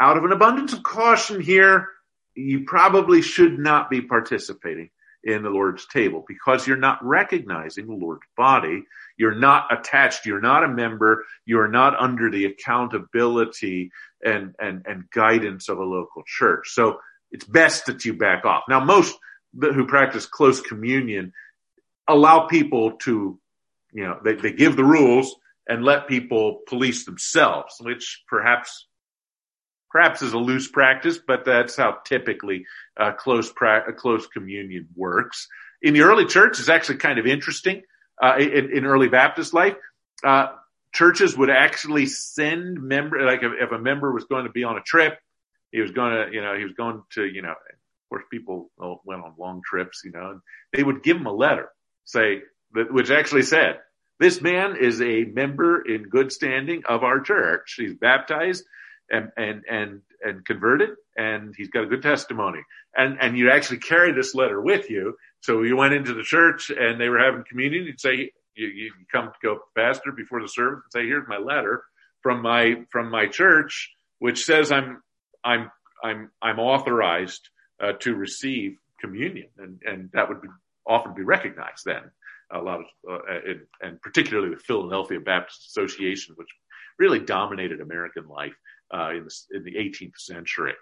out 0.00 0.16
of 0.16 0.24
an 0.24 0.32
abundance 0.32 0.72
of 0.72 0.82
caution 0.82 1.40
here, 1.40 1.88
you 2.34 2.64
probably 2.64 3.22
should 3.22 3.56
not 3.56 3.88
be 3.88 4.00
participating 4.00 4.90
in 5.22 5.42
the 5.42 5.50
Lord's 5.50 5.86
table 5.86 6.24
because 6.26 6.66
you're 6.66 6.76
not 6.76 6.98
recognizing 7.04 7.86
the 7.86 7.94
Lord's 7.94 8.26
body. 8.36 8.82
You're 9.16 9.36
not 9.36 9.72
attached. 9.72 10.26
You're 10.26 10.40
not 10.40 10.64
a 10.64 10.68
member. 10.68 11.24
You're 11.46 11.68
not 11.68 11.94
under 11.98 12.30
the 12.30 12.46
accountability 12.46 13.92
and, 14.24 14.56
and, 14.58 14.84
and 14.86 15.08
guidance 15.10 15.68
of 15.68 15.78
a 15.78 15.84
local 15.84 16.24
church. 16.26 16.70
So 16.72 16.98
it's 17.30 17.44
best 17.44 17.86
that 17.86 18.04
you 18.04 18.14
back 18.14 18.44
off. 18.44 18.64
Now, 18.68 18.84
most 18.84 19.16
who 19.60 19.86
practice 19.86 20.26
close 20.26 20.60
communion 20.60 21.32
allow 22.08 22.46
people 22.46 22.92
to, 22.92 23.38
you 23.92 24.04
know, 24.04 24.18
they, 24.22 24.34
they 24.34 24.52
give 24.52 24.76
the 24.76 24.84
rules 24.84 25.34
and 25.68 25.84
let 25.84 26.08
people 26.08 26.60
police 26.66 27.04
themselves, 27.04 27.76
which 27.80 28.22
perhaps 28.28 28.86
perhaps 29.90 30.22
is 30.22 30.32
a 30.32 30.38
loose 30.38 30.68
practice, 30.68 31.20
but 31.24 31.44
that's 31.44 31.76
how 31.76 31.98
typically 32.04 32.66
uh, 32.98 33.12
close 33.12 33.52
pra- 33.52 33.92
close 33.92 34.26
communion 34.26 34.88
works. 34.96 35.46
In 35.82 35.94
the 35.94 36.02
early 36.02 36.26
church, 36.26 36.58
it's 36.58 36.68
actually 36.68 36.96
kind 36.96 37.18
of 37.18 37.26
interesting. 37.26 37.82
Uh, 38.20 38.36
in, 38.38 38.76
in, 38.76 38.84
early 38.86 39.08
Baptist 39.08 39.54
life, 39.54 39.76
uh, 40.24 40.48
churches 40.92 41.36
would 41.36 41.50
actually 41.50 42.06
send 42.06 42.80
member, 42.80 43.24
like 43.24 43.42
if, 43.42 43.52
if, 43.60 43.72
a 43.72 43.78
member 43.78 44.12
was 44.12 44.24
going 44.24 44.44
to 44.44 44.52
be 44.52 44.64
on 44.64 44.76
a 44.76 44.80
trip, 44.80 45.18
he 45.72 45.80
was 45.80 45.90
going 45.90 46.12
to, 46.12 46.32
you 46.32 46.40
know, 46.40 46.56
he 46.56 46.64
was 46.64 46.72
going 46.74 47.02
to, 47.12 47.24
you 47.24 47.42
know, 47.42 47.50
of 47.50 48.08
course, 48.08 48.24
people 48.30 48.70
went 49.04 49.22
on 49.22 49.34
long 49.38 49.62
trips, 49.64 50.02
you 50.04 50.12
know, 50.12 50.30
and 50.30 50.40
they 50.72 50.82
would 50.82 51.02
give 51.02 51.16
him 51.16 51.26
a 51.26 51.32
letter 51.32 51.68
say, 52.04 52.42
which 52.72 53.10
actually 53.10 53.42
said, 53.42 53.80
this 54.20 54.40
man 54.40 54.76
is 54.80 55.00
a 55.00 55.24
member 55.24 55.82
in 55.82 56.04
good 56.04 56.32
standing 56.32 56.82
of 56.88 57.02
our 57.02 57.20
church. 57.20 57.74
He's 57.76 57.94
baptized 57.94 58.64
and, 59.10 59.30
and, 59.36 59.62
and, 59.70 60.02
and 60.22 60.44
converted 60.44 60.90
and 61.16 61.54
he's 61.56 61.68
got 61.68 61.84
a 61.84 61.88
good 61.88 62.02
testimony. 62.02 62.60
And, 62.96 63.18
and 63.20 63.36
you 63.36 63.50
actually 63.50 63.78
carry 63.78 64.12
this 64.12 64.34
letter 64.34 64.60
with 64.60 64.88
you. 64.90 65.16
So 65.40 65.62
you 65.62 65.76
went 65.76 65.94
into 65.94 66.14
the 66.14 66.22
church 66.22 66.70
and 66.70 67.00
they 67.00 67.08
were 67.08 67.18
having 67.18 67.44
communion. 67.48 67.84
You'd 67.84 68.00
say, 68.00 68.30
you, 68.54 68.68
you 68.68 68.92
come 69.12 69.26
to 69.26 69.38
go 69.42 69.58
pastor 69.76 70.12
before 70.12 70.40
the 70.40 70.48
service 70.48 70.82
and 70.84 70.92
say, 70.92 71.06
here's 71.06 71.28
my 71.28 71.38
letter 71.38 71.82
from 72.22 72.40
my, 72.40 72.76
from 72.90 73.10
my 73.10 73.26
church, 73.26 73.90
which 74.18 74.44
says 74.44 74.72
I'm, 74.72 75.02
I'm, 75.44 75.70
I'm, 76.02 76.30
I'm 76.40 76.58
authorized 76.58 77.48
uh, 77.82 77.92
to 78.00 78.14
receive 78.14 78.78
communion. 79.00 79.48
And, 79.58 79.82
and 79.84 80.10
that 80.12 80.28
would 80.28 80.40
be 80.40 80.48
often 80.86 81.14
be 81.14 81.22
recognized 81.22 81.84
then. 81.84 82.02
A 82.52 82.58
lot 82.58 82.80
of, 82.80 82.86
uh, 83.10 83.18
and, 83.46 83.60
and 83.80 84.02
particularly 84.02 84.54
the 84.54 84.60
Philadelphia 84.60 85.18
Baptist 85.18 85.66
Association, 85.66 86.34
which 86.36 86.48
really 86.98 87.18
dominated 87.18 87.80
American 87.80 88.28
life 88.28 88.54
uh, 88.92 89.10
in, 89.10 89.24
the, 89.24 89.56
in 89.56 89.64
the 89.64 89.74
18th 89.74 90.18
century. 90.18 90.74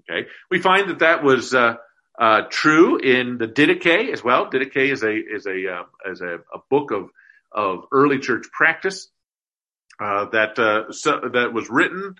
Okay, 0.00 0.28
we 0.50 0.60
find 0.60 0.90
that 0.90 1.00
that 1.00 1.24
was 1.24 1.54
uh, 1.54 1.76
uh, 2.18 2.42
true 2.50 2.98
in 2.98 3.38
the 3.38 3.48
Didache 3.48 4.12
as 4.12 4.22
well. 4.22 4.50
Didache 4.50 4.92
is 4.92 5.02
a 5.02 5.14
is 5.14 5.46
a 5.46 5.72
uh, 5.72 6.10
is 6.10 6.20
a, 6.20 6.36
a, 6.54 6.58
book 6.70 6.92
of 6.92 7.10
of 7.50 7.84
early 7.90 8.18
church 8.18 8.46
practice 8.52 9.08
uh, 10.00 10.26
that 10.26 10.58
uh, 10.58 10.92
so, 10.92 11.20
that 11.32 11.52
was 11.52 11.68
written 11.68 12.14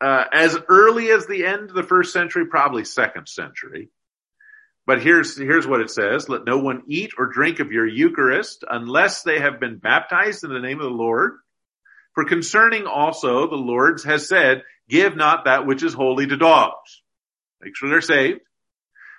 as 0.00 0.58
early 0.68 1.10
as 1.10 1.26
the 1.26 1.46
end 1.46 1.70
of 1.70 1.74
the 1.74 1.82
first 1.84 2.12
century, 2.12 2.46
probably 2.46 2.84
second 2.84 3.28
century. 3.28 3.88
But 4.86 5.02
here's, 5.02 5.36
here's 5.36 5.66
what 5.66 5.80
it 5.80 5.90
says. 5.90 6.28
Let 6.28 6.44
no 6.44 6.58
one 6.58 6.82
eat 6.88 7.12
or 7.16 7.26
drink 7.26 7.60
of 7.60 7.70
your 7.70 7.86
Eucharist 7.86 8.64
unless 8.68 9.22
they 9.22 9.38
have 9.38 9.60
been 9.60 9.78
baptized 9.78 10.42
in 10.42 10.52
the 10.52 10.60
name 10.60 10.78
of 10.78 10.84
the 10.84 10.90
Lord. 10.90 11.34
For 12.14 12.24
concerning 12.24 12.86
also 12.86 13.48
the 13.48 13.54
Lord's 13.54 14.04
has 14.04 14.28
said, 14.28 14.64
give 14.88 15.16
not 15.16 15.44
that 15.44 15.66
which 15.66 15.82
is 15.82 15.94
holy 15.94 16.26
to 16.26 16.36
dogs. 16.36 17.02
Make 17.60 17.76
sure 17.76 17.88
they're 17.88 18.00
saved. 18.00 18.40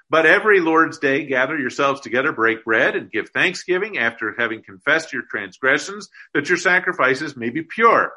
But 0.09 0.25
every 0.25 0.59
Lord's 0.59 0.99
day 0.99 1.25
gather 1.25 1.57
yourselves 1.57 2.01
together, 2.01 2.33
break 2.33 2.65
bread, 2.65 2.95
and 2.95 3.09
give 3.09 3.29
thanksgiving 3.29 3.97
after 3.97 4.35
having 4.37 4.61
confessed 4.61 5.13
your 5.13 5.23
transgressions, 5.23 6.09
that 6.33 6.49
your 6.49 6.57
sacrifices 6.57 7.37
may 7.37 7.49
be 7.49 7.63
pure. 7.63 8.11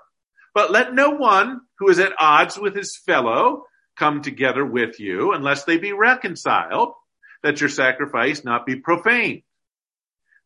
But 0.52 0.72
let 0.72 0.94
no 0.94 1.10
one 1.10 1.60
who 1.78 1.88
is 1.88 1.98
at 1.98 2.12
odds 2.18 2.58
with 2.58 2.74
his 2.74 2.96
fellow 2.96 3.64
come 3.96 4.20
together 4.20 4.64
with 4.64 5.00
you 5.00 5.32
unless 5.32 5.64
they 5.64 5.78
be 5.78 5.92
reconciled 5.92 6.92
that 7.46 7.60
your 7.60 7.70
sacrifice 7.70 8.44
not 8.44 8.66
be 8.66 8.74
profane. 8.74 9.44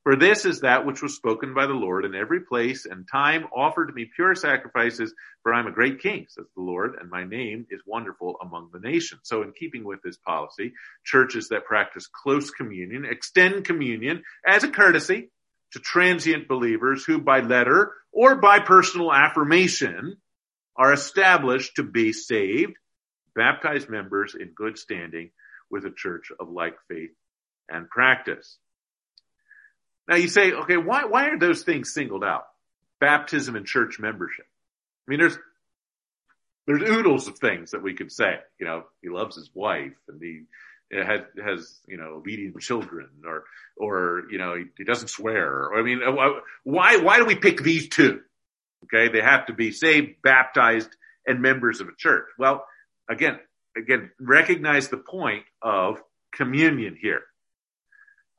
For 0.02 0.16
this 0.16 0.44
is 0.44 0.60
that 0.60 0.84
which 0.84 1.00
was 1.00 1.16
spoken 1.16 1.54
by 1.54 1.64
the 1.64 1.72
Lord 1.72 2.04
in 2.04 2.14
every 2.14 2.40
place 2.40 2.84
and 2.84 3.08
time 3.10 3.46
offered 3.56 3.86
to 3.86 3.94
me 3.94 4.10
pure 4.14 4.34
sacrifices, 4.34 5.14
for 5.42 5.54
I 5.54 5.60
am 5.60 5.66
a 5.66 5.72
great 5.72 6.00
king, 6.00 6.26
says 6.28 6.44
the 6.54 6.62
Lord, 6.62 6.96
and 7.00 7.08
my 7.08 7.24
name 7.24 7.66
is 7.70 7.80
wonderful 7.86 8.36
among 8.42 8.68
the 8.70 8.80
nations. 8.80 9.22
So 9.24 9.40
in 9.40 9.52
keeping 9.52 9.82
with 9.82 10.02
this 10.02 10.18
policy, 10.18 10.74
churches 11.02 11.48
that 11.48 11.64
practice 11.64 12.06
close 12.06 12.50
communion 12.50 13.06
extend 13.06 13.64
communion 13.64 14.22
as 14.46 14.62
a 14.62 14.68
courtesy 14.68 15.30
to 15.72 15.78
transient 15.78 16.48
believers 16.48 17.02
who 17.04 17.18
by 17.18 17.40
letter 17.40 17.94
or 18.12 18.36
by 18.36 18.60
personal 18.60 19.10
affirmation 19.10 20.18
are 20.76 20.92
established 20.92 21.76
to 21.76 21.82
be 21.82 22.12
saved, 22.12 22.74
baptized 23.34 23.88
members 23.88 24.34
in 24.34 24.52
good 24.54 24.76
standing 24.76 25.30
with 25.70 25.84
a 25.84 25.90
church 25.90 26.32
of 26.38 26.50
like 26.50 26.74
faith 26.88 27.10
and 27.68 27.88
practice. 27.88 28.56
Now 30.08 30.16
you 30.16 30.28
say, 30.28 30.52
okay, 30.52 30.76
why, 30.76 31.04
why 31.04 31.28
are 31.28 31.38
those 31.38 31.62
things 31.62 31.94
singled 31.94 32.24
out? 32.24 32.46
Baptism 33.00 33.56
and 33.56 33.66
church 33.66 33.98
membership. 33.98 34.46
I 35.06 35.10
mean, 35.10 35.20
there's, 35.20 35.38
there's 36.66 36.82
oodles 36.82 37.28
of 37.28 37.38
things 37.38 37.70
that 37.70 37.82
we 37.82 37.94
could 37.94 38.12
say. 38.12 38.38
You 38.58 38.66
know, 38.66 38.84
he 39.02 39.08
loves 39.08 39.36
his 39.36 39.50
wife 39.54 39.96
and 40.08 40.20
he, 40.20 40.42
has, 40.92 41.20
has 41.44 41.78
you 41.86 41.96
know 41.96 42.14
obedient 42.16 42.58
children 42.60 43.08
or 43.24 43.44
or 43.76 44.24
you 44.30 44.38
know 44.38 44.56
he, 44.56 44.64
he 44.76 44.84
doesn't 44.84 45.08
swear. 45.08 45.72
I 45.74 45.82
mean, 45.82 46.00
uh, 46.04 46.40
why 46.64 46.96
why 46.96 47.18
do 47.18 47.24
we 47.26 47.36
pick 47.36 47.62
these 47.62 47.88
two? 47.88 48.20
Okay, 48.84 49.12
they 49.12 49.22
have 49.22 49.46
to 49.46 49.52
be 49.52 49.72
saved, 49.72 50.22
baptized, 50.22 50.88
and 51.26 51.40
members 51.40 51.80
of 51.80 51.88
a 51.88 51.94
church. 51.96 52.26
Well, 52.38 52.64
again, 53.08 53.38
again, 53.76 54.10
recognize 54.20 54.88
the 54.88 54.96
point 54.96 55.44
of 55.62 56.02
communion 56.32 56.96
here. 57.00 57.22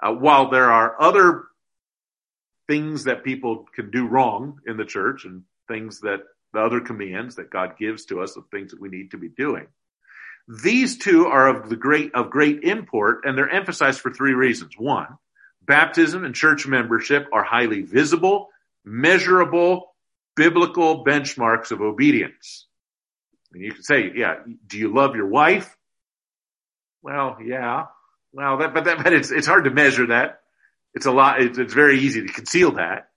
Uh, 0.01 0.13
while 0.13 0.49
there 0.49 0.71
are 0.71 0.99
other 0.99 1.43
things 2.67 3.03
that 3.03 3.23
people 3.23 3.65
can 3.75 3.91
do 3.91 4.07
wrong 4.07 4.59
in 4.65 4.77
the 4.77 4.85
church 4.85 5.25
and 5.25 5.43
things 5.67 5.99
that 6.01 6.21
the 6.53 6.59
other 6.59 6.81
commands 6.81 7.35
that 7.35 7.49
God 7.49 7.77
gives 7.77 8.05
to 8.05 8.21
us 8.21 8.35
of 8.35 8.45
things 8.47 8.71
that 8.71 8.81
we 8.81 8.89
need 8.89 9.11
to 9.11 9.17
be 9.17 9.29
doing. 9.29 9.67
These 10.63 10.97
two 10.97 11.27
are 11.27 11.47
of 11.47 11.69
the 11.69 11.75
great, 11.75 12.13
of 12.13 12.29
great 12.29 12.63
import 12.63 13.21
and 13.23 13.37
they're 13.37 13.49
emphasized 13.49 14.01
for 14.01 14.11
three 14.11 14.33
reasons. 14.33 14.73
One, 14.77 15.17
baptism 15.61 16.25
and 16.25 16.35
church 16.35 16.67
membership 16.67 17.27
are 17.31 17.43
highly 17.43 17.83
visible, 17.83 18.49
measurable, 18.83 19.93
biblical 20.35 21.05
benchmarks 21.05 21.71
of 21.71 21.81
obedience. 21.81 22.67
And 23.53 23.61
you 23.61 23.73
can 23.73 23.83
say, 23.83 24.11
yeah, 24.15 24.35
do 24.67 24.77
you 24.77 24.93
love 24.93 25.15
your 25.15 25.27
wife? 25.27 25.75
Well, 27.01 27.37
yeah. 27.43 27.85
Well, 28.33 28.57
that, 28.57 28.73
but 28.73 28.85
that, 28.85 29.03
but 29.03 29.13
it's, 29.13 29.31
it's 29.31 29.47
hard 29.47 29.65
to 29.65 29.71
measure 29.71 30.07
that. 30.07 30.41
It's 30.93 31.05
a 31.05 31.11
lot, 31.11 31.41
it's, 31.41 31.57
it's 31.57 31.73
very 31.73 31.99
easy 31.99 32.25
to 32.25 32.33
conceal 32.33 32.73
that. 32.73 33.09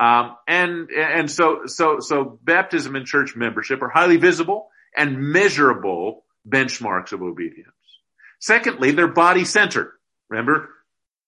Um, 0.00 0.36
and, 0.48 0.90
and 0.90 1.30
so, 1.30 1.62
so, 1.66 1.98
so 2.00 2.38
baptism 2.42 2.96
and 2.96 3.06
church 3.06 3.36
membership 3.36 3.82
are 3.82 3.88
highly 3.88 4.16
visible 4.16 4.68
and 4.96 5.18
measurable 5.18 6.24
benchmarks 6.48 7.12
of 7.12 7.22
obedience. 7.22 7.68
Secondly, 8.40 8.92
they're 8.92 9.08
body 9.08 9.44
centered. 9.44 9.92
Remember, 10.28 10.70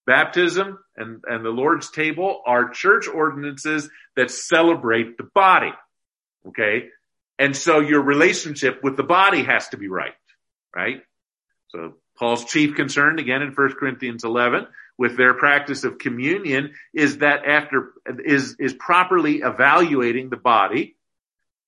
baptism 0.05 0.79
and, 0.97 1.23
and 1.25 1.45
the 1.45 1.49
Lord's 1.49 1.91
table 1.91 2.41
are 2.45 2.69
church 2.69 3.07
ordinances 3.07 3.89
that 4.15 4.31
celebrate 4.31 5.17
the 5.17 5.23
body. 5.23 5.71
Okay. 6.47 6.89
And 7.37 7.55
so 7.55 7.79
your 7.79 8.01
relationship 8.01 8.83
with 8.83 8.97
the 8.97 9.03
body 9.03 9.43
has 9.43 9.67
to 9.69 9.77
be 9.77 9.87
right, 9.87 10.13
right? 10.75 11.01
So 11.69 11.95
Paul's 12.17 12.45
chief 12.45 12.75
concern 12.75 13.19
again 13.19 13.41
in 13.41 13.51
1 13.51 13.73
Corinthians 13.73 14.23
11 14.23 14.67
with 14.97 15.17
their 15.17 15.33
practice 15.33 15.83
of 15.83 15.97
communion 15.97 16.73
is 16.93 17.17
that 17.17 17.45
after 17.45 17.91
is 18.23 18.55
is 18.59 18.73
properly 18.73 19.39
evaluating 19.39 20.29
the 20.29 20.37
body. 20.37 20.95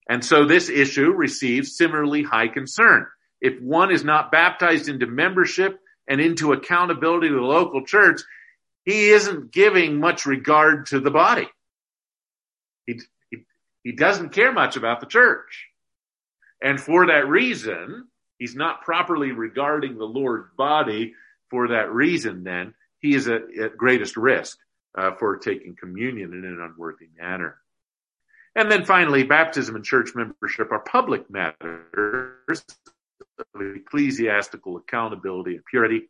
And 0.10 0.24
so 0.24 0.46
this 0.46 0.70
issue 0.70 1.12
receives 1.12 1.76
similarly 1.76 2.24
high 2.24 2.48
concern. 2.48 3.08
If 3.42 3.62
one 3.62 3.92
is 3.92 4.06
not 4.06 4.32
baptized 4.32 4.88
into 4.88 5.06
membership 5.06 5.80
and 6.08 6.22
into 6.22 6.54
accountability 6.54 7.28
to 7.28 7.36
the 7.36 7.42
local 7.42 7.86
church 7.86 8.22
he 8.88 9.10
isn't 9.10 9.52
giving 9.52 10.00
much 10.00 10.26
regard 10.26 10.86
to 10.88 11.02
the 11.02 11.12
body. 11.12 11.50
He, 12.86 13.02
he, 13.88 13.96
doesn't 13.96 14.30
care 14.30 14.52
much 14.52 14.76
about 14.76 15.00
the 15.00 15.06
church 15.06 15.68
and 16.62 16.80
for 16.80 17.08
that 17.08 17.28
reason 17.28 18.08
he's 18.38 18.56
not 18.56 18.82
properly 18.82 19.32
regarding 19.32 19.98
the 19.98 20.06
lord's 20.06 20.50
body 20.58 21.14
for 21.50 21.70
that 21.70 21.92
reason 21.92 22.44
then 22.44 22.74
he 23.00 23.16
is 23.16 23.28
at, 23.28 23.44
at 23.60 23.78
greatest 23.78 24.18
risk 24.18 24.58
uh, 24.98 25.12
for 25.20 25.38
taking 25.38 25.76
communion 25.76 26.34
in 26.34 26.44
an 26.44 26.60
unworthy 26.62 27.08
manner. 27.18 27.58
And 28.56 28.72
then 28.72 28.86
finally, 28.86 29.24
baptism 29.24 29.76
and 29.76 29.86
church 29.86 30.16
membership 30.16 30.72
are 30.72 30.80
public 30.80 31.30
matters 31.30 32.66
of 33.38 33.62
ecclesiastical 33.76 34.78
accountability 34.78 35.56
and 35.56 35.66
purity. 35.70 36.10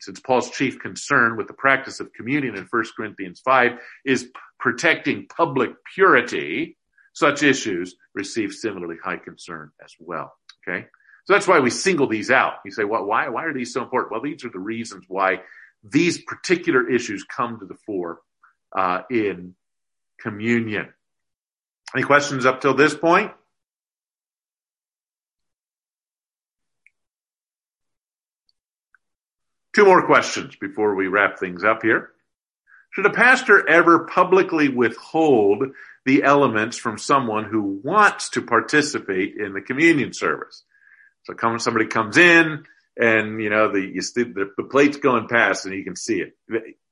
Since 0.00 0.18
Paul's 0.18 0.50
chief 0.50 0.80
concern 0.80 1.36
with 1.36 1.46
the 1.46 1.52
practice 1.52 2.00
of 2.00 2.12
communion 2.12 2.56
in 2.56 2.64
1 2.64 2.84
Corinthians 2.96 3.40
5 3.44 3.78
is 4.04 4.28
protecting 4.58 5.28
public 5.28 5.70
purity, 5.94 6.76
such 7.14 7.42
issues 7.42 7.96
receive 8.14 8.52
similarly 8.52 8.96
high 9.02 9.16
concern 9.16 9.70
as 9.82 9.94
well. 9.98 10.34
Okay. 10.68 10.86
So 11.24 11.32
that's 11.32 11.48
why 11.48 11.60
we 11.60 11.70
single 11.70 12.06
these 12.06 12.30
out. 12.30 12.54
You 12.66 12.70
say, 12.70 12.84
well, 12.84 13.04
why, 13.06 13.28
why 13.28 13.44
are 13.44 13.54
these 13.54 13.72
so 13.72 13.82
important? 13.82 14.12
Well, 14.12 14.20
these 14.20 14.44
are 14.44 14.50
the 14.50 14.58
reasons 14.58 15.06
why 15.08 15.40
these 15.82 16.22
particular 16.22 16.90
issues 16.90 17.24
come 17.24 17.58
to 17.60 17.66
the 17.66 17.76
fore 17.86 18.20
uh, 18.76 19.02
in 19.10 19.54
communion. 20.20 20.92
Any 21.94 22.04
questions 22.04 22.44
up 22.44 22.60
till 22.60 22.74
this 22.74 22.94
point? 22.94 23.32
Two 29.74 29.84
more 29.84 30.06
questions 30.06 30.56
before 30.56 30.94
we 30.94 31.08
wrap 31.08 31.38
things 31.38 31.64
up 31.64 31.82
here. 31.82 32.10
Should 32.94 33.06
a 33.06 33.10
pastor 33.10 33.68
ever 33.68 34.06
publicly 34.06 34.68
withhold 34.68 35.64
the 36.04 36.22
elements 36.22 36.76
from 36.76 36.96
someone 36.96 37.44
who 37.44 37.80
wants 37.82 38.30
to 38.30 38.42
participate 38.42 39.34
in 39.36 39.52
the 39.52 39.60
communion 39.60 40.12
service? 40.12 40.62
So 41.24 41.34
come, 41.34 41.58
somebody 41.58 41.86
comes 41.86 42.16
in, 42.16 42.64
and 42.96 43.42
you 43.42 43.50
know 43.50 43.72
the 43.72 43.80
you 43.80 44.00
the, 44.00 44.50
the 44.56 44.62
plate's 44.62 44.98
going 44.98 45.26
past 45.26 45.66
and 45.66 45.74
you 45.74 45.82
can 45.82 45.96
see 45.96 46.20
it. 46.20 46.34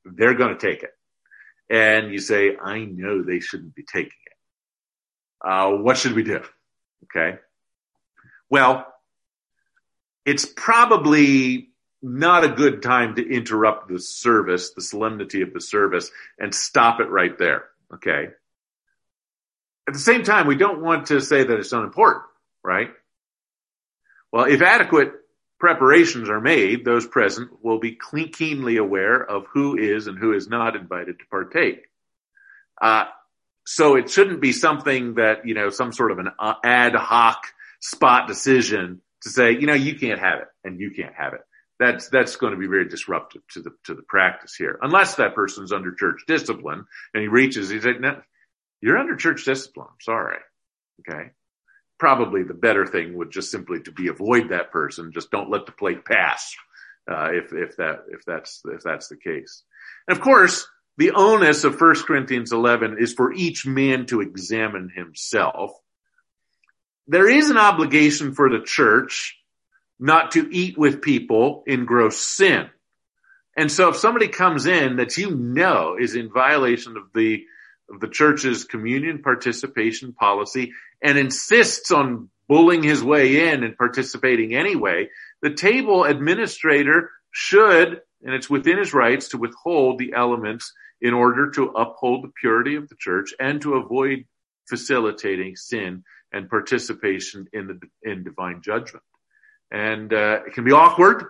They're 0.04 0.34
going 0.34 0.58
to 0.58 0.66
take 0.66 0.82
it, 0.82 0.90
and 1.70 2.12
you 2.12 2.18
say, 2.18 2.56
"I 2.60 2.84
know 2.84 3.22
they 3.22 3.38
shouldn't 3.38 3.74
be 3.76 3.84
taking 3.84 4.06
it. 4.06 5.48
Uh, 5.48 5.70
what 5.70 5.98
should 5.98 6.14
we 6.14 6.24
do?" 6.24 6.40
Okay. 7.04 7.38
Well, 8.50 8.86
it's 10.24 10.46
probably 10.46 11.71
not 12.02 12.44
a 12.44 12.48
good 12.48 12.82
time 12.82 13.14
to 13.14 13.26
interrupt 13.26 13.88
the 13.88 13.98
service, 13.98 14.70
the 14.70 14.82
solemnity 14.82 15.42
of 15.42 15.52
the 15.52 15.60
service, 15.60 16.10
and 16.38 16.54
stop 16.54 17.00
it 17.00 17.08
right 17.08 17.36
there. 17.38 17.64
Okay. 17.94 18.28
At 19.88 19.94
the 19.94 20.00
same 20.00 20.22
time, 20.22 20.46
we 20.46 20.56
don't 20.56 20.82
want 20.82 21.06
to 21.06 21.20
say 21.20 21.42
that 21.42 21.58
it's 21.58 21.72
unimportant, 21.72 22.24
right? 22.62 22.90
Well, 24.32 24.44
if 24.44 24.62
adequate 24.62 25.12
preparations 25.58 26.28
are 26.28 26.40
made, 26.40 26.84
those 26.84 27.06
present 27.06 27.50
will 27.62 27.78
be 27.78 27.98
keenly 28.32 28.78
aware 28.78 29.22
of 29.22 29.46
who 29.52 29.76
is 29.76 30.06
and 30.06 30.18
who 30.18 30.32
is 30.32 30.48
not 30.48 30.74
invited 30.74 31.18
to 31.18 31.26
partake. 31.26 31.82
Uh, 32.80 33.04
so 33.64 33.94
it 33.94 34.10
shouldn't 34.10 34.40
be 34.40 34.52
something 34.52 35.14
that, 35.14 35.46
you 35.46 35.54
know, 35.54 35.70
some 35.70 35.92
sort 35.92 36.10
of 36.10 36.18
an 36.18 36.30
uh, 36.38 36.54
ad 36.64 36.94
hoc 36.94 37.46
spot 37.80 38.26
decision 38.26 39.00
to 39.22 39.30
say, 39.30 39.52
you 39.52 39.66
know, 39.66 39.74
you 39.74 39.96
can't 39.96 40.18
have 40.18 40.40
it 40.40 40.48
and 40.64 40.80
you 40.80 40.90
can't 40.90 41.14
have 41.14 41.34
it. 41.34 41.42
That's, 41.82 42.08
that's 42.08 42.36
going 42.36 42.52
to 42.52 42.58
be 42.58 42.68
very 42.68 42.88
disruptive 42.88 43.42
to 43.52 43.60
the, 43.60 43.70
to 43.86 43.94
the 43.94 44.02
practice 44.02 44.54
here. 44.54 44.78
Unless 44.80 45.16
that 45.16 45.34
person's 45.34 45.72
under 45.72 45.92
church 45.92 46.20
discipline 46.26 46.84
and 47.12 47.22
he 47.22 47.28
reaches, 47.28 47.68
he's 47.68 47.84
like, 47.84 48.00
no, 48.00 48.20
you're 48.80 48.98
under 48.98 49.16
church 49.16 49.44
discipline. 49.44 49.88
Sorry. 50.00 50.38
Okay 51.00 51.30
probably 52.02 52.42
the 52.42 52.52
better 52.52 52.84
thing 52.84 53.16
would 53.16 53.30
just 53.30 53.48
simply 53.52 53.80
to 53.80 53.92
be 53.92 54.08
avoid 54.08 54.48
that 54.48 54.72
person. 54.72 55.12
Just 55.12 55.30
don't 55.30 55.50
let 55.50 55.66
the 55.66 55.72
plate 55.72 56.04
pass. 56.04 56.52
Uh, 57.08 57.28
if, 57.30 57.52
if 57.52 57.76
that, 57.76 58.00
if 58.08 58.24
that's, 58.24 58.60
if 58.64 58.82
that's 58.82 59.06
the 59.06 59.16
case. 59.16 59.62
And 60.08 60.16
of 60.16 60.20
course, 60.20 60.66
the 60.96 61.12
onus 61.12 61.62
of 61.62 61.80
1 61.80 61.94
Corinthians 62.04 62.50
11 62.50 62.96
is 62.98 63.12
for 63.12 63.32
each 63.32 63.64
man 63.64 64.06
to 64.06 64.20
examine 64.20 64.90
himself. 64.92 65.70
There 67.06 67.28
is 67.28 67.50
an 67.50 67.56
obligation 67.56 68.34
for 68.34 68.50
the 68.50 68.64
church 68.64 69.38
not 70.02 70.32
to 70.32 70.48
eat 70.52 70.76
with 70.76 71.00
people 71.00 71.62
in 71.64 71.84
gross 71.84 72.18
sin. 72.18 72.68
And 73.56 73.70
so 73.70 73.90
if 73.90 73.96
somebody 73.96 74.26
comes 74.26 74.66
in 74.66 74.96
that 74.96 75.16
you 75.16 75.30
know 75.30 75.96
is 75.98 76.16
in 76.16 76.28
violation 76.28 76.96
of 76.96 77.04
the 77.14 77.44
of 77.88 78.00
the 78.00 78.08
church's 78.08 78.64
communion 78.64 79.22
participation 79.22 80.12
policy 80.12 80.72
and 81.02 81.18
insists 81.18 81.92
on 81.92 82.30
bullying 82.48 82.82
his 82.82 83.04
way 83.04 83.48
in 83.48 83.62
and 83.62 83.76
participating 83.76 84.54
anyway, 84.54 85.08
the 85.40 85.54
table 85.54 86.02
administrator 86.04 87.10
should, 87.30 88.00
and 88.24 88.34
it's 88.34 88.50
within 88.50 88.78
his 88.78 88.92
rights 88.94 89.28
to 89.28 89.38
withhold 89.38 89.98
the 89.98 90.14
elements 90.16 90.72
in 91.00 91.14
order 91.14 91.50
to 91.50 91.66
uphold 91.66 92.24
the 92.24 92.32
purity 92.40 92.74
of 92.74 92.88
the 92.88 92.96
church 92.98 93.34
and 93.38 93.60
to 93.60 93.74
avoid 93.74 94.24
facilitating 94.68 95.54
sin 95.54 96.02
and 96.32 96.50
participation 96.50 97.46
in 97.52 97.68
the 97.68 97.78
in 98.02 98.24
divine 98.24 98.62
judgment. 98.62 99.04
And 99.72 100.12
uh, 100.12 100.40
it 100.46 100.52
can 100.52 100.64
be 100.64 100.72
awkward. 100.72 101.24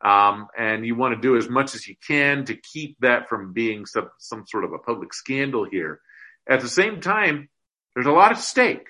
Um, 0.00 0.48
and 0.56 0.84
you 0.84 0.96
want 0.96 1.14
to 1.14 1.20
do 1.20 1.36
as 1.36 1.48
much 1.48 1.74
as 1.74 1.86
you 1.86 1.94
can 2.06 2.44
to 2.46 2.54
keep 2.54 2.98
that 3.00 3.28
from 3.28 3.52
being 3.52 3.86
some, 3.86 4.10
some 4.18 4.44
sort 4.46 4.64
of 4.64 4.72
a 4.72 4.78
public 4.78 5.14
scandal 5.14 5.64
here. 5.64 6.00
At 6.48 6.60
the 6.60 6.68
same 6.68 7.00
time, 7.00 7.48
there's 7.94 8.06
a 8.06 8.12
lot 8.12 8.32
at 8.32 8.38
stake 8.38 8.86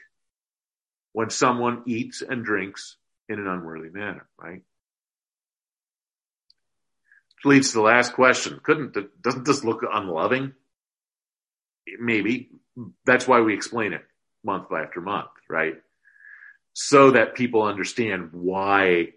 when 1.13 1.31
someone 1.31 1.83
eats 1.87 2.23
and 2.23 2.45
drinks 2.45 2.97
in 3.29 3.39
an 3.39 3.47
unworthy 3.47 3.91
manner, 3.91 4.27
right? 4.39 4.63
Which 7.37 7.45
leads 7.45 7.71
to 7.71 7.79
the 7.79 7.83
last 7.83 8.15
question. 8.15 8.61
Couldn't, 8.63 8.97
doesn't 9.23 9.45
this 9.45 9.65
look 9.65 9.83
unloving? 9.91 10.55
Maybe. 11.99 12.51
That's 13.05 13.27
why 13.27 13.41
we 13.41 13.55
explain 13.55 13.93
it 13.93 14.05
month 14.45 14.67
after 14.73 15.01
month, 15.01 15.31
right? 15.49 15.77
So 16.81 17.11
that 17.11 17.35
people 17.35 17.65
understand 17.65 18.29
why 18.31 19.09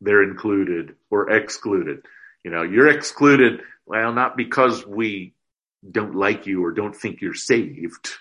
they're 0.00 0.22
included 0.22 0.94
or 1.10 1.30
excluded. 1.30 2.06
You 2.42 2.50
know, 2.50 2.62
you're 2.62 2.88
excluded, 2.88 3.60
well, 3.84 4.14
not 4.14 4.34
because 4.34 4.86
we 4.86 5.34
don't 5.88 6.14
like 6.14 6.46
you 6.46 6.64
or 6.64 6.72
don't 6.72 6.96
think 6.96 7.20
you're 7.20 7.34
saved 7.34 8.14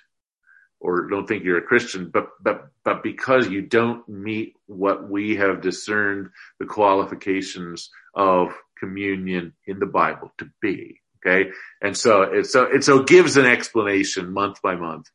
or 0.82 1.08
don't 1.08 1.26
think 1.26 1.46
you're 1.46 1.58
a 1.58 1.62
Christian, 1.62 2.10
but, 2.10 2.32
but, 2.44 2.68
but 2.84 3.02
because 3.02 3.48
you 3.48 3.62
don't 3.62 4.08
meet 4.10 4.58
what 4.66 5.10
we 5.10 5.38
have 5.38 5.62
discerned 5.62 6.32
the 6.60 6.66
qualifications 6.66 7.92
of 8.14 8.50
communion 8.78 9.54
in 9.66 9.80
the 9.80 9.86
Bible 9.86 10.34
to 10.40 10.50
be. 10.62 11.00
Okay. 11.26 11.50
And 11.82 11.96
so 11.96 12.24
it, 12.24 12.48
so 12.48 12.64
it 12.64 12.84
so 12.84 13.04
gives 13.04 13.38
an 13.38 13.46
explanation 13.46 14.34
month 14.34 14.62
by 14.62 14.76
month 14.76 15.10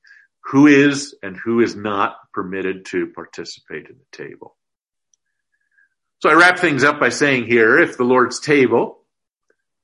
who 0.45 0.67
is 0.67 1.15
and 1.23 1.37
who 1.37 1.61
is 1.61 1.77
not 1.77 2.17
permitted 2.33 2.87
to 2.87 3.09
participate 3.09 3.87
in 3.89 3.97
the 3.97 4.17
table. 4.17 4.57
So 6.21 6.29
I 6.29 6.35
wrap 6.35 6.59
things 6.59 6.85
up 6.85 7.01
by 7.01 7.09
saying 7.09 7.47
here, 7.47 7.79
if 7.79 7.97
the 7.97 8.05
Lord's 8.05 8.41
table 8.41 8.99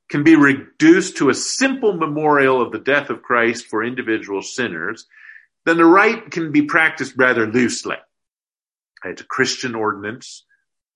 can 0.09 0.23
be 0.23 0.37
reduced 0.37 1.17
to 1.17 1.31
a 1.31 1.35
simple 1.35 1.95
memorial 1.95 2.61
of 2.61 2.73
the 2.73 2.79
death 2.79 3.11
of 3.11 3.23
Christ 3.23 3.67
for 3.67 3.83
individual 3.83 4.43
sinners, 4.43 5.07
then 5.65 5.79
the 5.79 5.85
rite 5.85 6.31
can 6.31 6.53
be 6.53 6.63
practiced 6.63 7.15
rather 7.17 7.47
loosely. 7.47 7.97
It's 9.05 9.23
a 9.23 9.27
Christian 9.27 9.75
ordinance, 9.75 10.45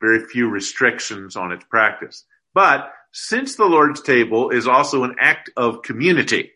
very 0.00 0.24
few 0.26 0.48
restrictions 0.48 1.36
on 1.36 1.52
its 1.52 1.64
practice. 1.64 2.24
But 2.54 2.92
since 3.12 3.56
the 3.56 3.64
Lord's 3.64 4.02
table 4.02 4.50
is 4.50 4.68
also 4.68 5.04
an 5.04 5.16
act 5.18 5.50
of 5.56 5.82
community 5.82 6.52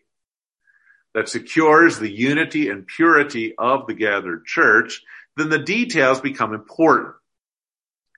that 1.15 1.29
secures 1.29 1.97
the 1.97 2.11
unity 2.11 2.69
and 2.69 2.85
purity 2.85 3.55
of 3.57 3.87
the 3.87 3.93
gathered 3.93 4.45
church, 4.45 5.01
then 5.37 5.49
the 5.49 5.57
details 5.57 6.19
become 6.19 6.53
important. 6.53 7.15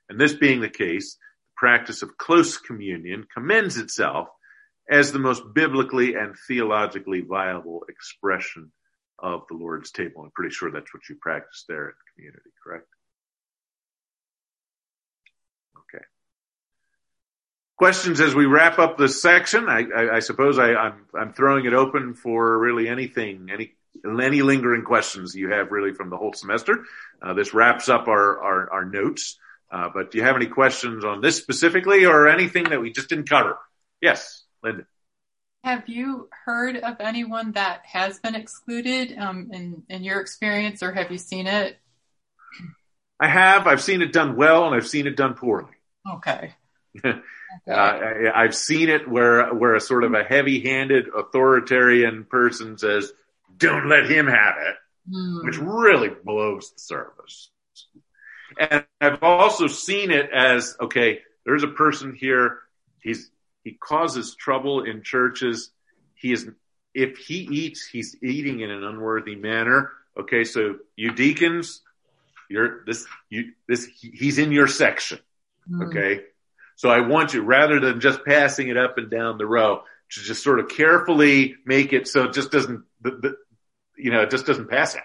And 0.10 0.20
this 0.20 0.34
being 0.34 0.62
the 0.62 0.70
case, 0.70 1.14
the 1.14 1.54
practice 1.56 2.02
of 2.02 2.18
close 2.18 2.58
communion 2.58 3.28
commends 3.32 3.78
itself 3.78 4.30
as 4.90 5.12
the 5.12 5.20
most 5.20 5.44
biblically 5.54 6.16
and 6.16 6.36
theologically 6.48 7.22
viable 7.22 7.86
expression 7.88 8.72
of 9.20 9.42
the 9.48 9.56
Lord's 9.56 9.92
table. 9.92 10.24
I'm 10.24 10.32
pretty 10.32 10.54
sure 10.54 10.72
that's 10.72 10.92
what 10.92 11.08
you 11.08 11.18
practice 11.22 11.66
there 11.70 11.90
in 11.90 11.94
community, 12.16 12.50
correct? 12.64 12.88
Okay. 15.94 16.04
Questions 17.78 18.20
as 18.20 18.34
we 18.34 18.46
wrap 18.46 18.80
up 18.80 18.98
this 18.98 19.22
section? 19.22 19.70
I, 19.70 19.84
I, 19.96 20.16
I 20.16 20.20
suppose 20.20 20.58
I, 20.58 20.74
I'm, 20.74 21.06
I'm 21.14 21.34
throwing 21.34 21.66
it 21.66 21.74
open 21.74 22.16
for 22.16 22.58
really 22.58 22.88
anything, 22.88 23.50
any 23.54 23.74
any 24.06 24.42
lingering 24.42 24.84
questions 24.84 25.36
you 25.36 25.50
have 25.50 25.72
really 25.72 25.94
from 25.94 26.10
the 26.10 26.18
whole 26.18 26.34
semester. 26.34 26.84
Uh, 27.22 27.34
this 27.34 27.54
wraps 27.54 27.90
up 27.90 28.08
our, 28.08 28.40
our, 28.42 28.72
our 28.72 28.86
notes. 28.86 29.38
Uh, 29.72 29.90
but 29.94 30.12
do 30.12 30.18
you 30.18 30.24
have 30.24 30.36
any 30.36 30.48
questions 30.48 31.04
on 31.04 31.22
this 31.22 31.38
specifically 31.38 32.06
or 32.06 32.28
anything 32.28 32.66
that 32.66 32.82
we 32.82 32.92
just 32.92 33.10
didn't 33.10 33.30
cover? 33.30 33.58
Yes, 34.02 34.44
Linda. 34.64 34.86
Have 35.64 35.90
you 35.90 36.30
heard 36.46 36.78
of 36.78 36.98
anyone 37.00 37.52
that 37.54 37.82
has 37.86 38.20
been 38.20 38.36
excluded 38.36 39.18
um, 39.18 39.50
in, 39.52 39.84
in 39.90 40.04
your 40.04 40.22
experience 40.22 40.82
or 40.82 40.94
have 40.94 41.12
you 41.12 41.18
seen 41.18 41.48
it? 41.48 41.78
I 43.20 43.28
have. 43.28 43.68
I've 43.68 43.82
seen 43.82 44.02
it 44.02 44.14
done 44.14 44.38
well 44.38 44.66
and 44.68 44.76
I've 44.76 44.88
seen 44.88 45.08
it 45.08 45.18
done 45.18 45.34
poorly. 45.34 45.74
Okay. 46.10 46.54
Uh, 47.68 48.32
I, 48.36 48.44
have 48.44 48.56
seen 48.56 48.90
it 48.90 49.10
where, 49.10 49.54
where 49.54 49.74
a 49.74 49.82
sort 49.82 50.04
of 50.04 50.14
a 50.14 50.24
heavy 50.24 50.62
handed 50.62 51.08
authoritarian 51.08 52.26
person 52.26 52.78
says, 52.78 53.12
don't 53.58 53.88
let 53.90 54.10
him 54.10 54.28
have 54.28 54.56
it, 54.60 54.76
mm. 55.10 55.44
which 55.44 55.58
really 55.58 56.10
blows 56.10 56.72
the 56.72 56.80
service. 56.80 57.50
And 58.58 58.86
I've 59.02 59.24
also 59.24 59.68
seen 59.68 60.12
it 60.12 60.30
as, 60.32 60.76
okay, 60.80 61.20
there's 61.46 61.64
a 61.64 61.70
person 61.70 62.14
here. 62.14 62.60
He's, 63.02 63.30
he 63.64 63.74
causes 63.74 64.36
trouble 64.36 64.84
in 64.84 65.04
churches. 65.04 65.72
He 66.16 66.32
is, 66.32 66.50
if 66.94 67.18
he 67.18 67.40
eats, 67.40 67.86
he's 67.86 68.16
eating 68.22 68.62
in 68.62 68.72
an 68.72 68.84
unworthy 68.84 69.36
manner. 69.36 69.92
Okay. 70.18 70.44
So 70.44 70.78
you 70.96 71.12
deacons, 71.12 71.82
you're 72.50 72.84
this, 72.86 73.06
you, 73.30 73.52
this, 73.68 73.86
he's 73.86 74.38
in 74.38 74.52
your 74.52 74.68
section. 74.68 75.20
Mm. 75.70 75.88
Okay. 75.88 76.24
So 76.78 76.90
I 76.90 77.02
want 77.02 77.34
you, 77.34 77.42
rather 77.42 77.80
than 77.80 78.00
just 78.00 78.24
passing 78.24 78.70
it 78.70 78.78
up 78.78 79.00
and 79.00 79.10
down 79.10 79.40
the 79.40 79.48
row, 79.48 79.82
to 80.12 80.22
just 80.22 80.44
sort 80.44 80.60
of 80.60 80.70
carefully 80.70 81.56
make 81.66 81.92
it 81.92 82.08
so 82.08 82.26
it 82.26 82.34
just 82.34 82.52
doesn't, 82.52 82.84
the, 83.02 83.12
the, 83.12 83.38
you 83.98 84.12
know, 84.12 84.22
it 84.22 84.30
just 84.30 84.46
doesn't 84.46 84.70
pass 84.70 84.96
it. 84.96 85.02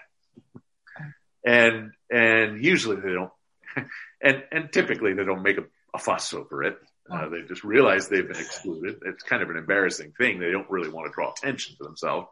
And, 1.43 1.91
and 2.11 2.63
usually 2.63 2.97
they 2.97 3.11
don't, 3.11 3.31
and, 4.21 4.43
and 4.51 4.71
typically 4.71 5.13
they 5.13 5.25
don't 5.25 5.41
make 5.41 5.57
a, 5.57 5.63
a 5.95 5.97
fuss 5.97 6.33
over 6.33 6.63
it. 6.63 6.77
Uh, 7.11 7.27
they 7.29 7.41
just 7.41 7.63
realize 7.63 8.07
they've 8.07 8.27
been 8.27 8.39
excluded. 8.39 8.99
It's 9.05 9.23
kind 9.23 9.41
of 9.41 9.49
an 9.49 9.57
embarrassing 9.57 10.13
thing. 10.17 10.39
They 10.39 10.51
don't 10.51 10.69
really 10.69 10.89
want 10.89 11.07
to 11.07 11.13
draw 11.13 11.33
attention 11.33 11.75
to 11.77 11.83
themselves. 11.83 12.27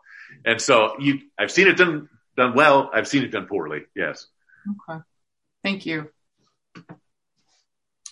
And 0.46 0.62
so 0.62 0.94
you, 1.00 1.20
I've 1.38 1.52
seen 1.52 1.68
it 1.68 1.78
done, 1.78 2.10
done 2.38 2.54
well. 2.54 2.92
I've 2.94 3.08
seen 3.08 3.24
it 3.24 3.32
done 3.32 3.48
poorly. 3.48 3.82
Yes. 3.96 4.28
Okay. 4.88 5.02
Thank 5.64 5.88
you. 5.88 6.10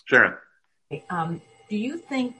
Sharon. 0.06 0.34
Um, 1.08 1.40
do 1.68 1.76
you 1.76 1.96
think, 1.98 2.34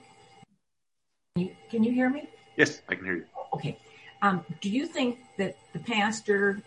can 1.36 1.84
you 1.84 1.92
hear 1.92 2.10
me? 2.10 2.28
Yes, 2.56 2.82
I 2.88 2.96
can 2.96 3.04
hear 3.04 3.14
you. 3.14 3.24
Okay. 3.54 3.78
Um, 4.22 4.44
do 4.60 4.68
you 4.68 4.86
think 4.86 5.18
that 5.38 5.56
the 5.72 5.78
pastor 5.78 6.60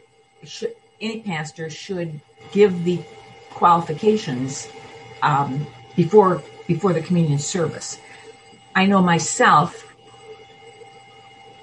should, 0.46 0.74
any 1.02 1.20
pastor 1.20 1.70
should 1.70 2.22
give 2.54 2.86
the 2.86 3.02
qualifications 3.50 4.70
um, 5.22 5.68
before 5.96 6.42
before 6.68 6.94
the 6.94 7.02
communion 7.02 7.38
service? 7.38 8.00
I 8.74 8.86
know 8.86 9.02
myself. 9.02 9.94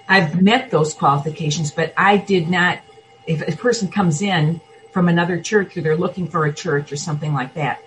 I've 0.06 0.42
met 0.42 0.70
those 0.70 0.92
qualifications, 0.92 1.70
but 1.70 1.94
I 1.96 2.18
did 2.18 2.50
not. 2.50 2.80
If 3.26 3.48
a 3.48 3.56
person 3.56 3.88
comes 3.88 4.20
in 4.20 4.60
from 4.92 5.08
another 5.08 5.40
church 5.40 5.76
or 5.76 5.80
they're 5.80 5.96
looking 5.96 6.28
for 6.28 6.44
a 6.44 6.52
church 6.52 6.92
or 6.92 6.96
something 6.96 7.32
like 7.32 7.54
that, 7.54 7.80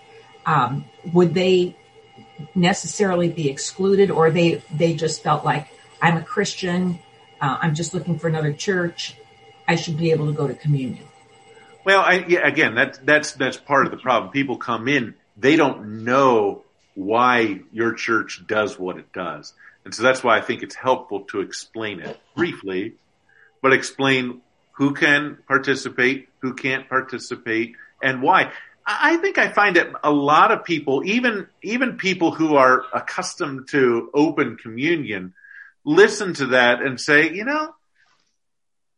um, 0.45 0.85
would 1.13 1.33
they 1.33 1.75
necessarily 2.55 3.29
be 3.29 3.49
excluded, 3.49 4.11
or 4.11 4.31
they 4.31 4.61
they 4.71 4.93
just 4.93 5.23
felt 5.23 5.45
like 5.45 5.67
I'm 6.01 6.17
a 6.17 6.23
Christian, 6.23 6.99
uh, 7.41 7.57
I'm 7.61 7.75
just 7.75 7.93
looking 7.93 8.19
for 8.19 8.27
another 8.27 8.53
church. 8.53 9.15
I 9.67 9.75
should 9.75 9.97
be 9.97 10.11
able 10.11 10.27
to 10.27 10.33
go 10.33 10.47
to 10.47 10.53
communion. 10.53 11.05
Well, 11.85 12.01
I, 12.01 12.25
yeah, 12.27 12.47
again, 12.47 12.75
that's 12.75 12.97
that's 12.99 13.33
that's 13.33 13.57
part 13.57 13.85
of 13.85 13.91
the 13.91 13.97
problem. 13.97 14.31
People 14.31 14.57
come 14.57 14.87
in, 14.87 15.15
they 15.37 15.55
don't 15.55 16.03
know 16.03 16.63
why 16.95 17.61
your 17.71 17.93
church 17.93 18.43
does 18.47 18.79
what 18.79 18.97
it 18.97 19.11
does, 19.11 19.53
and 19.83 19.93
so 19.93 20.03
that's 20.03 20.23
why 20.23 20.37
I 20.37 20.41
think 20.41 20.63
it's 20.63 20.75
helpful 20.75 21.21
to 21.31 21.41
explain 21.41 21.99
it 21.99 22.19
briefly, 22.35 22.95
but 23.61 23.73
explain 23.73 24.41
who 24.73 24.93
can 24.93 25.37
participate, 25.47 26.29
who 26.39 26.53
can't 26.53 26.87
participate, 26.87 27.75
and 28.01 28.21
why. 28.21 28.51
I 28.85 29.17
think 29.17 29.37
I 29.37 29.49
find 29.49 29.77
that 29.77 29.87
a 30.03 30.11
lot 30.11 30.51
of 30.51 30.65
people, 30.65 31.03
even 31.05 31.47
even 31.61 31.97
people 31.97 32.31
who 32.31 32.55
are 32.55 32.83
accustomed 32.93 33.69
to 33.69 34.09
open 34.13 34.57
communion, 34.57 35.33
listen 35.85 36.33
to 36.35 36.47
that 36.47 36.81
and 36.81 36.99
say, 36.99 37.31
you 37.33 37.45
know, 37.45 37.73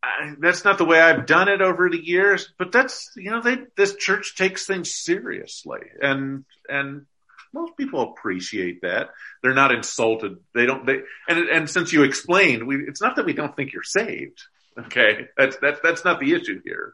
I, 0.03 0.33
that's 0.39 0.63
not 0.63 0.77
the 0.77 0.86
way 0.86 0.99
I've 0.99 1.25
done 1.25 1.49
it 1.49 1.61
over 1.61 1.89
the 1.89 2.03
years, 2.03 2.51
but 2.57 2.71
that's, 2.71 3.11
you 3.15 3.31
know, 3.31 3.41
they, 3.41 3.57
this 3.75 3.95
church 3.95 4.36
takes 4.36 4.65
things 4.65 4.93
seriously 4.93 5.81
and, 6.01 6.45
and 6.69 7.05
most 7.53 7.77
people 7.77 8.01
appreciate 8.01 8.81
that. 8.81 9.09
They're 9.41 9.53
not 9.53 9.73
insulted. 9.73 10.38
They 10.53 10.65
don't, 10.65 10.86
they, 10.86 10.99
and, 11.27 11.49
and 11.49 11.69
since 11.69 11.93
you 11.93 12.03
explained, 12.03 12.67
we, 12.67 12.77
it's 12.88 13.01
not 13.01 13.15
that 13.15 13.25
we 13.25 13.33
don't 13.33 13.55
think 13.55 13.73
you're 13.73 13.83
saved. 13.83 14.43
Okay. 14.77 15.27
That's, 15.38 15.57
that's, 15.57 15.79
that's 15.81 16.03
not 16.03 16.19
the 16.19 16.33
issue 16.33 16.61
here. 16.63 16.93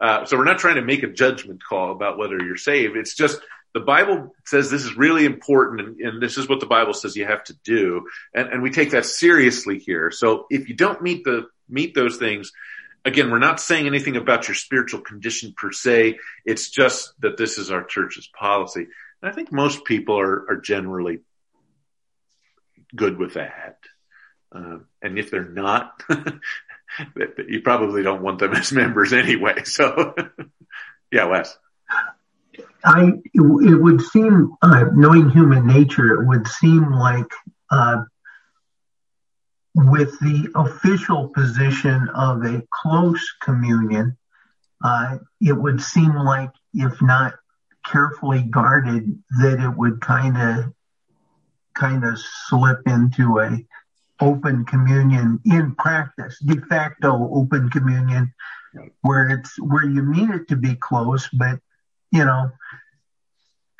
Uh, 0.00 0.24
so 0.24 0.36
we're 0.36 0.44
not 0.44 0.58
trying 0.58 0.76
to 0.76 0.82
make 0.82 1.02
a 1.02 1.08
judgment 1.08 1.62
call 1.62 1.92
about 1.92 2.18
whether 2.18 2.38
you're 2.42 2.56
saved. 2.56 2.96
It's 2.96 3.14
just 3.14 3.40
the 3.72 3.80
Bible 3.80 4.34
says 4.44 4.70
this 4.70 4.84
is 4.84 4.96
really 4.96 5.24
important 5.24 5.80
and, 5.80 6.00
and, 6.00 6.22
this 6.22 6.38
is 6.38 6.48
what 6.48 6.60
the 6.60 6.66
Bible 6.66 6.94
says 6.94 7.16
you 7.16 7.26
have 7.26 7.44
to 7.44 7.54
do. 7.62 8.06
And, 8.34 8.48
and 8.48 8.62
we 8.62 8.70
take 8.70 8.92
that 8.92 9.04
seriously 9.04 9.78
here. 9.78 10.10
So 10.10 10.46
if 10.50 10.68
you 10.68 10.74
don't 10.74 11.02
meet 11.02 11.24
the, 11.24 11.48
meet 11.68 11.94
those 11.94 12.16
things, 12.16 12.52
again, 13.04 13.30
we're 13.30 13.38
not 13.38 13.60
saying 13.60 13.86
anything 13.86 14.16
about 14.16 14.48
your 14.48 14.54
spiritual 14.54 15.00
condition 15.00 15.54
per 15.56 15.72
se. 15.72 16.18
It's 16.44 16.70
just 16.70 17.12
that 17.20 17.36
this 17.36 17.58
is 17.58 17.70
our 17.70 17.84
church's 17.84 18.28
policy. 18.28 18.86
And 19.22 19.30
I 19.30 19.34
think 19.34 19.52
most 19.52 19.84
people 19.84 20.18
are, 20.18 20.50
are 20.50 20.60
generally 20.60 21.20
good 22.94 23.18
with 23.18 23.34
that. 23.34 23.78
Uh, 24.52 24.78
and 25.02 25.18
if 25.18 25.30
they're 25.30 25.44
not, 25.44 26.02
you 27.48 27.60
probably 27.62 28.02
don't 28.02 28.22
want 28.22 28.38
them 28.38 28.52
as 28.54 28.72
members 28.72 29.12
anyway. 29.12 29.64
So 29.64 30.14
yeah, 31.12 31.24
Wes. 31.26 31.56
I 32.84 33.12
it 33.34 33.82
would 33.82 34.00
seem, 34.00 34.52
uh, 34.62 34.84
knowing 34.94 35.30
human 35.30 35.66
nature, 35.66 36.20
it 36.20 36.26
would 36.26 36.46
seem 36.46 36.90
like 36.92 37.30
uh, 37.70 38.04
with 39.74 40.18
the 40.20 40.48
official 40.54 41.28
position 41.28 42.08
of 42.14 42.42
a 42.44 42.62
close 42.70 43.34
communion, 43.42 44.16
uh, 44.82 45.18
it 45.40 45.52
would 45.52 45.82
seem 45.82 46.14
like 46.14 46.50
if 46.72 47.02
not 47.02 47.34
carefully 47.84 48.42
guarded 48.42 49.22
that 49.40 49.60
it 49.60 49.76
would 49.76 50.00
kind 50.00 50.36
of 50.36 50.72
kind 51.74 52.04
of 52.04 52.18
slip 52.18 52.80
into 52.86 53.38
a 53.38 53.58
open 54.20 54.64
communion 54.64 55.40
in 55.44 55.74
practice, 55.74 56.38
de 56.44 56.60
facto 56.62 57.30
open 57.34 57.70
communion, 57.70 58.32
where 59.02 59.28
it's 59.28 59.58
where 59.60 59.84
you 59.84 60.02
mean 60.02 60.32
it 60.32 60.48
to 60.48 60.56
be 60.56 60.74
close, 60.74 61.28
but 61.32 61.60
you 62.12 62.24
know, 62.24 62.50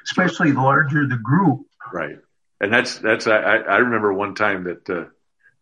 especially 0.04 0.52
larger 0.52 1.06
the 1.06 1.16
group. 1.16 1.66
Right. 1.92 2.18
And 2.60 2.72
that's, 2.72 2.98
that's, 2.98 3.26
I, 3.26 3.38
I 3.38 3.76
remember 3.78 4.12
one 4.12 4.34
time 4.34 4.64
that, 4.64 4.88
uh, 4.88 5.04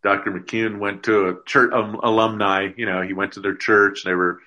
Dr. 0.03 0.33
McCune 0.33 0.79
went 0.79 1.05
to 1.05 1.29
a 1.29 1.45
church 1.47 1.72
um, 1.72 1.99
alumni, 2.03 2.68
you 2.77 2.87
know, 2.87 3.01
he 3.01 3.14
went 3.14 3.33
to 3.33 3.41
their 3.41 3.55
church 3.57 4.03
they 4.05 4.14
were 4.14 4.39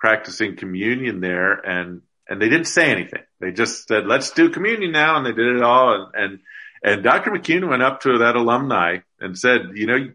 practicing 0.00 0.56
communion 0.56 1.20
there 1.20 1.52
and, 1.52 2.02
and 2.28 2.42
they 2.42 2.48
didn't 2.48 2.66
say 2.66 2.90
anything. 2.90 3.22
They 3.40 3.52
just 3.52 3.86
said, 3.86 4.06
let's 4.06 4.32
do 4.32 4.50
communion 4.50 4.92
now. 4.92 5.16
And 5.16 5.24
they 5.24 5.32
did 5.32 5.56
it 5.56 5.62
all. 5.62 5.94
And, 5.94 6.14
and, 6.14 6.40
and 6.84 7.02
Dr. 7.02 7.30
McCune 7.30 7.66
went 7.66 7.82
up 7.82 8.02
to 8.02 8.18
that 8.18 8.36
alumni 8.36 8.98
and 9.18 9.38
said, 9.38 9.70
you 9.74 9.86
know, 9.86 10.06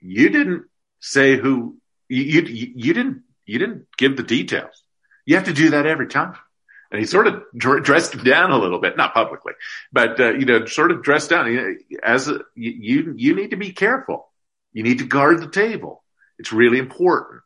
you 0.00 0.28
didn't 0.28 0.64
say 0.98 1.36
who, 1.36 1.78
you, 2.08 2.24
you, 2.24 2.72
you 2.74 2.92
didn't, 2.92 3.22
you 3.46 3.60
didn't 3.60 3.86
give 3.96 4.16
the 4.16 4.24
details. 4.24 4.82
You 5.24 5.36
have 5.36 5.44
to 5.44 5.52
do 5.52 5.70
that 5.70 5.86
every 5.86 6.08
time. 6.08 6.34
And 6.90 6.98
he 6.98 7.06
sort 7.06 7.28
of 7.28 7.44
dressed 7.56 8.14
him 8.14 8.24
down 8.24 8.50
a 8.50 8.58
little 8.58 8.80
bit, 8.80 8.96
not 8.96 9.14
publicly, 9.14 9.52
but, 9.92 10.18
uh, 10.18 10.32
you 10.32 10.46
know, 10.46 10.66
sort 10.66 10.90
of 10.90 11.02
dressed 11.02 11.30
down 11.30 11.78
as 12.02 12.28
a, 12.28 12.40
you, 12.56 13.14
you 13.16 13.36
need 13.36 13.52
to 13.52 13.56
be 13.56 13.72
careful. 13.72 14.28
You 14.72 14.82
need 14.82 14.98
to 14.98 15.06
guard 15.06 15.40
the 15.40 15.48
table. 15.48 16.02
It's 16.40 16.52
really 16.52 16.78
important. 16.78 17.42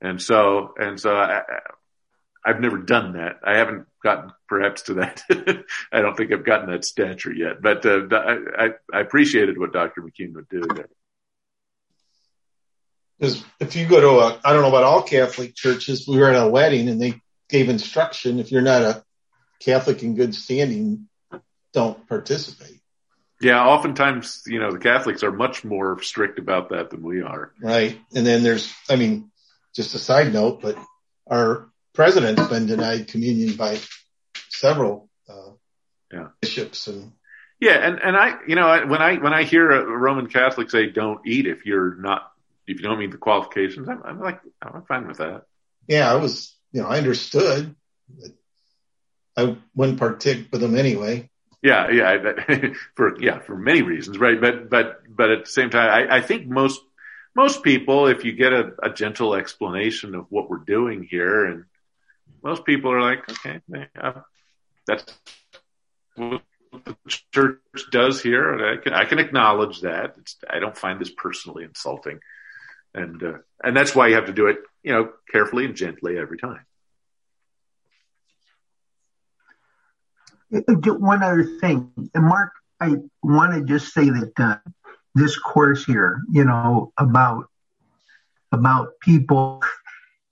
And 0.00 0.22
so, 0.22 0.74
and 0.78 0.98
so 0.98 1.14
I, 1.14 1.42
I've 2.44 2.60
never 2.60 2.78
done 2.78 3.14
that. 3.14 3.40
I 3.44 3.56
haven't 3.56 3.86
gotten 4.02 4.32
perhaps 4.48 4.82
to 4.82 4.94
that. 4.94 5.22
I 5.92 6.00
don't 6.00 6.16
think 6.16 6.32
I've 6.32 6.44
gotten 6.44 6.70
that 6.70 6.84
stature 6.84 7.32
yet, 7.32 7.60
but 7.62 7.84
uh, 7.84 8.06
I, 8.12 8.70
I, 8.92 9.00
appreciated 9.00 9.58
what 9.58 9.72
Dr. 9.72 10.02
McCune 10.02 10.34
would 10.34 10.48
do 10.48 10.62
there. 10.74 10.88
Because 13.18 13.44
if 13.60 13.76
you 13.76 13.86
go 13.86 14.00
to 14.00 14.08
a, 14.08 14.40
I 14.44 14.52
don't 14.52 14.62
know 14.62 14.68
about 14.68 14.84
all 14.84 15.02
Catholic 15.02 15.54
churches, 15.54 16.08
we 16.08 16.18
were 16.18 16.30
at 16.30 16.42
a 16.42 16.48
wedding 16.48 16.88
and 16.88 17.00
they 17.00 17.20
gave 17.48 17.68
instruction. 17.68 18.38
If 18.38 18.50
you're 18.50 18.62
not 18.62 18.82
a 18.82 19.04
Catholic 19.60 20.02
in 20.02 20.14
good 20.14 20.34
standing, 20.34 21.08
don't 21.72 22.08
participate. 22.08 22.80
Yeah, 23.42 23.64
oftentimes, 23.64 24.42
you 24.46 24.60
know, 24.60 24.70
the 24.70 24.78
Catholics 24.78 25.22
are 25.22 25.32
much 25.32 25.64
more 25.64 26.02
strict 26.02 26.38
about 26.38 26.70
that 26.70 26.90
than 26.90 27.02
we 27.02 27.22
are. 27.22 27.52
Right. 27.60 27.98
And 28.14 28.26
then 28.26 28.42
there's, 28.42 28.72
I 28.88 28.96
mean, 28.96 29.30
just 29.74 29.94
a 29.94 29.98
side 29.98 30.32
note, 30.32 30.60
but 30.60 30.76
our 31.26 31.69
president's 31.94 32.46
been 32.48 32.66
denied 32.66 33.08
communion 33.08 33.56
by 33.56 33.78
several 34.48 35.08
uh, 35.28 35.50
yeah. 36.12 36.28
bishops 36.40 36.86
and 36.86 37.12
yeah, 37.60 37.86
and 37.86 38.00
and 38.02 38.16
I, 38.16 38.38
you 38.48 38.54
know, 38.54 38.86
when 38.86 39.02
I 39.02 39.16
when 39.16 39.34
I 39.34 39.42
hear 39.42 39.70
a 39.70 39.84
Roman 39.84 40.28
Catholic 40.28 40.70
say 40.70 40.86
don't 40.86 41.26
eat 41.26 41.46
if 41.46 41.66
you're 41.66 41.94
not 41.94 42.32
if 42.66 42.80
you 42.80 42.88
don't 42.88 42.98
meet 42.98 43.10
the 43.10 43.18
qualifications, 43.18 43.86
I'm, 43.86 44.02
I'm 44.02 44.20
like 44.20 44.40
I'm 44.62 44.82
fine 44.82 45.06
with 45.06 45.18
that. 45.18 45.42
Yeah, 45.86 46.10
I 46.10 46.16
was, 46.16 46.56
you 46.72 46.80
know, 46.80 46.88
I 46.88 46.96
understood. 46.96 47.74
I 49.36 49.56
wouldn't 49.74 49.98
partake 49.98 50.48
with 50.50 50.62
them 50.62 50.74
anyway. 50.74 51.28
Yeah, 51.62 51.90
yeah, 51.90 52.32
for 52.94 53.20
yeah 53.20 53.40
for 53.40 53.56
many 53.56 53.82
reasons, 53.82 54.18
right? 54.18 54.40
But 54.40 54.70
but 54.70 55.02
but 55.08 55.30
at 55.30 55.44
the 55.44 55.50
same 55.50 55.68
time, 55.68 55.90
I, 55.90 56.16
I 56.16 56.20
think 56.22 56.46
most 56.46 56.80
most 57.36 57.62
people, 57.62 58.06
if 58.06 58.24
you 58.24 58.32
get 58.32 58.54
a, 58.54 58.72
a 58.82 58.90
gentle 58.90 59.34
explanation 59.34 60.14
of 60.14 60.26
what 60.30 60.48
we're 60.48 60.58
doing 60.58 61.06
here 61.08 61.44
and 61.44 61.64
most 62.42 62.64
people 62.64 62.92
are 62.92 63.00
like, 63.00 63.28
okay, 63.30 63.60
uh, 64.00 64.12
that's 64.86 65.04
what 66.16 66.42
the 66.84 66.96
church 67.32 67.58
does 67.90 68.22
here, 68.22 68.52
and 68.52 68.64
I 68.64 68.82
can 68.82 68.92
I 68.92 69.04
can 69.04 69.18
acknowledge 69.18 69.80
that. 69.82 70.14
It's, 70.18 70.36
I 70.48 70.58
don't 70.58 70.76
find 70.76 71.00
this 71.00 71.10
personally 71.10 71.64
insulting, 71.64 72.20
and 72.94 73.22
uh, 73.22 73.38
and 73.62 73.76
that's 73.76 73.94
why 73.94 74.08
you 74.08 74.14
have 74.14 74.26
to 74.26 74.32
do 74.32 74.46
it, 74.46 74.58
you 74.82 74.92
know, 74.92 75.10
carefully 75.30 75.64
and 75.64 75.74
gently 75.74 76.18
every 76.18 76.38
time. 76.38 76.64
One 80.50 81.22
other 81.22 81.44
thing, 81.60 81.92
Mark, 82.14 82.52
I 82.80 82.96
want 83.22 83.54
to 83.54 83.64
just 83.64 83.92
say 83.94 84.10
that 84.10 84.32
uh, 84.38 84.56
this 85.14 85.38
course 85.38 85.84
here, 85.84 86.22
you 86.30 86.44
know, 86.44 86.92
about 86.96 87.46
about 88.52 88.98
people 89.00 89.62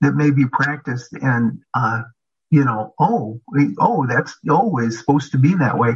that 0.01 0.15
may 0.15 0.31
be 0.31 0.47
practiced 0.47 1.13
and 1.13 1.61
uh, 1.75 2.03
you 2.51 2.65
know 2.65 2.95
oh 2.99 3.41
oh 3.79 4.07
that's 4.07 4.37
always 4.49 4.99
supposed 4.99 5.33
to 5.33 5.39
be 5.39 5.55
that 5.55 5.79
way. 5.79 5.95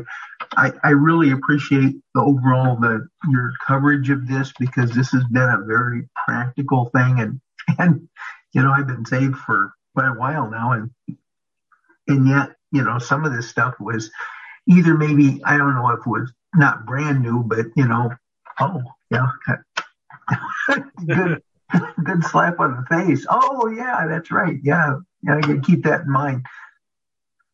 I, 0.56 0.72
I 0.82 0.90
really 0.90 1.30
appreciate 1.30 1.96
the 2.14 2.20
overall 2.20 2.76
the 2.76 3.08
your 3.30 3.52
coverage 3.66 4.10
of 4.10 4.26
this 4.26 4.52
because 4.58 4.90
this 4.90 5.12
has 5.12 5.24
been 5.30 5.48
a 5.48 5.64
very 5.64 6.08
practical 6.26 6.90
thing 6.94 7.20
and 7.20 7.40
and 7.78 8.08
you 8.52 8.62
know 8.62 8.72
I've 8.72 8.86
been 8.86 9.06
saved 9.06 9.36
for 9.36 9.72
quite 9.94 10.08
a 10.08 10.18
while 10.18 10.50
now 10.50 10.72
and 10.72 10.90
and 12.08 12.28
yet 12.28 12.50
you 12.70 12.82
know 12.82 12.98
some 12.98 13.24
of 13.24 13.32
this 13.32 13.48
stuff 13.48 13.74
was 13.80 14.10
either 14.68 14.94
maybe 14.94 15.40
I 15.44 15.56
don't 15.56 15.74
know 15.74 15.90
if 15.90 16.00
it 16.00 16.06
was 16.06 16.32
not 16.54 16.84
brand 16.84 17.22
new 17.22 17.42
but 17.44 17.66
you 17.76 17.86
know 17.86 18.10
oh 18.60 18.82
yeah. 19.10 19.28
Good 21.06 21.42
good 22.04 22.24
slap 22.24 22.60
on 22.60 22.76
the 22.76 22.96
face. 22.96 23.26
Oh 23.28 23.68
yeah, 23.68 24.06
that's 24.08 24.30
right. 24.30 24.58
Yeah, 24.62 24.98
yeah, 25.22 25.40
got 25.40 25.64
keep 25.64 25.84
that 25.84 26.02
in 26.02 26.10
mind. 26.10 26.46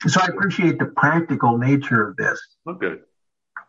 So 0.07 0.21
I 0.21 0.27
appreciate 0.27 0.79
the 0.79 0.87
practical 0.87 1.59
nature 1.59 2.09
of 2.09 2.16
this. 2.16 2.41
Good. 2.66 3.01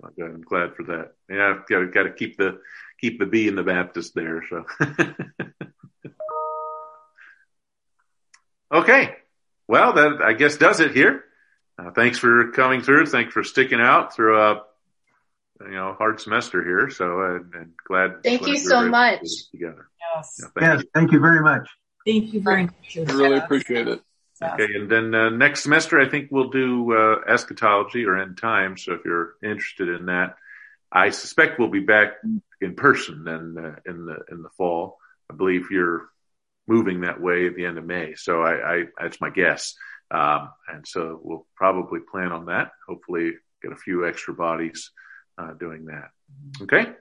Okay, 0.06 0.24
I'm 0.24 0.42
glad 0.42 0.76
for 0.76 0.84
that. 0.84 1.14
Yeah, 1.30 1.56
I've 1.56 1.68
got, 1.68 1.92
got 1.94 2.04
to 2.04 2.12
keep 2.12 2.38
the 2.38 2.60
keep 3.02 3.20
the 3.20 3.26
B 3.26 3.48
in 3.48 3.56
the 3.56 3.64
Baptist 3.64 4.14
there. 4.16 4.44
So, 4.50 4.66
okay. 8.74 9.16
Well, 9.68 9.94
that 9.94 10.22
I 10.24 10.34
guess 10.34 10.58
does 10.58 10.80
it 10.80 10.92
here. 10.94 11.24
Uh, 11.78 11.92
thanks 11.92 12.18
for 12.18 12.52
coming 12.52 12.82
through. 12.82 13.08
Thanks 13.08 13.34
for 13.34 13.44
sticking 13.44 13.82
out 13.82 14.16
through 14.16 14.42
a 14.42 14.62
you 15.62 15.72
know 15.72 15.94
hard 15.98 16.20
semester 16.20 16.64
here. 16.64 16.90
So, 16.90 17.22
uh, 17.22 17.60
and 17.60 17.74
glad. 17.88 18.24
Thank 18.24 18.42
glad 18.42 18.50
you 18.52 18.58
so 18.58 18.88
much. 18.88 19.22
Together. 19.52 19.90
Yes. 20.16 20.40
Yeah, 20.40 20.48
thank, 20.56 20.74
yes, 20.74 20.84
you. 20.84 20.90
thank 20.94 21.12
you 21.12 21.20
very 21.20 21.42
much. 21.42 21.70
Thank 22.06 22.34
you 22.34 22.42
very 22.42 22.64
much. 22.64 22.98
I 22.98 23.02
really 23.14 23.38
appreciate 23.38 23.88
it. 23.88 24.02
Okay, 24.42 24.74
and 24.74 24.90
then 24.90 25.14
uh, 25.14 25.30
next 25.30 25.64
semester, 25.64 26.00
I 26.00 26.08
think 26.08 26.30
we'll 26.32 26.50
do 26.50 26.94
uh, 26.94 27.16
eschatology 27.28 28.06
or 28.06 28.18
end 28.18 28.38
time. 28.38 28.78
So 28.78 28.94
if 28.94 29.02
you're 29.04 29.34
interested 29.44 29.90
in 29.90 30.06
that, 30.06 30.36
I 30.90 31.10
suspect 31.10 31.60
we'll 31.60 31.68
be 31.68 31.82
back 31.82 32.14
in 32.62 32.76
person 32.76 33.24
then 33.26 33.56
uh, 33.58 33.76
in 33.86 34.06
the 34.06 34.18
in 34.32 34.42
the 34.42 34.50
fall. 34.58 34.98
I 35.30 35.36
believe 35.36 35.72
you're 35.72 36.10
moving 36.68 37.02
that 37.02 37.20
way 37.20 37.48
at 37.48 37.56
the 37.56 37.66
end 37.66 37.78
of 37.78 37.86
May, 37.86 38.16
so 38.16 38.42
I, 38.42 38.76
I 38.76 38.84
that's 39.00 39.20
my 39.20 39.30
guess. 39.30 39.76
Um, 40.12 40.50
and 40.68 40.88
so 40.88 41.20
we'll 41.22 41.46
probably 41.56 42.00
plan 42.00 42.32
on 42.32 42.46
that. 42.46 42.72
Hopefully, 42.88 43.34
get 43.62 43.74
a 43.74 43.76
few 43.78 44.08
extra 44.08 44.34
bodies 44.34 44.90
uh, 44.90 45.09
Uh, 45.40 45.54
doing 45.54 45.86
that. 45.86 46.12
Okay. 46.62 46.92